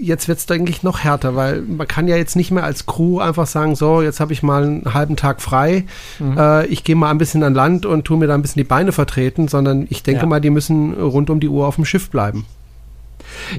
jetzt 0.00 0.28
wird 0.28 0.38
es 0.38 0.50
eigentlich 0.50 0.82
noch 0.82 1.00
härter, 1.00 1.36
weil 1.36 1.62
man 1.62 1.86
kann 1.86 2.08
ja 2.08 2.16
jetzt 2.16 2.36
nicht 2.36 2.50
mehr 2.50 2.64
als 2.64 2.86
Crew 2.86 3.18
einfach 3.18 3.46
sagen, 3.46 3.76
so, 3.76 4.02
jetzt 4.02 4.20
habe 4.20 4.32
ich 4.32 4.42
mal 4.42 4.62
einen 4.62 4.94
halben 4.94 5.16
Tag 5.16 5.42
frei, 5.42 5.84
mhm. 6.18 6.38
äh, 6.38 6.66
ich 6.66 6.84
gehe 6.84 6.96
mal 6.96 7.10
ein 7.10 7.18
bisschen 7.18 7.42
an 7.42 7.54
Land 7.54 7.86
und 7.86 8.04
tue 8.04 8.16
mir 8.16 8.26
da 8.26 8.34
ein 8.34 8.42
bisschen 8.42 8.60
die 8.60 8.68
Beine 8.68 8.92
vertreten, 8.92 9.48
sondern 9.48 9.86
ich 9.90 10.02
denke 10.02 10.22
ja. 10.22 10.26
mal, 10.26 10.40
die 10.40 10.50
müssen 10.50 10.94
rund 10.94 11.30
um 11.30 11.40
die 11.40 11.48
Uhr 11.48 11.66
auf 11.66 11.76
dem 11.76 11.84
Schiff 11.84 12.10
bleiben. 12.10 12.46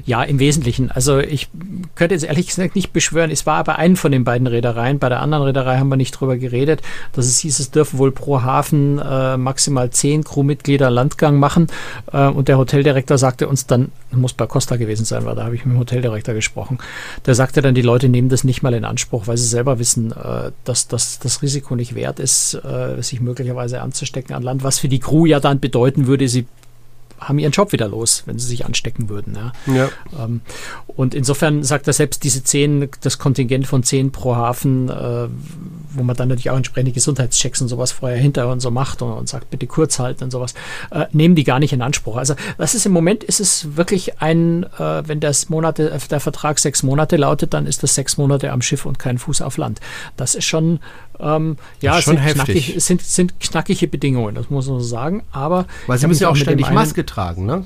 Ja, 0.04 0.22
im 0.22 0.38
Wesentlichen. 0.38 0.90
Also 0.90 1.18
ich 1.18 1.48
könnte 1.94 2.14
jetzt 2.14 2.24
ehrlich 2.24 2.48
gesagt 2.48 2.74
nicht 2.74 2.92
beschwören, 2.92 3.30
es 3.30 3.46
war 3.46 3.56
aber 3.56 3.78
einen 3.78 3.96
von 3.96 4.12
den 4.12 4.24
beiden 4.24 4.46
Reedereien. 4.46 4.98
Bei 4.98 5.08
der 5.08 5.20
anderen 5.20 5.44
Reederei 5.44 5.78
haben 5.78 5.88
wir 5.88 5.96
nicht 5.96 6.12
drüber 6.12 6.36
geredet, 6.36 6.82
dass 7.12 7.26
es 7.26 7.38
hieß, 7.38 7.58
es 7.58 7.70
dürfen 7.70 7.98
wohl 7.98 8.12
pro 8.12 8.42
Hafen 8.42 8.98
äh, 8.98 9.36
maximal 9.36 9.90
zehn 9.90 10.24
Crewmitglieder 10.24 10.90
Landgang 10.90 11.38
machen. 11.38 11.66
Äh, 12.12 12.28
und 12.28 12.48
der 12.48 12.58
Hoteldirektor 12.58 13.18
sagte 13.18 13.48
uns 13.48 13.66
dann, 13.66 13.92
muss 14.12 14.32
bei 14.32 14.46
Costa 14.46 14.76
gewesen 14.76 15.04
sein, 15.04 15.24
weil 15.24 15.34
da 15.34 15.44
habe 15.44 15.54
ich 15.54 15.64
mit 15.64 15.74
dem 15.74 15.78
Hoteldirektor 15.78 16.34
gesprochen. 16.34 16.78
Der 17.26 17.34
sagte 17.34 17.62
dann, 17.62 17.74
die 17.74 17.82
Leute 17.82 18.08
nehmen 18.08 18.28
das 18.28 18.44
nicht 18.44 18.62
mal 18.62 18.74
in 18.74 18.84
Anspruch, 18.84 19.26
weil 19.26 19.36
sie 19.36 19.46
selber 19.46 19.78
wissen, 19.78 20.12
äh, 20.12 20.50
dass, 20.64 20.88
dass 20.88 21.18
das 21.18 21.42
Risiko 21.42 21.76
nicht 21.76 21.94
wert 21.94 22.20
ist, 22.20 22.54
äh, 22.54 23.00
sich 23.02 23.20
möglicherweise 23.20 23.80
anzustecken 23.80 24.34
an 24.34 24.42
Land, 24.42 24.64
was 24.64 24.78
für 24.78 24.88
die 24.88 24.98
Crew 24.98 25.26
ja 25.26 25.40
dann 25.40 25.60
bedeuten 25.60 26.06
würde, 26.06 26.28
sie 26.28 26.46
haben 27.28 27.38
ihren 27.38 27.52
Job 27.52 27.72
wieder 27.72 27.88
los, 27.88 28.22
wenn 28.26 28.38
sie 28.38 28.46
sich 28.46 28.64
anstecken 28.64 29.08
würden. 29.08 29.36
Ja. 29.36 29.74
ja. 29.74 29.88
Ähm, 30.18 30.40
und 30.86 31.14
insofern 31.14 31.62
sagt 31.62 31.86
er 31.86 31.92
selbst 31.92 32.24
diese 32.24 32.44
zehn, 32.44 32.88
das 33.00 33.18
Kontingent 33.18 33.66
von 33.66 33.82
zehn 33.82 34.12
pro 34.12 34.36
Hafen, 34.36 34.88
äh, 34.88 35.28
wo 35.94 36.02
man 36.02 36.16
dann 36.16 36.28
natürlich 36.28 36.50
auch 36.50 36.56
entsprechende 36.56 36.92
Gesundheitschecks 36.92 37.60
und 37.60 37.68
sowas 37.68 37.92
vorher 37.92 38.18
hinter 38.18 38.48
und 38.48 38.60
so 38.60 38.70
macht 38.70 39.02
und, 39.02 39.12
und 39.12 39.28
sagt, 39.28 39.50
bitte 39.50 39.66
kurz 39.66 39.98
halten 39.98 40.24
und 40.24 40.30
sowas, 40.30 40.54
äh, 40.90 41.06
nehmen 41.12 41.34
die 41.34 41.44
gar 41.44 41.58
nicht 41.58 41.72
in 41.72 41.82
Anspruch. 41.82 42.16
Also 42.16 42.34
das 42.58 42.74
ist 42.74 42.86
im 42.86 42.92
Moment 42.92 43.24
ist 43.24 43.40
es 43.40 43.76
wirklich 43.76 44.20
ein, 44.20 44.64
äh, 44.78 45.06
wenn 45.06 45.20
das 45.20 45.48
Monate, 45.48 45.98
der 46.10 46.20
Vertrag 46.20 46.58
sechs 46.58 46.82
Monate 46.82 47.16
lautet, 47.16 47.54
dann 47.54 47.66
ist 47.66 47.82
das 47.82 47.94
sechs 47.94 48.16
Monate 48.16 48.50
am 48.52 48.62
Schiff 48.62 48.86
und 48.86 48.98
kein 48.98 49.18
Fuß 49.18 49.42
auf 49.42 49.56
Land. 49.56 49.80
Das 50.16 50.34
ist 50.34 50.44
schon 50.44 50.80
ähm, 51.22 51.56
ja, 51.80 52.00
schon 52.02 52.16
sind. 52.16 52.34
Knackig, 52.34 52.74
sind, 52.78 53.02
sind 53.02 53.40
knackige 53.40 53.86
Bedingungen, 53.86 54.34
das 54.34 54.50
muss 54.50 54.66
man 54.66 54.78
so 54.78 54.84
sagen. 54.84 55.22
Aber 55.30 55.66
Weil 55.86 55.98
sie 55.98 56.06
müssen 56.06 56.22
ja 56.22 56.28
auch 56.28 56.36
ständig 56.36 56.70
Maske 56.70 57.06
tragen, 57.06 57.46
ne? 57.46 57.64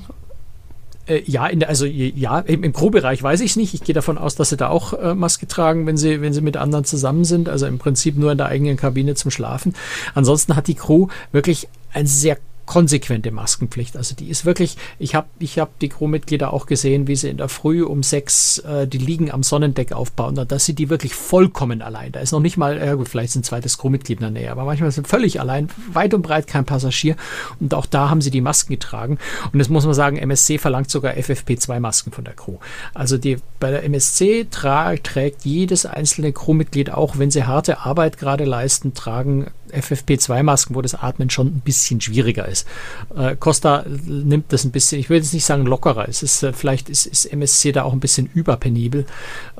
Äh, 1.07 1.23
ja, 1.25 1.47
der, 1.47 1.69
also 1.69 1.85
ja, 1.85 2.39
im, 2.39 2.63
im 2.63 2.73
Crew-Bereich 2.73 3.23
weiß 3.23 3.39
ich 3.41 3.51
es 3.51 3.55
nicht. 3.55 3.73
Ich 3.73 3.83
gehe 3.83 3.95
davon 3.95 4.17
aus, 4.17 4.35
dass 4.35 4.49
sie 4.49 4.57
da 4.57 4.69
auch 4.69 4.93
äh, 4.93 5.15
Maske 5.15 5.47
tragen, 5.47 5.85
wenn 5.87 5.97
sie, 5.97 6.21
wenn 6.21 6.33
sie 6.33 6.41
mit 6.41 6.57
anderen 6.57 6.85
zusammen 6.85 7.25
sind. 7.25 7.49
Also 7.49 7.65
im 7.65 7.79
Prinzip 7.79 8.17
nur 8.17 8.31
in 8.31 8.37
der 8.37 8.47
eigenen 8.47 8.77
Kabine 8.77 9.15
zum 9.15 9.31
Schlafen. 9.31 9.73
Ansonsten 10.13 10.55
hat 10.55 10.67
die 10.67 10.75
Crew 10.75 11.07
wirklich 11.31 11.67
ein 11.93 12.07
sehr 12.07 12.37
konsequente 12.67 13.31
Maskenpflicht. 13.31 13.97
Also 13.97 14.13
die 14.13 14.29
ist 14.29 14.45
wirklich, 14.45 14.77
ich 14.99 15.15
habe 15.15 15.27
ich 15.39 15.57
hab 15.57 15.79
die 15.79 15.89
Crewmitglieder 15.89 16.53
auch 16.53 16.67
gesehen, 16.67 17.07
wie 17.07 17.15
sie 17.15 17.29
in 17.29 17.37
der 17.37 17.49
Früh 17.49 17.83
um 17.83 18.03
sechs 18.03 18.59
äh, 18.59 18.87
die 18.87 18.99
Liegen 18.99 19.31
am 19.31 19.41
Sonnendeck 19.41 19.93
aufbauen. 19.93 20.37
Und 20.37 20.51
da 20.51 20.59
sind 20.59 20.77
die 20.77 20.89
wirklich 20.89 21.15
vollkommen 21.15 21.81
allein. 21.81 22.11
Da 22.11 22.19
ist 22.19 22.33
noch 22.33 22.41
nicht 22.41 22.57
mal, 22.57 22.77
ja 22.77 22.93
gut, 22.93 23.07
vielleicht 23.07 23.35
ein 23.35 23.43
zweites 23.43 23.77
Crewmitglied 23.77 24.19
in 24.19 24.33
der 24.33 24.41
Nähe, 24.41 24.51
aber 24.51 24.65
manchmal 24.65 24.91
sind 24.91 25.07
völlig 25.07 25.39
allein, 25.39 25.69
weit 25.91 26.13
und 26.13 26.21
breit 26.21 26.45
kein 26.45 26.65
Passagier. 26.65 27.15
Und 27.59 27.73
auch 27.73 27.87
da 27.87 28.09
haben 28.09 28.21
sie 28.21 28.31
die 28.31 28.41
Masken 28.41 28.73
getragen. 28.73 29.17
Und 29.51 29.59
das 29.59 29.69
muss 29.69 29.85
man 29.85 29.95
sagen, 29.95 30.17
MSC 30.17 30.59
verlangt 30.59 30.91
sogar 30.91 31.13
FFP2-Masken 31.13 32.11
von 32.11 32.25
der 32.25 32.33
Crew. 32.33 32.57
Also 32.93 33.17
die, 33.17 33.37
bei 33.59 33.71
der 33.71 33.85
MSC 33.85 34.47
tra 34.51 34.93
trägt 34.97 35.45
jedes 35.45 35.85
einzelne 35.85 36.33
Crewmitglied, 36.33 36.91
auch 36.91 37.17
wenn 37.17 37.31
sie 37.31 37.45
harte 37.45 37.79
Arbeit 37.79 38.17
gerade 38.17 38.43
leisten, 38.43 38.93
tragen 38.93 39.47
FFP2-Masken, 39.71 40.75
wo 40.75 40.81
das 40.81 40.95
Atmen 40.95 41.29
schon 41.29 41.47
ein 41.47 41.61
bisschen 41.61 42.01
schwieriger 42.01 42.47
ist. 42.47 42.67
Äh, 43.15 43.35
Costa 43.35 43.85
nimmt 43.87 44.51
das 44.51 44.63
ein 44.63 44.71
bisschen, 44.71 44.99
ich 44.99 45.09
will 45.09 45.17
jetzt 45.17 45.33
nicht 45.33 45.45
sagen 45.45 45.65
lockerer, 45.65 46.07
es 46.07 46.23
ist, 46.23 46.43
äh, 46.43 46.53
vielleicht 46.53 46.89
ist, 46.89 47.05
ist, 47.05 47.25
MSC 47.25 47.71
da 47.71 47.83
auch 47.83 47.93
ein 47.93 47.99
bisschen 47.99 48.29
überpenibel. 48.33 49.05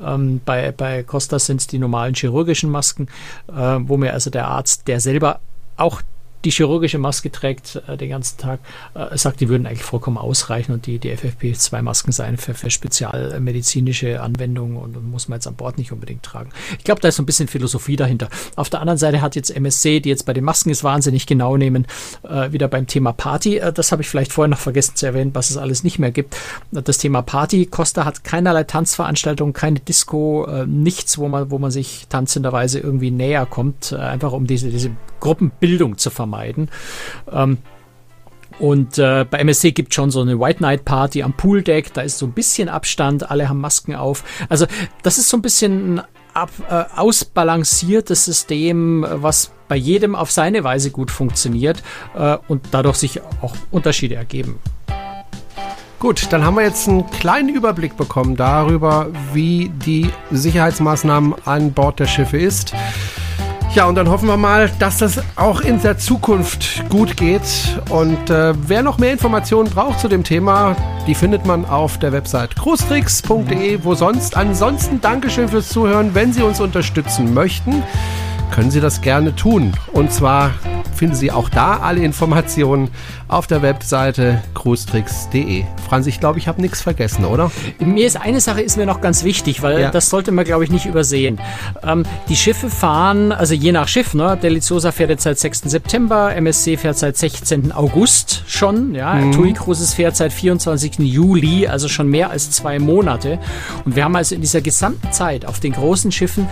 Ähm, 0.02 0.40
bei, 0.44 0.72
bei 0.72 1.02
Costa 1.02 1.38
sind 1.38 1.60
es 1.60 1.66
die 1.66 1.78
normalen 1.78 2.14
chirurgischen 2.14 2.70
Masken, 2.70 3.08
äh, 3.48 3.52
wo 3.52 3.96
mir 3.96 4.12
also 4.12 4.30
der 4.30 4.48
Arzt, 4.48 4.88
der 4.88 5.00
selber 5.00 5.40
auch 5.76 6.02
die 6.48 6.52
chirurgische 6.52 6.96
Maske 6.96 7.30
trägt 7.30 7.82
äh, 7.86 7.98
den 7.98 8.08
ganzen 8.08 8.38
Tag, 8.38 8.60
äh, 8.94 9.18
sagt, 9.18 9.40
die 9.40 9.50
würden 9.50 9.66
eigentlich 9.66 9.82
vollkommen 9.82 10.16
ausreichen 10.16 10.72
und 10.72 10.86
die, 10.86 10.98
die 10.98 11.12
FFP2-Masken 11.12 12.10
seien 12.10 12.38
für, 12.38 12.54
für 12.54 12.70
spezialmedizinische 12.70 14.22
Anwendungen 14.22 14.78
und, 14.78 14.96
und, 14.96 15.10
muss 15.10 15.28
man 15.28 15.36
jetzt 15.36 15.46
an 15.46 15.56
Bord 15.56 15.76
nicht 15.76 15.92
unbedingt 15.92 16.22
tragen. 16.22 16.48
Ich 16.78 16.84
glaube, 16.84 17.02
da 17.02 17.08
ist 17.08 17.16
so 17.16 17.22
ein 17.22 17.26
bisschen 17.26 17.48
Philosophie 17.48 17.96
dahinter. 17.96 18.30
Auf 18.56 18.70
der 18.70 18.80
anderen 18.80 18.96
Seite 18.96 19.20
hat 19.20 19.36
jetzt 19.36 19.50
MSC, 19.50 20.00
die 20.00 20.08
jetzt 20.08 20.24
bei 20.24 20.32
den 20.32 20.42
Masken 20.42 20.70
es 20.70 20.82
wahnsinnig 20.82 21.26
genau 21.26 21.58
nehmen, 21.58 21.86
äh, 22.22 22.50
wieder 22.50 22.68
beim 22.68 22.86
Thema 22.86 23.12
Party, 23.12 23.58
äh, 23.58 23.70
das 23.70 23.92
habe 23.92 24.00
ich 24.00 24.08
vielleicht 24.08 24.32
vorher 24.32 24.48
noch 24.48 24.58
vergessen 24.58 24.96
zu 24.96 25.04
erwähnen, 25.04 25.34
was 25.34 25.50
es 25.50 25.58
alles 25.58 25.84
nicht 25.84 25.98
mehr 25.98 26.12
gibt. 26.12 26.34
Das 26.72 26.96
Thema 26.96 27.20
Party, 27.20 27.66
Costa 27.66 28.06
hat 28.06 28.24
keinerlei 28.24 28.64
Tanzveranstaltungen, 28.64 29.52
keine 29.52 29.80
Disco, 29.80 30.46
äh, 30.46 30.66
nichts, 30.66 31.18
wo 31.18 31.28
man, 31.28 31.50
wo 31.50 31.58
man 31.58 31.70
sich 31.70 32.06
tanzenderweise 32.08 32.78
irgendwie 32.78 33.10
näher 33.10 33.44
kommt, 33.44 33.92
äh, 33.92 33.96
einfach 33.96 34.32
um 34.32 34.46
diese, 34.46 34.70
diese 34.70 34.92
Gruppenbildung 35.20 35.98
zu 35.98 36.08
vermeiden. 36.08 36.37
Ähm, 37.30 37.58
und 38.58 38.98
äh, 38.98 39.24
bei 39.30 39.38
MSC 39.38 39.72
gibt 39.72 39.92
es 39.92 39.94
schon 39.94 40.10
so 40.10 40.20
eine 40.20 40.40
White 40.40 40.62
Night 40.62 40.84
Party 40.84 41.22
am 41.22 41.32
Pooldeck, 41.32 41.92
da 41.94 42.00
ist 42.00 42.18
so 42.18 42.26
ein 42.26 42.32
bisschen 42.32 42.68
Abstand, 42.68 43.30
alle 43.30 43.48
haben 43.48 43.60
Masken 43.60 43.94
auf. 43.94 44.24
Also 44.48 44.66
das 45.02 45.18
ist 45.18 45.28
so 45.28 45.36
ein 45.36 45.42
bisschen 45.42 45.94
ein 45.94 46.02
ab, 46.34 46.50
äh, 46.68 46.84
ausbalanciertes 46.96 48.24
System, 48.24 49.06
was 49.08 49.52
bei 49.68 49.76
jedem 49.76 50.14
auf 50.14 50.30
seine 50.30 50.64
Weise 50.64 50.90
gut 50.90 51.10
funktioniert 51.10 51.82
äh, 52.16 52.36
und 52.48 52.62
dadurch 52.70 52.96
sich 52.96 53.20
auch 53.42 53.54
Unterschiede 53.70 54.14
ergeben. 54.14 54.58
Gut, 55.98 56.32
dann 56.32 56.44
haben 56.44 56.54
wir 56.54 56.62
jetzt 56.62 56.88
einen 56.88 57.10
kleinen 57.10 57.48
Überblick 57.48 57.96
bekommen 57.96 58.36
darüber, 58.36 59.08
wie 59.32 59.70
die 59.84 60.10
Sicherheitsmaßnahmen 60.30 61.34
an 61.44 61.72
Bord 61.72 61.98
der 61.98 62.06
Schiffe 62.06 62.38
ist. 62.38 62.72
Ja, 63.74 63.84
und 63.84 63.94
dann 63.94 64.08
hoffen 64.08 64.26
wir 64.28 64.36
mal, 64.36 64.70
dass 64.78 64.98
das 64.98 65.20
auch 65.36 65.60
in 65.60 65.80
der 65.82 65.98
Zukunft 65.98 66.82
gut 66.88 67.16
geht. 67.16 67.42
Und 67.90 68.30
äh, 68.30 68.54
wer 68.66 68.82
noch 68.82 68.98
mehr 68.98 69.12
Informationen 69.12 69.70
braucht 69.70 70.00
zu 70.00 70.08
dem 70.08 70.24
Thema, 70.24 70.74
die 71.06 71.14
findet 71.14 71.46
man 71.46 71.64
auf 71.66 71.98
der 71.98 72.12
Website 72.12 72.56
großtricks.de, 72.56 73.84
wo 73.84 73.94
sonst. 73.94 74.36
Ansonsten 74.36 75.00
Dankeschön 75.00 75.48
fürs 75.48 75.68
Zuhören. 75.68 76.14
Wenn 76.14 76.32
Sie 76.32 76.42
uns 76.42 76.60
unterstützen 76.60 77.34
möchten, 77.34 77.82
können 78.50 78.70
Sie 78.70 78.80
das 78.80 79.00
gerne 79.00 79.34
tun. 79.34 79.72
Und 79.92 80.12
zwar 80.12 80.52
finden 80.98 81.14
Sie 81.14 81.30
auch 81.30 81.48
da 81.48 81.78
alle 81.78 82.02
Informationen 82.02 82.90
auf 83.28 83.46
der 83.46 83.62
Webseite 83.62 84.42
cruestricks.de. 84.54 85.64
Franz, 85.88 86.06
ich 86.06 86.18
glaube, 86.18 86.38
ich 86.38 86.48
habe 86.48 86.60
nichts 86.60 86.82
vergessen, 86.82 87.24
oder? 87.24 87.50
Mir 87.78 88.06
ist 88.06 88.20
eine 88.20 88.40
Sache 88.40 88.62
ist 88.62 88.76
mir 88.76 88.86
noch 88.86 89.00
ganz 89.00 89.22
wichtig, 89.22 89.62
weil 89.62 89.80
ja. 89.80 89.90
das 89.90 90.10
sollte 90.10 90.32
man, 90.32 90.44
glaube 90.44 90.64
ich, 90.64 90.70
nicht 90.70 90.86
übersehen. 90.86 91.38
Ähm, 91.84 92.04
die 92.28 92.36
Schiffe 92.36 92.68
fahren, 92.68 93.30
also 93.30 93.54
je 93.54 93.70
nach 93.70 93.86
Schiff, 93.86 94.14
ne? 94.14 94.36
Deliziosa 94.42 94.90
fährt 94.90 95.10
jetzt 95.10 95.22
seit 95.22 95.38
6. 95.38 95.62
September, 95.66 96.34
MSC 96.34 96.76
fährt 96.76 96.98
seit 96.98 97.16
16. 97.16 97.72
August 97.72 98.42
schon, 98.48 98.94
ja. 98.94 99.14
Mhm. 99.14 99.32
TUI 99.32 99.52
Cruises 99.52 99.94
fährt 99.94 100.16
seit 100.16 100.32
24. 100.32 100.98
Juli, 100.98 101.68
also 101.68 101.88
schon 101.88 102.08
mehr 102.08 102.30
als 102.30 102.50
zwei 102.50 102.78
Monate. 102.78 103.38
Und 103.84 103.94
wir 103.94 104.04
haben 104.04 104.16
also 104.16 104.34
in 104.34 104.40
dieser 104.40 104.62
gesamten 104.62 105.12
Zeit 105.12 105.46
auf 105.46 105.60
den 105.60 105.72
großen 105.72 106.10
Schiffen 106.10 106.48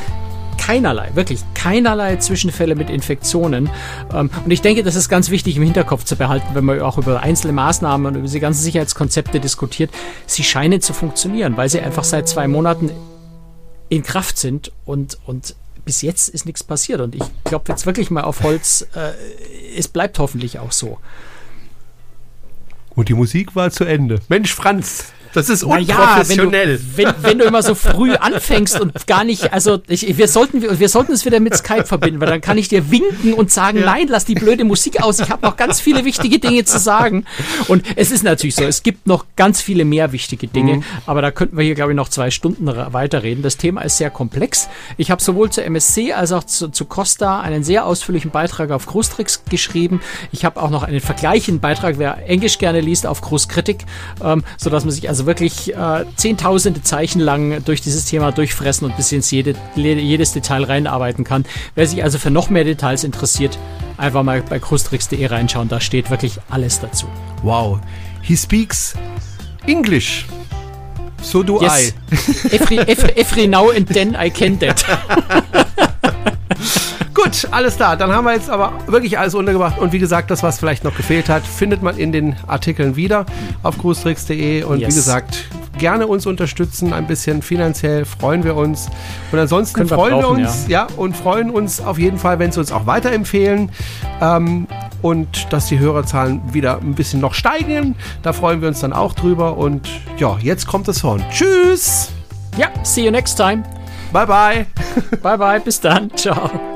keinerlei, 0.66 1.10
wirklich 1.14 1.40
keinerlei 1.54 2.16
Zwischenfälle 2.16 2.74
mit 2.74 2.90
Infektionen. 2.90 3.70
Ähm, 4.12 4.30
und 4.44 4.50
ich 4.50 4.62
denke, 4.62 4.82
das 4.82 4.96
ist 4.96 5.08
ganz 5.08 5.30
wichtig 5.30 5.56
im 5.56 5.62
Hinterkopf 5.62 6.02
zu 6.02 6.16
behalten, 6.16 6.46
wenn 6.54 6.64
man 6.64 6.80
auch 6.80 6.98
über 6.98 7.22
einzelne 7.22 7.52
Maßnahmen 7.52 8.06
und 8.08 8.14
über 8.14 8.24
diese 8.24 8.40
ganzen 8.40 8.62
Sicherheitskonzepte 8.62 9.38
diskutiert. 9.38 9.90
Sie 10.26 10.42
scheinen 10.42 10.80
zu 10.80 10.92
funktionieren, 10.92 11.56
weil 11.56 11.68
sie 11.68 11.80
einfach 11.80 12.02
seit 12.02 12.28
zwei 12.28 12.48
Monaten 12.48 12.90
in 13.90 14.02
Kraft 14.02 14.38
sind 14.38 14.72
und, 14.84 15.18
und 15.26 15.54
bis 15.84 16.02
jetzt 16.02 16.28
ist 16.28 16.46
nichts 16.46 16.64
passiert. 16.64 17.00
Und 17.00 17.14
ich 17.14 17.22
glaube 17.44 17.66
jetzt 17.68 17.86
wirklich 17.86 18.10
mal 18.10 18.24
auf 18.24 18.42
Holz, 18.42 18.88
äh, 18.96 19.12
es 19.78 19.86
bleibt 19.86 20.18
hoffentlich 20.18 20.58
auch 20.58 20.72
so. 20.72 20.98
Und 22.96 23.08
die 23.08 23.14
Musik 23.14 23.54
war 23.54 23.70
zu 23.70 23.84
Ende. 23.84 24.20
Mensch, 24.28 24.52
Franz, 24.52 25.12
das 25.36 25.50
ist 25.50 25.64
unprofessionell. 25.64 26.72
Ja, 26.74 26.78
wenn, 26.96 27.04
du, 27.04 27.14
wenn, 27.20 27.30
wenn, 27.30 27.38
du 27.38 27.44
immer 27.44 27.62
so 27.62 27.74
früh 27.74 28.14
anfängst 28.14 28.80
und 28.80 29.06
gar 29.06 29.22
nicht, 29.22 29.52
also 29.52 29.80
ich, 29.86 30.16
wir 30.16 30.28
sollten 30.28 30.62
wir 30.78 30.88
sollten 30.88 31.12
es 31.12 31.26
wieder 31.26 31.40
mit 31.40 31.54
Skype 31.54 31.84
verbinden, 31.84 32.20
weil 32.20 32.28
dann 32.28 32.40
kann 32.40 32.56
ich 32.56 32.68
dir 32.68 32.90
winken 32.90 33.34
und 33.34 33.50
sagen, 33.50 33.80
ja. 33.80 33.84
nein, 33.84 34.06
lass 34.08 34.24
die 34.24 34.34
blöde 34.34 34.64
Musik 34.64 35.02
aus. 35.02 35.20
Ich 35.20 35.28
habe 35.28 35.44
noch 35.46 35.56
ganz 35.56 35.78
viele 35.78 36.06
wichtige 36.06 36.38
Dinge 36.38 36.64
zu 36.64 36.78
sagen. 36.78 37.26
Und 37.68 37.84
es 37.96 38.10
ist 38.10 38.24
natürlich 38.24 38.54
so, 38.54 38.64
es 38.64 38.82
gibt 38.82 39.06
noch 39.06 39.26
ganz 39.36 39.60
viele 39.60 39.84
mehr 39.84 40.12
wichtige 40.12 40.46
Dinge, 40.46 40.76
mhm. 40.76 40.84
aber 41.04 41.20
da 41.20 41.30
könnten 41.30 41.58
wir 41.58 41.64
hier 41.64 41.74
glaube 41.74 41.92
ich 41.92 41.96
noch 41.96 42.08
zwei 42.08 42.30
Stunden 42.30 42.66
weiterreden. 42.66 43.42
Das 43.42 43.58
Thema 43.58 43.82
ist 43.82 43.98
sehr 43.98 44.08
komplex. 44.08 44.68
Ich 44.96 45.10
habe 45.10 45.22
sowohl 45.22 45.50
zur 45.50 45.64
MSC 45.64 46.14
als 46.14 46.32
auch 46.32 46.44
zu, 46.44 46.68
zu 46.68 46.86
Costa 46.86 47.40
einen 47.40 47.62
sehr 47.62 47.84
ausführlichen 47.84 48.30
Beitrag 48.30 48.70
auf 48.70 48.86
Großtricks 48.86 49.42
geschrieben. 49.50 50.00
Ich 50.32 50.46
habe 50.46 50.62
auch 50.62 50.70
noch 50.70 50.82
einen 50.82 51.00
vergleichenden 51.00 51.60
Beitrag, 51.60 51.98
wer 51.98 52.26
Englisch 52.26 52.56
gerne 52.56 52.80
liest, 52.80 53.06
auf 53.06 53.20
Großkritik, 53.20 53.84
ähm, 54.24 54.42
so 54.56 54.70
dass 54.70 54.84
man 54.84 54.92
sich 54.92 55.08
also 55.10 55.25
wirklich 55.26 55.74
äh, 55.74 56.04
zehntausende 56.16 56.82
Zeichen 56.82 57.20
lang 57.20 57.64
durch 57.64 57.80
dieses 57.80 58.04
Thema 58.04 58.32
durchfressen 58.32 58.86
und 58.86 58.96
bis 58.96 59.12
ins 59.12 59.30
jede, 59.30 59.54
jedes 59.74 60.32
Detail 60.32 60.64
reinarbeiten 60.64 61.24
kann. 61.24 61.44
Wer 61.74 61.86
sich 61.86 62.02
also 62.02 62.18
für 62.18 62.30
noch 62.30 62.50
mehr 62.50 62.64
Details 62.64 63.04
interessiert, 63.04 63.58
einfach 63.96 64.22
mal 64.22 64.42
bei 64.42 64.58
krustrix.de 64.58 65.26
reinschauen, 65.26 65.68
da 65.68 65.80
steht 65.80 66.10
wirklich 66.10 66.38
alles 66.48 66.80
dazu. 66.80 67.06
Wow, 67.42 67.80
he 68.22 68.36
speaks 68.36 68.94
English. 69.66 70.26
So 71.22 71.42
do 71.42 71.60
yes. 71.60 71.92
I. 72.10 72.54
every, 72.54 72.78
every, 72.78 73.12
every 73.16 73.46
now 73.46 73.70
and 73.70 73.88
then 73.88 74.14
I 74.14 74.30
can 74.30 74.58
that. 74.60 74.84
Gut, 77.26 77.48
alles 77.50 77.74
klar. 77.74 77.96
Dann 77.96 78.12
haben 78.12 78.24
wir 78.24 78.34
jetzt 78.34 78.48
aber 78.48 78.72
wirklich 78.86 79.18
alles 79.18 79.34
untergebracht. 79.34 79.78
Und 79.78 79.92
wie 79.92 79.98
gesagt, 79.98 80.30
das, 80.30 80.44
was 80.44 80.60
vielleicht 80.60 80.84
noch 80.84 80.96
gefehlt 80.96 81.28
hat, 81.28 81.44
findet 81.44 81.82
man 81.82 81.98
in 81.98 82.12
den 82.12 82.36
Artikeln 82.46 82.94
wieder 82.94 83.26
auf 83.64 83.76
cruistricks.de. 83.78 84.62
Und 84.62 84.78
yes. 84.78 84.90
wie 84.90 84.94
gesagt, 84.94 85.48
gerne 85.76 86.06
uns 86.06 86.24
unterstützen, 86.24 86.92
ein 86.92 87.08
bisschen 87.08 87.42
finanziell 87.42 88.04
freuen 88.04 88.44
wir 88.44 88.54
uns. 88.54 88.88
Und 89.32 89.40
ansonsten 89.40 89.80
wir 89.80 89.88
freuen 89.88 90.20
brauchen, 90.20 90.38
wir 90.38 90.44
uns, 90.44 90.68
ja. 90.68 90.86
ja. 90.88 90.96
und 90.96 91.16
freuen 91.16 91.50
uns 91.50 91.80
auf 91.80 91.98
jeden 91.98 92.18
Fall, 92.18 92.38
wenn 92.38 92.52
Sie 92.52 92.60
uns 92.60 92.70
auch 92.70 92.86
weiterempfehlen. 92.86 93.72
Ähm, 94.20 94.68
und 95.02 95.52
dass 95.52 95.66
die 95.66 95.80
Hörerzahlen 95.80 96.54
wieder 96.54 96.78
ein 96.78 96.94
bisschen 96.94 97.20
noch 97.20 97.34
steigen. 97.34 97.96
Da 98.22 98.34
freuen 98.34 98.60
wir 98.60 98.68
uns 98.68 98.78
dann 98.78 98.92
auch 98.92 99.14
drüber. 99.14 99.56
Und 99.56 99.88
ja, 100.16 100.38
jetzt 100.40 100.68
kommt 100.68 100.86
das 100.86 101.02
Horn. 101.02 101.24
Tschüss! 101.32 102.10
Ja, 102.56 102.68
see 102.84 103.04
you 103.04 103.10
next 103.10 103.34
time. 103.34 103.64
Bye 104.12 104.26
bye. 104.26 104.66
bye 105.22 105.36
bye, 105.36 105.58
bis 105.58 105.80
dann. 105.80 106.08
Ciao. 106.14 106.75